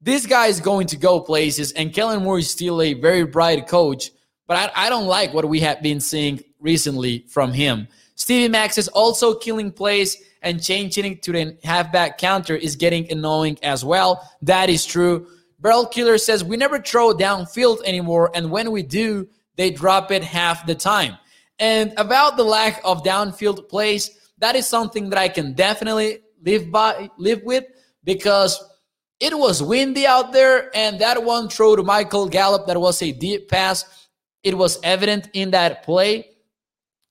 this 0.00 0.26
guy 0.26 0.46
is 0.46 0.60
going 0.60 0.86
to 0.88 0.96
go 0.96 1.20
places, 1.20 1.72
and 1.72 1.92
Kellen 1.92 2.22
Moore 2.22 2.38
is 2.38 2.50
still 2.50 2.80
a 2.80 2.94
very 2.94 3.24
bright 3.24 3.68
coach. 3.68 4.10
But 4.46 4.56
I, 4.76 4.86
I 4.86 4.88
don't 4.88 5.06
like 5.06 5.32
what 5.32 5.48
we 5.48 5.60
have 5.60 5.82
been 5.82 6.00
seeing 6.00 6.42
recently 6.58 7.24
from 7.28 7.52
him. 7.52 7.86
Stevie 8.14 8.48
Mack 8.48 8.76
is 8.76 8.88
also 8.88 9.34
killing 9.34 9.70
plays 9.70 10.16
and 10.42 10.62
changing 10.62 11.18
to 11.18 11.32
the 11.32 11.58
halfback 11.62 12.18
counter 12.18 12.56
is 12.56 12.76
getting 12.76 13.10
annoying 13.12 13.58
as 13.62 13.84
well. 13.84 14.28
That 14.42 14.70
is 14.70 14.84
true. 14.84 15.26
Barrel 15.60 15.86
Killer 15.86 16.18
says 16.18 16.42
we 16.42 16.56
never 16.56 16.80
throw 16.80 17.14
downfield 17.14 17.82
anymore, 17.84 18.30
and 18.34 18.50
when 18.50 18.70
we 18.70 18.82
do, 18.82 19.28
they 19.56 19.70
drop 19.70 20.10
it 20.10 20.24
half 20.24 20.66
the 20.66 20.74
time. 20.74 21.18
And 21.58 21.92
about 21.98 22.38
the 22.38 22.44
lack 22.44 22.80
of 22.84 23.02
downfield 23.04 23.68
plays, 23.68 24.10
that 24.38 24.56
is 24.56 24.66
something 24.66 25.10
that 25.10 25.18
I 25.18 25.28
can 25.28 25.52
definitely 25.52 26.20
live 26.42 26.70
by 26.70 27.10
live 27.18 27.42
with 27.42 27.64
because 28.04 28.58
it 29.20 29.36
was 29.36 29.62
windy 29.62 30.06
out 30.06 30.32
there, 30.32 30.74
and 30.74 30.98
that 31.00 31.22
one 31.22 31.48
throw 31.48 31.76
to 31.76 31.82
Michael 31.82 32.26
Gallup 32.26 32.66
that 32.66 32.80
was 32.80 33.02
a 33.02 33.12
deep 33.12 33.48
pass. 33.48 33.84
It 34.42 34.56
was 34.56 34.80
evident 34.82 35.28
in 35.34 35.50
that 35.50 35.82
play. 35.82 36.30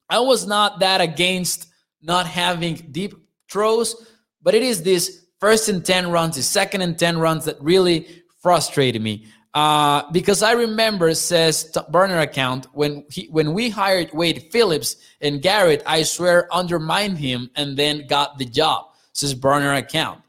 I 0.10 0.19
was 0.19 0.48
not 0.48 0.80
that 0.80 1.02
against 1.02 1.67
not 2.02 2.26
having 2.26 2.76
deep 2.91 3.13
throws, 3.52 4.08
but 4.41 4.56
it 4.56 4.63
is 4.63 4.82
this 4.82 5.28
first 5.39 5.69
and 5.69 5.86
10 5.86 6.10
runs, 6.10 6.36
the 6.36 6.41
second 6.41 6.82
and 6.82 6.98
10 6.98 7.19
runs 7.19 7.45
that 7.45 7.62
really 7.62 8.24
frustrated 8.41 9.02
me. 9.02 9.28
Uh, 9.54 10.10
because 10.12 10.41
I 10.41 10.54
remember, 10.54 11.13
says 11.13 11.76
burner 11.89 12.19
account, 12.19 12.67
when 12.74 13.06
he 13.10 13.28
when 13.32 13.54
we 13.54 13.69
hired 13.69 14.12
Wade 14.13 14.48
Phillips 14.52 14.98
and 15.22 15.41
Garrett, 15.41 15.82
I 15.86 16.04
swear 16.04 16.48
undermined 16.54 17.17
him 17.17 17.50
and 17.56 17.76
then 17.76 18.06
got 18.08 18.38
the 18.38 18.45
job. 18.45 18.91
Says 19.13 19.34
burner 19.34 19.74
account. 19.74 20.22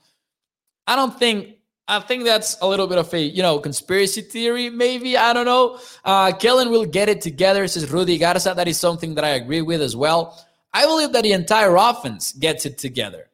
I 0.86 0.96
don't 0.96 1.18
think 1.18 1.59
I 1.90 1.98
think 1.98 2.24
that's 2.24 2.56
a 2.62 2.68
little 2.68 2.86
bit 2.86 2.98
of 2.98 3.12
a 3.12 3.20
you 3.20 3.42
know 3.42 3.58
conspiracy 3.58 4.22
theory, 4.22 4.70
maybe 4.70 5.16
I 5.16 5.32
don't 5.32 5.44
know. 5.44 5.80
Uh, 6.04 6.30
Kellen 6.32 6.70
will 6.70 6.84
get 6.84 7.08
it 7.08 7.20
together, 7.20 7.66
says 7.66 7.90
Rudy 7.90 8.16
Garza. 8.16 8.54
That 8.54 8.68
is 8.68 8.78
something 8.78 9.16
that 9.16 9.24
I 9.24 9.30
agree 9.30 9.60
with 9.60 9.82
as 9.82 9.96
well. 9.96 10.38
I 10.72 10.86
believe 10.86 11.12
that 11.12 11.24
the 11.24 11.32
entire 11.32 11.74
offense 11.74 12.32
gets 12.32 12.64
it 12.64 12.78
together. 12.78 13.28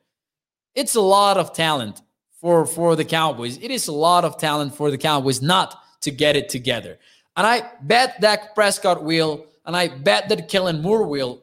It's 0.75 0.95
a 0.95 1.03
lot 1.03 1.37
of 1.37 1.53
talent 1.53 2.01
for 2.41 2.65
for 2.65 2.97
the 2.97 3.05
Cowboys. 3.05 3.59
It 3.59 3.71
is 3.71 3.89
a 3.89 3.93
lot 3.93 4.25
of 4.25 4.39
talent 4.39 4.75
for 4.75 4.91
the 4.91 4.99
Cowboys 4.99 5.43
not 5.43 5.79
to 6.01 6.11
get 6.11 6.35
it 6.35 6.49
together. 6.49 6.99
And 7.37 7.47
I 7.47 7.71
bet 7.83 8.23
Dak 8.23 8.55
Prescott 8.55 9.05
will, 9.05 9.45
and 9.67 9.77
I 9.77 9.89
bet 9.89 10.31
that 10.31 10.49
Kellen 10.49 10.81
Moore 10.81 11.07
will, 11.07 11.43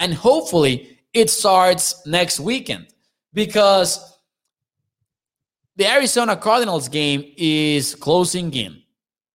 and 0.00 0.12
hopefully 0.12 0.98
it 1.14 1.30
starts 1.30 2.04
next 2.06 2.40
weekend 2.40 2.88
because 3.32 4.09
the 5.76 5.90
Arizona 5.90 6.36
Cardinals 6.36 6.88
game 6.88 7.32
is 7.36 7.94
closing 7.94 8.52
in. 8.52 8.82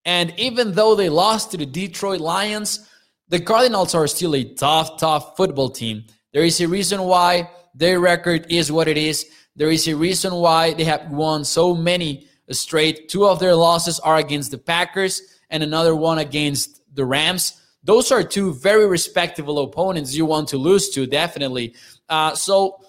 And 0.06 0.34
even 0.38 0.74
though 0.74 0.96
they 0.96 1.10
lost 1.10 1.52
to 1.52 1.58
the 1.58 1.66
Detroit 1.66 2.22
Lions, 2.22 2.88
the 3.30 3.40
Cardinals 3.40 3.96
are 3.96 4.08
still 4.08 4.36
a 4.36 4.44
tough, 4.44 5.00
tough 5.00 5.36
football 5.36 5.70
team. 5.70 6.06
There 6.32 6.44
is 6.44 6.62
a 6.62 6.68
reason 6.68 7.02
why 7.02 7.50
their 7.74 8.00
record 8.00 8.46
is 8.50 8.72
what 8.72 8.88
it 8.88 8.98
is. 8.98 9.26
There 9.56 9.72
is 9.72 9.88
a 9.88 9.96
reason 9.96 10.34
why 10.36 10.74
they 10.74 10.84
have 10.84 11.10
won 11.10 11.44
so 11.44 11.74
many 11.74 12.28
straight. 12.52 13.10
Two 13.10 13.26
of 13.26 13.40
their 13.40 13.56
losses 13.56 14.00
are 14.02 14.18
against 14.18 14.52
the 14.52 14.58
Packers 14.58 15.22
and 15.50 15.64
another 15.64 15.96
one 15.96 16.20
against 16.20 16.82
the 16.94 17.06
Rams. 17.06 17.62
Those 17.84 18.12
are 18.12 18.24
two 18.24 18.54
very 18.54 18.88
respectable 18.88 19.60
opponents 19.60 20.14
you 20.14 20.26
want 20.26 20.48
to 20.50 20.58
lose 20.58 20.90
to, 20.92 21.08
definitely. 21.08 21.76
Uh, 22.10 22.36
so 22.36 22.82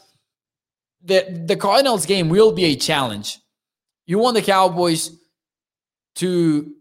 the 1.06 1.44
the 1.46 1.56
Cardinals 1.56 2.06
game 2.06 2.28
will 2.28 2.52
be 2.52 2.64
a 2.64 2.76
challenge. 2.76 3.38
You 4.06 4.18
want 4.18 4.36
the 4.36 4.42
Cowboys 4.42 5.10
to 6.16 6.74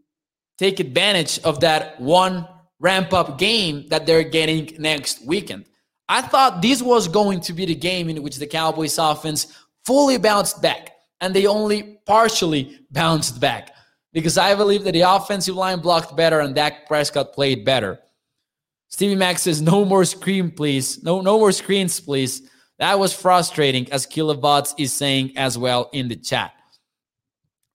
take 0.57 0.79
advantage 0.79 1.39
of 1.39 1.59
that 1.61 1.99
one 1.99 2.47
ramp 2.79 3.13
up 3.13 3.37
game 3.37 3.87
that 3.89 4.05
they're 4.05 4.23
getting 4.23 4.75
next 4.79 5.25
weekend. 5.25 5.65
I 6.07 6.21
thought 6.21 6.61
this 6.61 6.81
was 6.81 7.07
going 7.07 7.41
to 7.41 7.53
be 7.53 7.65
the 7.65 7.75
game 7.75 8.09
in 8.09 8.21
which 8.21 8.37
the 8.37 8.47
Cowboys 8.47 8.97
offense 8.97 9.47
fully 9.85 10.17
bounced 10.17 10.61
back, 10.61 10.91
and 11.19 11.33
they 11.33 11.47
only 11.47 11.99
partially 12.05 12.79
bounced 12.91 13.39
back 13.39 13.71
because 14.13 14.37
I 14.37 14.55
believe 14.55 14.83
that 14.83 14.93
the 14.93 15.01
offensive 15.01 15.55
line 15.55 15.79
blocked 15.79 16.15
better 16.15 16.39
and 16.39 16.53
Dak 16.53 16.87
Prescott 16.87 17.33
played 17.33 17.65
better. 17.65 17.99
Stevie 18.89 19.15
Mack 19.15 19.39
says, 19.39 19.61
"No 19.61 19.83
more 19.83 20.05
screen, 20.05 20.51
please. 20.51 21.03
No, 21.03 21.21
no 21.21 21.39
more 21.39 21.51
screens, 21.51 21.99
please." 21.99 22.43
That 22.79 22.99
was 22.99 23.13
frustrating, 23.13 23.91
as 23.91 24.05
Kilobots 24.05 24.73
is 24.77 24.93
saying 24.93 25.37
as 25.37 25.57
well 25.57 25.89
in 25.93 26.07
the 26.07 26.15
chat. 26.15 26.53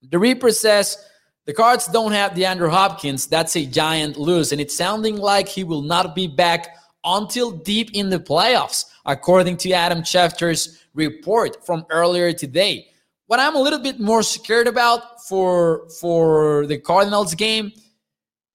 The 0.09 0.19
Reaper 0.19 0.51
says, 0.51 0.97
the 1.45 1.53
Cards 1.53 1.87
don't 1.87 2.11
have 2.11 2.33
DeAndre 2.33 2.69
Hopkins. 2.69 3.25
That's 3.25 3.55
a 3.55 3.65
giant 3.65 4.17
lose. 4.17 4.51
And 4.51 4.61
it's 4.61 4.77
sounding 4.77 5.17
like 5.17 5.47
he 5.47 5.63
will 5.63 5.81
not 5.81 6.13
be 6.13 6.27
back 6.27 6.75
until 7.03 7.51
deep 7.51 7.89
in 7.93 8.09
the 8.09 8.19
playoffs, 8.19 8.85
according 9.05 9.57
to 9.57 9.71
Adam 9.71 10.01
Schefter's 10.03 10.83
report 10.93 11.65
from 11.65 11.85
earlier 11.89 12.31
today. 12.31 12.87
What 13.25 13.39
I'm 13.39 13.55
a 13.55 13.59
little 13.59 13.79
bit 13.79 13.99
more 13.99 14.21
scared 14.21 14.67
about 14.67 15.21
for 15.27 15.89
for 15.99 16.67
the 16.67 16.77
Cardinals 16.77 17.33
game 17.33 17.71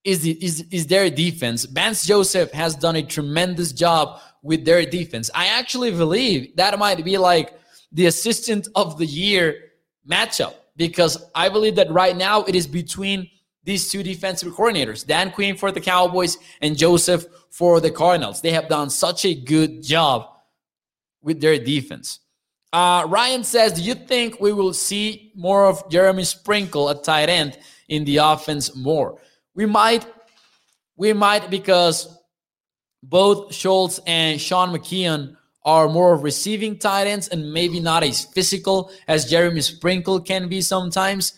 is, 0.05 0.21
the, 0.21 0.33
is, 0.45 0.65
is 0.71 0.87
their 0.87 1.11
defense. 1.11 1.65
Vance 1.65 2.07
Joseph 2.07 2.53
has 2.53 2.77
done 2.77 2.95
a 2.95 3.03
tremendous 3.03 3.73
job 3.73 4.21
with 4.43 4.65
their 4.65 4.85
defense. 4.85 5.31
I 5.35 5.47
actually 5.47 5.91
believe 5.91 6.57
that 6.57 6.79
might 6.79 7.05
be 7.05 7.19
like 7.19 7.59
the 7.93 8.07
assistant 8.07 8.69
of 8.75 8.99
the 8.99 9.07
year 9.07 9.73
matchup 10.09 10.55
because 10.77 11.25
I 11.35 11.49
believe 11.49 11.77
that 11.77 11.91
right 11.91 12.17
now 12.17 12.45
it 12.45 12.55
is 12.55 12.67
between 12.67 13.29
these 13.65 13.89
two 13.89 14.03
defensive 14.03 14.53
coordinators, 14.55 15.05
Dan 15.05 15.33
Quinn 15.33 15.57
for 15.57 15.73
the 15.73 15.81
Cowboys 15.81 16.39
and 16.61 16.79
Joseph 16.79 17.27
for 17.51 17.81
the 17.81 17.91
Cardinals. 17.91 18.41
They 18.41 18.53
have 18.53 18.69
done 18.69 18.91
such 18.91 19.25
a 19.25 19.35
good 19.35 19.83
job 19.83 20.29
with 21.21 21.41
their 21.41 21.59
defense. 21.59 22.21
Uh, 22.73 23.05
Ryan 23.09 23.43
says, 23.43 23.73
Do 23.73 23.83
you 23.83 23.95
think 23.95 24.41
we 24.41 24.53
will 24.53 24.73
see 24.73 25.33
more 25.35 25.67
of 25.67 25.91
Jeremy 25.91 26.25
Sprinkle 26.25 26.91
at 26.91 27.03
tight 27.03 27.29
end 27.29 27.59
in 27.89 28.05
the 28.05 28.19
offense 28.19 28.77
more? 28.77 29.21
We 29.55 29.67
might, 29.67 30.07
we 30.97 31.13
might 31.13 31.51
because 31.51 32.16
both 33.09 33.55
Schultz 33.55 34.01
and 34.07 34.41
Sean 34.41 34.71
McKeon 34.77 35.37
are 35.65 35.89
more 35.89 36.13
of 36.13 36.23
receiving 36.23 36.79
tight 36.79 37.07
ends 37.07 37.29
and 37.29 37.53
maybe 37.53 37.81
not 37.81 38.05
as 38.05 38.25
physical 38.25 38.91
as 39.09 39.29
Jeremy 39.29 39.61
Sprinkle 39.61 40.21
can 40.21 40.49
be 40.49 40.61
sometimes. 40.61 41.35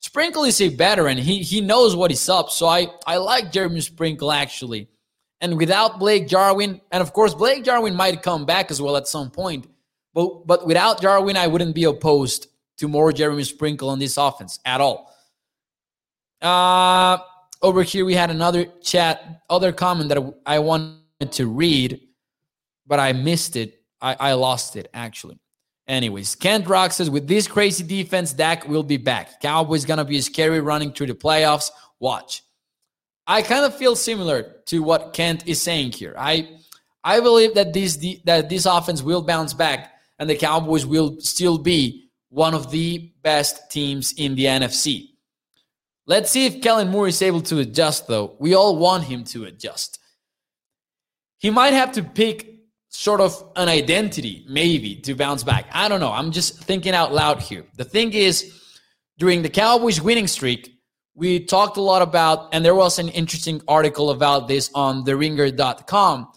Sprinkle 0.00 0.44
is 0.44 0.60
a 0.60 0.68
veteran. 0.68 1.18
He 1.18 1.42
he 1.42 1.60
knows 1.60 1.96
what 1.96 2.10
he's 2.10 2.28
up. 2.28 2.50
So 2.50 2.66
I, 2.66 2.88
I 3.06 3.16
like 3.16 3.52
Jeremy 3.52 3.80
Sprinkle 3.80 4.32
actually. 4.32 4.88
And 5.40 5.56
without 5.56 6.00
Blake 6.00 6.26
Jarwin, 6.26 6.80
and 6.90 7.00
of 7.00 7.12
course 7.12 7.34
Blake 7.34 7.64
Jarwin 7.64 7.94
might 7.94 8.22
come 8.22 8.44
back 8.44 8.70
as 8.70 8.82
well 8.82 8.96
at 8.96 9.08
some 9.08 9.30
point. 9.30 9.66
But 10.14 10.46
but 10.46 10.66
without 10.66 11.00
Jarwin, 11.00 11.36
I 11.36 11.46
wouldn't 11.46 11.74
be 11.74 11.84
opposed 11.84 12.48
to 12.78 12.88
more 12.88 13.12
Jeremy 13.12 13.44
Sprinkle 13.44 13.90
on 13.90 13.98
this 13.98 14.16
offense 14.16 14.60
at 14.64 14.80
all. 14.80 15.12
Uh 16.40 17.18
over 17.60 17.82
here 17.82 18.04
we 18.04 18.14
had 18.14 18.30
another 18.30 18.66
chat, 18.82 19.42
other 19.50 19.72
comment 19.72 20.08
that 20.10 20.34
I 20.46 20.60
wanted 20.60 20.97
to 21.26 21.46
read 21.46 22.00
but 22.88 22.98
I 22.98 23.12
missed 23.12 23.54
it. 23.54 23.82
I, 24.00 24.16
I 24.18 24.32
lost 24.32 24.74
it 24.74 24.88
actually. 24.94 25.38
Anyways, 25.86 26.34
Kent 26.34 26.66
Rock 26.66 26.92
says 26.92 27.08
with 27.08 27.28
this 27.28 27.46
crazy 27.46 27.84
defense, 27.84 28.32
Dak 28.32 28.68
will 28.68 28.82
be 28.82 28.96
back. 28.96 29.40
Cowboys 29.40 29.84
gonna 29.84 30.04
be 30.04 30.20
scary 30.20 30.60
running 30.60 30.92
through 30.92 31.06
the 31.06 31.14
playoffs. 31.14 31.70
Watch. 32.00 32.42
I 33.26 33.42
kind 33.42 33.64
of 33.64 33.76
feel 33.76 33.94
similar 33.94 34.56
to 34.66 34.82
what 34.82 35.12
Kent 35.12 35.46
is 35.46 35.60
saying 35.60 35.92
here. 35.92 36.14
I 36.18 36.58
I 37.04 37.20
believe 37.20 37.54
that 37.54 37.72
this 37.72 37.96
that 38.24 38.48
this 38.48 38.66
offense 38.66 39.02
will 39.02 39.22
bounce 39.22 39.54
back 39.54 39.92
and 40.18 40.28
the 40.28 40.36
Cowboys 40.36 40.86
will 40.86 41.20
still 41.20 41.58
be 41.58 42.10
one 42.30 42.54
of 42.54 42.70
the 42.70 43.12
best 43.22 43.70
teams 43.70 44.12
in 44.16 44.34
the 44.34 44.44
NFC. 44.44 45.10
Let's 46.06 46.30
see 46.30 46.46
if 46.46 46.62
Kellen 46.62 46.88
Moore 46.88 47.08
is 47.08 47.20
able 47.20 47.42
to 47.42 47.58
adjust 47.58 48.08
though. 48.08 48.36
We 48.38 48.54
all 48.54 48.76
want 48.76 49.04
him 49.04 49.24
to 49.24 49.44
adjust. 49.44 49.97
He 51.38 51.50
might 51.50 51.72
have 51.72 51.92
to 51.92 52.02
pick 52.02 52.58
sort 52.88 53.20
of 53.20 53.52
an 53.56 53.68
identity, 53.68 54.44
maybe, 54.48 54.96
to 54.96 55.14
bounce 55.14 55.44
back. 55.44 55.66
I 55.72 55.88
don't 55.88 56.00
know. 56.00 56.12
I'm 56.12 56.32
just 56.32 56.62
thinking 56.64 56.94
out 56.94 57.12
loud 57.12 57.40
here. 57.40 57.64
The 57.76 57.84
thing 57.84 58.12
is, 58.12 58.54
during 59.18 59.42
the 59.42 59.48
Cowboys 59.48 60.00
winning 60.00 60.26
streak, 60.26 60.74
we 61.14 61.40
talked 61.40 61.76
a 61.76 61.82
lot 61.82 62.02
about, 62.02 62.48
and 62.52 62.64
there 62.64 62.74
was 62.74 62.98
an 62.98 63.08
interesting 63.08 63.60
article 63.66 64.10
about 64.10 64.48
this 64.48 64.70
on 64.74 65.04
theringer.com 65.04 66.28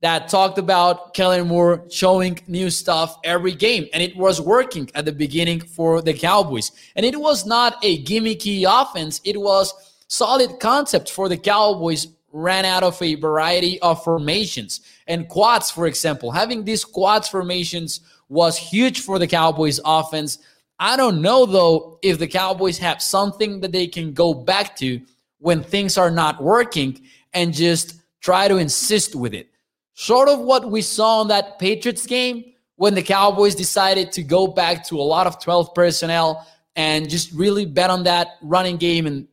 that 0.00 0.28
talked 0.28 0.58
about 0.58 1.14
Kellen 1.14 1.48
Moore 1.48 1.84
showing 1.90 2.38
new 2.46 2.70
stuff 2.70 3.16
every 3.24 3.52
game. 3.52 3.86
And 3.92 4.02
it 4.02 4.16
was 4.16 4.40
working 4.40 4.88
at 4.94 5.04
the 5.04 5.12
beginning 5.12 5.60
for 5.60 6.02
the 6.02 6.14
Cowboys. 6.14 6.70
And 6.94 7.04
it 7.04 7.18
was 7.18 7.46
not 7.46 7.82
a 7.82 8.04
gimmicky 8.04 8.64
offense, 8.68 9.20
it 9.24 9.40
was 9.40 9.74
solid 10.06 10.60
concept 10.60 11.10
for 11.10 11.28
the 11.28 11.36
Cowboys 11.36 12.06
ran 12.38 12.64
out 12.64 12.82
of 12.82 13.00
a 13.02 13.14
variety 13.16 13.80
of 13.80 14.02
formations 14.02 14.80
and 15.06 15.28
quads, 15.28 15.70
for 15.70 15.86
example. 15.86 16.30
Having 16.30 16.64
these 16.64 16.84
quads 16.84 17.28
formations 17.28 18.00
was 18.28 18.56
huge 18.56 19.00
for 19.00 19.18
the 19.18 19.26
Cowboys 19.26 19.80
offense. 19.84 20.38
I 20.78 20.96
don't 20.96 21.20
know 21.20 21.44
though 21.44 21.98
if 22.02 22.18
the 22.18 22.28
Cowboys 22.28 22.78
have 22.78 23.02
something 23.02 23.60
that 23.60 23.72
they 23.72 23.88
can 23.88 24.12
go 24.12 24.32
back 24.32 24.76
to 24.76 25.00
when 25.38 25.62
things 25.62 25.98
are 25.98 26.10
not 26.10 26.42
working 26.42 27.00
and 27.32 27.52
just 27.52 27.96
try 28.20 28.48
to 28.48 28.56
insist 28.56 29.14
with 29.14 29.34
it. 29.34 29.48
Sort 29.94 30.28
of 30.28 30.38
what 30.38 30.70
we 30.70 30.82
saw 30.82 31.22
in 31.22 31.28
that 31.28 31.58
Patriots 31.58 32.06
game 32.06 32.44
when 32.76 32.94
the 32.94 33.02
Cowboys 33.02 33.56
decided 33.56 34.12
to 34.12 34.22
go 34.22 34.46
back 34.46 34.86
to 34.86 35.00
a 35.00 35.02
lot 35.02 35.26
of 35.26 35.42
12 35.42 35.74
personnel 35.74 36.46
and 36.76 37.10
just 37.10 37.32
really 37.32 37.66
bet 37.66 37.90
on 37.90 38.04
that 38.04 38.36
running 38.40 38.76
game 38.76 39.06
and 39.08 39.26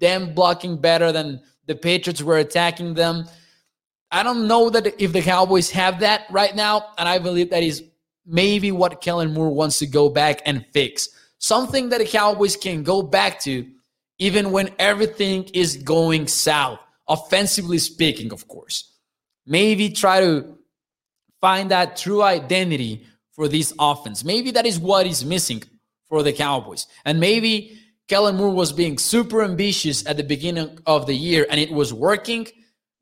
them 0.00 0.34
blocking 0.34 0.76
better 0.76 1.12
than 1.12 1.40
the 1.68 1.76
Patriots 1.76 2.22
were 2.22 2.38
attacking 2.38 2.94
them. 2.94 3.28
I 4.10 4.22
don't 4.22 4.48
know 4.48 4.70
that 4.70 5.00
if 5.00 5.12
the 5.12 5.22
Cowboys 5.22 5.70
have 5.70 6.00
that 6.00 6.24
right 6.30 6.56
now, 6.56 6.86
and 6.96 7.08
I 7.08 7.18
believe 7.18 7.50
that 7.50 7.62
is 7.62 7.84
maybe 8.26 8.72
what 8.72 9.00
Kellen 9.02 9.32
Moore 9.32 9.50
wants 9.50 9.78
to 9.78 9.86
go 9.86 10.08
back 10.08 10.40
and 10.46 10.64
fix. 10.72 11.10
Something 11.38 11.90
that 11.90 11.98
the 11.98 12.06
Cowboys 12.06 12.56
can 12.56 12.82
go 12.82 13.02
back 13.02 13.38
to 13.40 13.66
even 14.18 14.50
when 14.50 14.70
everything 14.78 15.44
is 15.54 15.76
going 15.76 16.26
south, 16.26 16.80
offensively 17.06 17.78
speaking, 17.78 18.32
of 18.32 18.48
course. 18.48 18.94
Maybe 19.46 19.90
try 19.90 20.20
to 20.20 20.58
find 21.40 21.70
that 21.70 21.96
true 21.96 22.22
identity 22.22 23.06
for 23.32 23.46
this 23.46 23.72
offense. 23.78 24.24
Maybe 24.24 24.50
that 24.52 24.66
is 24.66 24.78
what 24.78 25.06
is 25.06 25.24
missing 25.24 25.62
for 26.08 26.22
the 26.22 26.32
Cowboys. 26.32 26.86
And 27.04 27.20
maybe 27.20 27.77
Kellen 28.08 28.36
Moore 28.36 28.54
was 28.54 28.72
being 28.72 28.96
super 28.96 29.42
ambitious 29.42 30.04
at 30.06 30.16
the 30.16 30.22
beginning 30.22 30.78
of 30.86 31.06
the 31.06 31.14
year 31.14 31.46
and 31.50 31.60
it 31.60 31.70
was 31.70 31.92
working, 31.92 32.48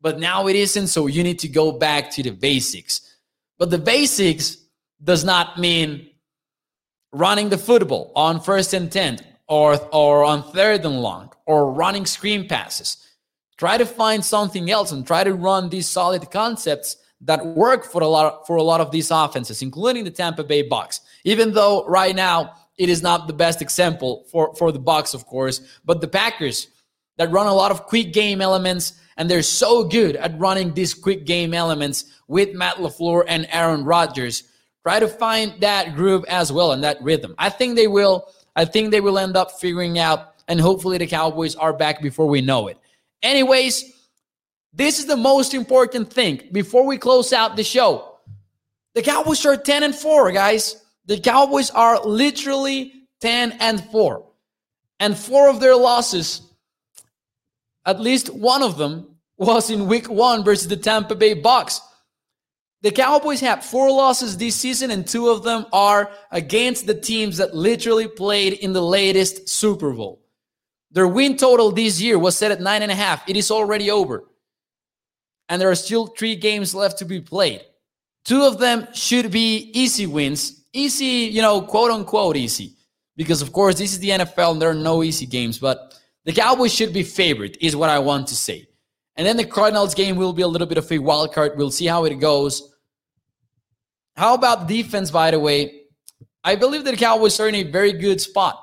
but 0.01 0.19
now 0.19 0.49
it 0.49 0.57
isn't. 0.57 0.89
So 0.89 1.07
you 1.07 1.23
need 1.23 1.39
to 1.41 1.49
go 1.49 1.71
back 1.73 2.11
to 2.13 2.23
the 2.25 2.31
basics. 2.31 3.17
But 3.57 3.71
the 3.71 3.79
basics 3.79 4.59
does 5.03 5.25
not 5.25 5.59
mean 5.59 6.11
running 7.13 7.49
the 7.49 7.59
football 7.59 8.13
on 8.17 8.41
first 8.41 8.75
and 8.75 8.91
10 8.91 9.21
or, 9.49 9.79
or 9.95 10.25
on 10.25 10.43
third 10.53 10.85
and 10.85 11.01
long 11.01 11.33
or 11.47 11.73
running 11.73 12.05
screen 12.05 12.49
passes. 12.49 12.99
Try 13.57 13.79
to 13.79 13.87
find 13.87 14.25
something 14.25 14.71
else 14.71 14.91
and 14.91 15.07
try 15.07 15.23
to 15.23 15.35
run 15.35 15.69
these 15.69 15.89
solid 15.89 16.31
concepts 16.33 16.97
that 17.23 17.47
work 17.47 17.85
for 17.85 18.03
a 18.03 18.09
lot 18.09 18.27
of, 18.33 18.47
for 18.47 18.57
a 18.57 18.63
lot 18.63 18.81
of 18.81 18.91
these 18.91 19.11
offenses, 19.11 19.63
including 19.63 20.05
the 20.05 20.11
Tampa 20.11 20.45
Bay 20.45 20.63
Bucks. 20.63 21.01
Even 21.25 21.53
though 21.53 21.87
right 21.87 22.15
now 22.15 22.53
it 22.79 22.89
is 22.89 23.03
not 23.03 23.27
the 23.27 23.33
best 23.33 23.63
example 23.63 24.27
for, 24.31 24.55
for 24.55 24.73
the 24.73 24.79
Bucks, 24.79 25.15
of 25.15 25.27
course, 25.27 25.61
but 25.85 26.01
the 26.01 26.09
Packers 26.09 26.69
that 27.17 27.31
run 27.31 27.47
a 27.47 27.55
lot 27.55 27.71
of 27.71 27.85
quick 27.85 28.13
game 28.13 28.41
elements, 28.41 28.95
and 29.17 29.31
they're 29.31 29.43
so 29.43 29.85
good 29.85 30.17
at 30.17 30.39
running 30.39 30.75
these 30.75 30.93
quick 30.93 31.25
game 31.25 31.55
elements 31.55 32.05
with 32.29 32.55
Matt 32.55 32.77
LaFleur 32.77 33.25
and 33.27 33.47
Aaron 33.51 33.85
Rodgers. 33.85 34.45
Try 34.83 35.01
to 35.01 35.09
find 35.09 35.61
that 35.61 35.95
groove 35.95 36.25
as 36.29 36.53
well 36.53 36.73
and 36.73 36.85
that 36.85 37.03
rhythm. 37.03 37.35
I 37.39 37.49
think 37.49 37.77
they 37.77 37.89
will. 37.89 38.29
I 38.55 38.65
think 38.65 38.91
they 38.91 39.01
will 39.01 39.19
end 39.19 39.37
up 39.37 39.53
figuring 39.53 39.99
out, 39.99 40.35
and 40.49 40.61
hopefully 40.61 40.99
the 40.99 41.07
Cowboys 41.07 41.57
are 41.57 41.73
back 41.73 42.03
before 42.03 42.27
we 42.27 42.41
know 42.41 42.69
it. 42.69 42.79
Anyways, 43.23 43.93
this 44.73 44.99
is 44.99 45.07
the 45.07 45.17
most 45.17 45.55
important 45.55 46.13
thing 46.13 46.49
before 46.53 46.85
we 46.87 46.99
close 46.99 47.33
out 47.33 47.57
the 47.57 47.65
show. 47.65 48.19
The 48.95 49.03
Cowboys 49.03 49.45
are 49.45 49.57
10 49.57 49.83
and 49.83 49.95
4, 49.95 50.33
guys. 50.33 50.83
The 51.07 51.19
Cowboys 51.21 51.71
are 51.71 52.05
literally 52.05 52.93
10 53.21 53.53
and 53.61 53.83
4. 53.91 54.25
And 54.99 55.17
four 55.17 55.49
of 55.49 55.61
their 55.61 55.77
losses, 55.77 56.43
at 57.85 58.01
least 58.01 58.35
one 58.35 58.63
of 58.63 58.79
them, 58.79 59.17
was 59.37 59.71
in 59.71 59.87
week 59.87 60.09
one 60.09 60.43
versus 60.43 60.69
the 60.69 60.77
Tampa 60.77 61.15
Bay 61.15 61.35
Bucks. 61.35 61.81
The 62.83 62.91
Cowboys 62.91 63.41
have 63.41 63.65
four 63.65 63.91
losses 63.91 64.37
this 64.37 64.55
season, 64.55 64.91
and 64.91 65.07
two 65.07 65.29
of 65.29 65.43
them 65.43 65.67
are 65.73 66.11
against 66.31 66.87
the 66.87 66.95
teams 66.95 67.37
that 67.39 67.55
literally 67.55 68.09
played 68.09 68.55
in 68.55 68.73
the 68.73 68.83
latest 68.83 69.49
Super 69.49 69.93
Bowl. 69.93 70.23
Their 70.93 71.09
win 71.09 71.37
total 71.37 71.73
this 71.73 72.01
year 72.01 72.19
was 72.19 72.37
set 72.37 72.53
at 72.53 72.61
nine 72.61 72.83
and 72.83 72.93
a 72.93 72.95
half. 72.95 73.29
It 73.29 73.37
is 73.37 73.51
already 73.51 73.91
over. 73.91 74.25
And 75.49 75.61
there 75.61 75.71
are 75.71 75.75
still 75.75 76.07
three 76.07 76.37
games 76.37 76.75
left 76.75 76.99
to 76.99 77.05
be 77.05 77.21
played. 77.21 77.63
Two 78.25 78.45
of 78.45 78.59
them 78.59 78.89
should 78.93 79.31
be 79.31 79.71
easy 79.75 80.07
wins, 80.07 80.65
easy, 80.77 81.31
you 81.33 81.43
know, 81.43 81.63
quote 81.63 81.91
unquote 81.91 82.37
easy. 82.37 82.75
Because 83.17 83.41
of 83.41 83.53
course 83.53 83.79
this 83.79 83.93
is 83.93 83.99
the 83.99 84.11
NFL 84.11 84.53
and 84.53 84.63
there 84.63 84.71
are 84.71 84.75
no 84.75 85.03
easy 85.03 85.27
games, 85.27 85.59
but 85.59 85.95
the 86.25 86.33
Cowboys 86.33 86.75
should 86.75 86.93
be 86.93 87.03
favored, 87.03 87.57
is 87.61 87.75
what 87.75 87.89
I 87.89 87.99
want 87.99 88.27
to 88.29 88.35
say. 88.35 88.69
And 89.17 89.27
then 89.27 89.37
the 89.37 89.45
Cardinals 89.45 89.95
game 89.95 90.17
will 90.17 90.33
be 90.33 90.43
a 90.43 90.49
little 90.49 90.67
bit 90.67 90.77
of 90.77 90.91
a 90.93 90.99
wild 90.99 91.33
card. 91.33 91.53
We'll 91.57 91.71
see 91.71 91.87
how 91.87 92.05
it 92.05 92.15
goes. 92.17 92.75
How 94.17 94.35
about 94.35 94.69
defense, 94.69 95.11
by 95.11 95.31
the 95.31 95.41
way? 95.41 95.83
I 96.45 96.57
believe 96.57 96.85
that 96.85 96.91
the 96.91 96.97
Cowboys 96.97 97.41
are 97.41 97.49
in 97.49 97.55
a 97.55 97.63
very 97.63 97.93
good 97.93 98.21
spot. 98.21 98.63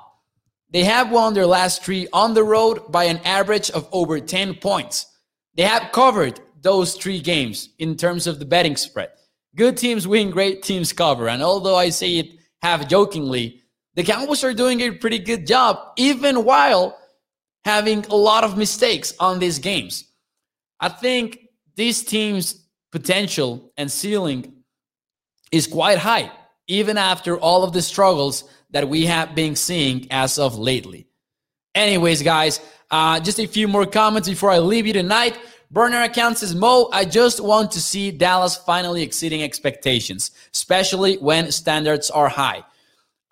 They 0.70 0.84
have 0.84 1.10
won 1.10 1.34
their 1.34 1.46
last 1.46 1.82
three 1.84 2.08
on 2.12 2.34
the 2.34 2.44
road 2.44 2.90
by 2.90 3.04
an 3.04 3.18
average 3.18 3.70
of 3.70 3.88
over 3.92 4.20
10 4.20 4.54
points. 4.54 5.06
They 5.54 5.62
have 5.62 5.92
covered 5.92 6.40
those 6.62 6.94
three 6.94 7.20
games 7.20 7.70
in 7.78 7.96
terms 7.96 8.26
of 8.26 8.38
the 8.38 8.44
betting 8.44 8.76
spread. 8.76 9.10
Good 9.54 9.76
teams 9.76 10.06
win, 10.08 10.30
great 10.30 10.62
teams 10.62 10.92
cover. 10.92 11.28
And 11.28 11.42
although 11.42 11.76
I 11.76 11.90
say 11.90 12.18
it 12.18 12.38
half 12.62 12.88
jokingly, 12.88 13.62
the 13.94 14.02
Cowboys 14.02 14.42
are 14.42 14.54
doing 14.54 14.80
a 14.80 14.90
pretty 14.90 15.20
good 15.20 15.46
job, 15.46 15.78
even 15.96 16.44
while 16.44 16.98
having 17.64 18.04
a 18.06 18.16
lot 18.16 18.44
of 18.44 18.58
mistakes 18.58 19.14
on 19.20 19.38
these 19.38 19.58
games. 19.58 20.04
I 20.80 20.88
think 20.88 21.38
this 21.76 22.02
team's 22.02 22.66
potential 22.90 23.72
and 23.76 23.90
ceiling 23.90 24.64
is 25.52 25.66
quite 25.66 25.98
high, 25.98 26.32
even 26.66 26.98
after 26.98 27.38
all 27.38 27.62
of 27.62 27.72
the 27.72 27.82
struggles 27.82 28.44
that 28.70 28.88
we 28.88 29.06
have 29.06 29.34
been 29.34 29.54
seeing 29.54 30.08
as 30.10 30.38
of 30.38 30.58
lately. 30.58 31.06
Anyways, 31.74 32.22
guys, 32.22 32.60
uh, 32.90 33.20
just 33.20 33.38
a 33.38 33.46
few 33.46 33.68
more 33.68 33.86
comments 33.86 34.28
before 34.28 34.50
I 34.50 34.58
leave 34.58 34.86
you 34.86 34.92
tonight. 34.92 35.38
Burner 35.74 36.02
account 36.02 36.38
says, 36.38 36.54
Mo, 36.54 36.88
I 36.92 37.04
just 37.04 37.40
want 37.40 37.72
to 37.72 37.80
see 37.80 38.12
Dallas 38.12 38.56
finally 38.56 39.02
exceeding 39.02 39.42
expectations, 39.42 40.30
especially 40.52 41.16
when 41.16 41.50
standards 41.50 42.10
are 42.10 42.28
high. 42.28 42.62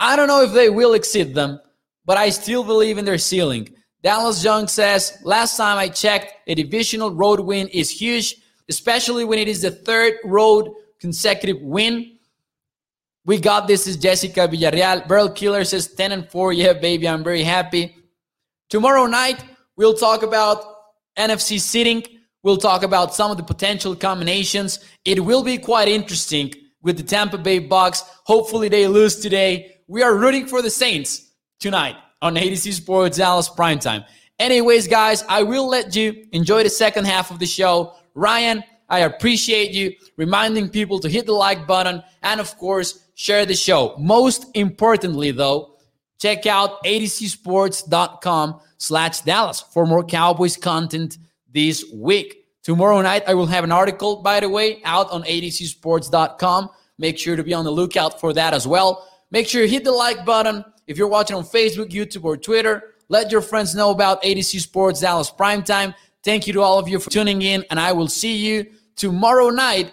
I 0.01 0.17
don't 0.17 0.27
know 0.27 0.43
if 0.43 0.53
they 0.53 0.69
will 0.69 0.95
exceed 0.95 1.37
them, 1.37 1.61
but 2.05 2.19
I 2.19 2.31
still 2.31 2.65
believe 2.65 2.99
in 2.99 3.05
their 3.05 3.17
ceiling. 3.17 3.69
Dallas 4.03 4.43
Young 4.43 4.67
says, 4.67 5.19
last 5.23 5.57
time 5.57 5.79
I 5.79 5.89
checked, 5.89 6.35
a 6.49 6.57
divisional 6.57 7.13
road 7.13 7.39
win 7.39 7.69
is 7.69 7.89
huge, 7.89 8.35
especially 8.69 9.25
when 9.25 9.39
it 9.39 9.47
is 9.47 9.63
the 9.63 9.71
third 9.71 10.15
road 10.25 10.69
consecutive 10.99 11.63
win. 11.63 12.19
We 13.25 13.39
got 13.39 13.69
this 13.69 13.87
is 13.87 13.97
Jessica 13.97 14.49
Villarreal. 14.49 15.07
Burl 15.07 15.29
Killer 15.29 15.63
says 15.63 15.95
10 15.95 16.11
and 16.11 16.29
4. 16.29 16.53
Yeah, 16.55 16.73
baby, 16.73 17.07
I'm 17.07 17.23
very 17.23 17.45
happy. 17.45 17.95
Tomorrow 18.69 19.07
night, 19.07 19.45
we'll 19.77 19.95
talk 19.95 20.25
about 20.25 20.65
NFC 21.17 21.61
seating. 21.61 22.03
We'll 22.43 22.57
talk 22.57 22.83
about 22.83 23.15
some 23.15 23.31
of 23.31 23.37
the 23.37 23.43
potential 23.43 23.95
combinations. 23.95 24.81
It 25.05 25.25
will 25.25 25.45
be 25.45 25.59
quite 25.59 25.89
interesting 25.89 26.53
with 26.83 26.97
the 26.97 27.03
Tampa 27.03 27.39
Bay 27.39 27.61
Bucks. 27.61 28.03
Hopefully 28.25 28.69
they 28.69 28.89
lose 28.89 29.17
today. 29.21 29.77
We 29.87 30.03
are 30.03 30.17
rooting 30.17 30.47
for 30.47 30.61
the 30.61 30.71
Saints 30.71 31.31
tonight 31.61 31.97
on 32.21 32.35
ADC 32.35 32.73
Sports 32.73 33.19
Dallas 33.19 33.49
Primetime. 33.49 34.05
Anyways, 34.39 34.89
guys, 34.89 35.23
I 35.29 35.45
will 35.45 35.69
let 35.69 35.95
you 35.95 36.27
enjoy 36.33 36.65
the 36.65 36.71
second 36.71 37.05
half 37.05 37.31
of 37.31 37.39
the 37.39 37.47
show. 37.47 37.95
Ryan, 38.15 38.65
I 38.89 39.01
appreciate 39.01 39.71
you 39.71 39.93
reminding 40.17 40.69
people 40.69 40.99
to 41.01 41.09
hit 41.09 41.27
the 41.27 41.33
like 41.33 41.67
button 41.67 42.03
and, 42.23 42.41
of 42.41 42.57
course, 42.59 43.07
share 43.15 43.47
the 43.47 43.55
show. 43.55 43.95
Most 43.99 44.47
importantly, 44.55 45.31
though, 45.31 45.77
check 46.21 46.47
out 46.47 46.83
adcsports.com 46.85 48.61
slash 48.79 49.21
Dallas 49.21 49.61
for 49.61 49.87
more 49.87 50.05
Cowboys 50.05 50.57
content 50.57 51.19
this 51.53 51.85
week. 51.93 52.47
Tomorrow 52.63 53.03
night, 53.03 53.25
I 53.27 53.35
will 53.35 53.47
have 53.47 53.65
an 53.65 53.73
article, 53.73 54.23
by 54.23 54.41
the 54.41 54.49
way, 54.49 54.81
out 54.85 55.11
on 55.11 55.25
adcsports.com. 55.25 56.71
Make 56.99 57.19
sure 57.19 57.35
to 57.35 57.43
be 57.43 57.55
on 57.55 57.65
the 57.65 57.71
lookout 57.71 58.21
for 58.21 58.33
that 58.33 58.55
as 58.55 58.67
well. 58.67 59.09
Make 59.31 59.49
sure 59.49 59.63
you 59.63 59.69
hit 59.69 59.85
the 59.85 59.93
like 59.93 60.25
button. 60.25 60.65
If 60.87 60.99
you're 60.99 61.09
watching 61.09 61.37
on 61.37 61.45
Facebook, 61.45 61.91
YouTube, 61.91 62.25
or 62.25 62.37
Twitter, 62.37 62.95
let 63.09 63.33
your 63.33 63.41
friends 63.41 63.75
know 63.75 63.91
about 63.91 64.23
ADC 64.23 64.61
Sports 64.61 65.01
Dallas 65.01 65.31
Primetime. 65.31 65.95
Thank 66.23 66.47
you 66.47 66.53
to 66.53 66.61
all 66.61 66.79
of 66.79 66.89
you 66.89 66.99
for 67.01 67.11
tuning 67.11 67.43
in, 67.43 67.65
and 67.71 67.81
I 67.81 67.93
will 67.93 68.09
see 68.09 68.37
you 68.37 68.67
tomorrow 68.95 69.51
night 69.51 69.93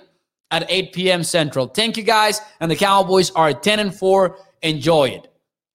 at 0.51 0.69
8 0.69 0.93
p.m. 0.93 1.23
Central. 1.23 1.67
Thank 1.67 1.97
you 1.97 2.03
guys. 2.03 2.41
And 2.59 2.69
the 2.69 2.75
Cowboys 2.75 3.31
are 3.31 3.53
10 3.53 3.79
and 3.79 3.93
4. 3.93 4.37
Enjoy 4.61 5.09
it. 5.09 5.27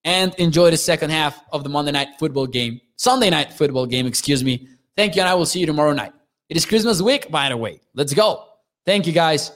And 0.03 0.33
enjoy 0.35 0.71
the 0.71 0.77
second 0.77 1.09
half 1.09 1.41
of 1.51 1.63
the 1.63 1.69
Monday 1.69 1.91
night 1.91 2.09
football 2.19 2.45
game, 2.45 2.79
Sunday 2.95 3.29
night 3.31 3.51
football 3.51 3.87
game, 3.87 4.05
excuse 4.05 4.43
me. 4.43 4.67
Thank 4.97 5.15
you, 5.15 5.21
and 5.21 5.29
I 5.29 5.33
will 5.33 5.45
see 5.45 5.59
you 5.59 5.65
tomorrow 5.65 5.93
night. 5.93 6.13
It 6.49 6.57
is 6.57 6.65
Christmas 6.65 7.01
week, 7.01 7.29
by 7.29 7.49
the 7.49 7.57
way. 7.57 7.81
Let's 7.93 8.13
go. 8.13 8.45
Thank 8.85 9.07
you, 9.07 9.13
guys. 9.13 9.51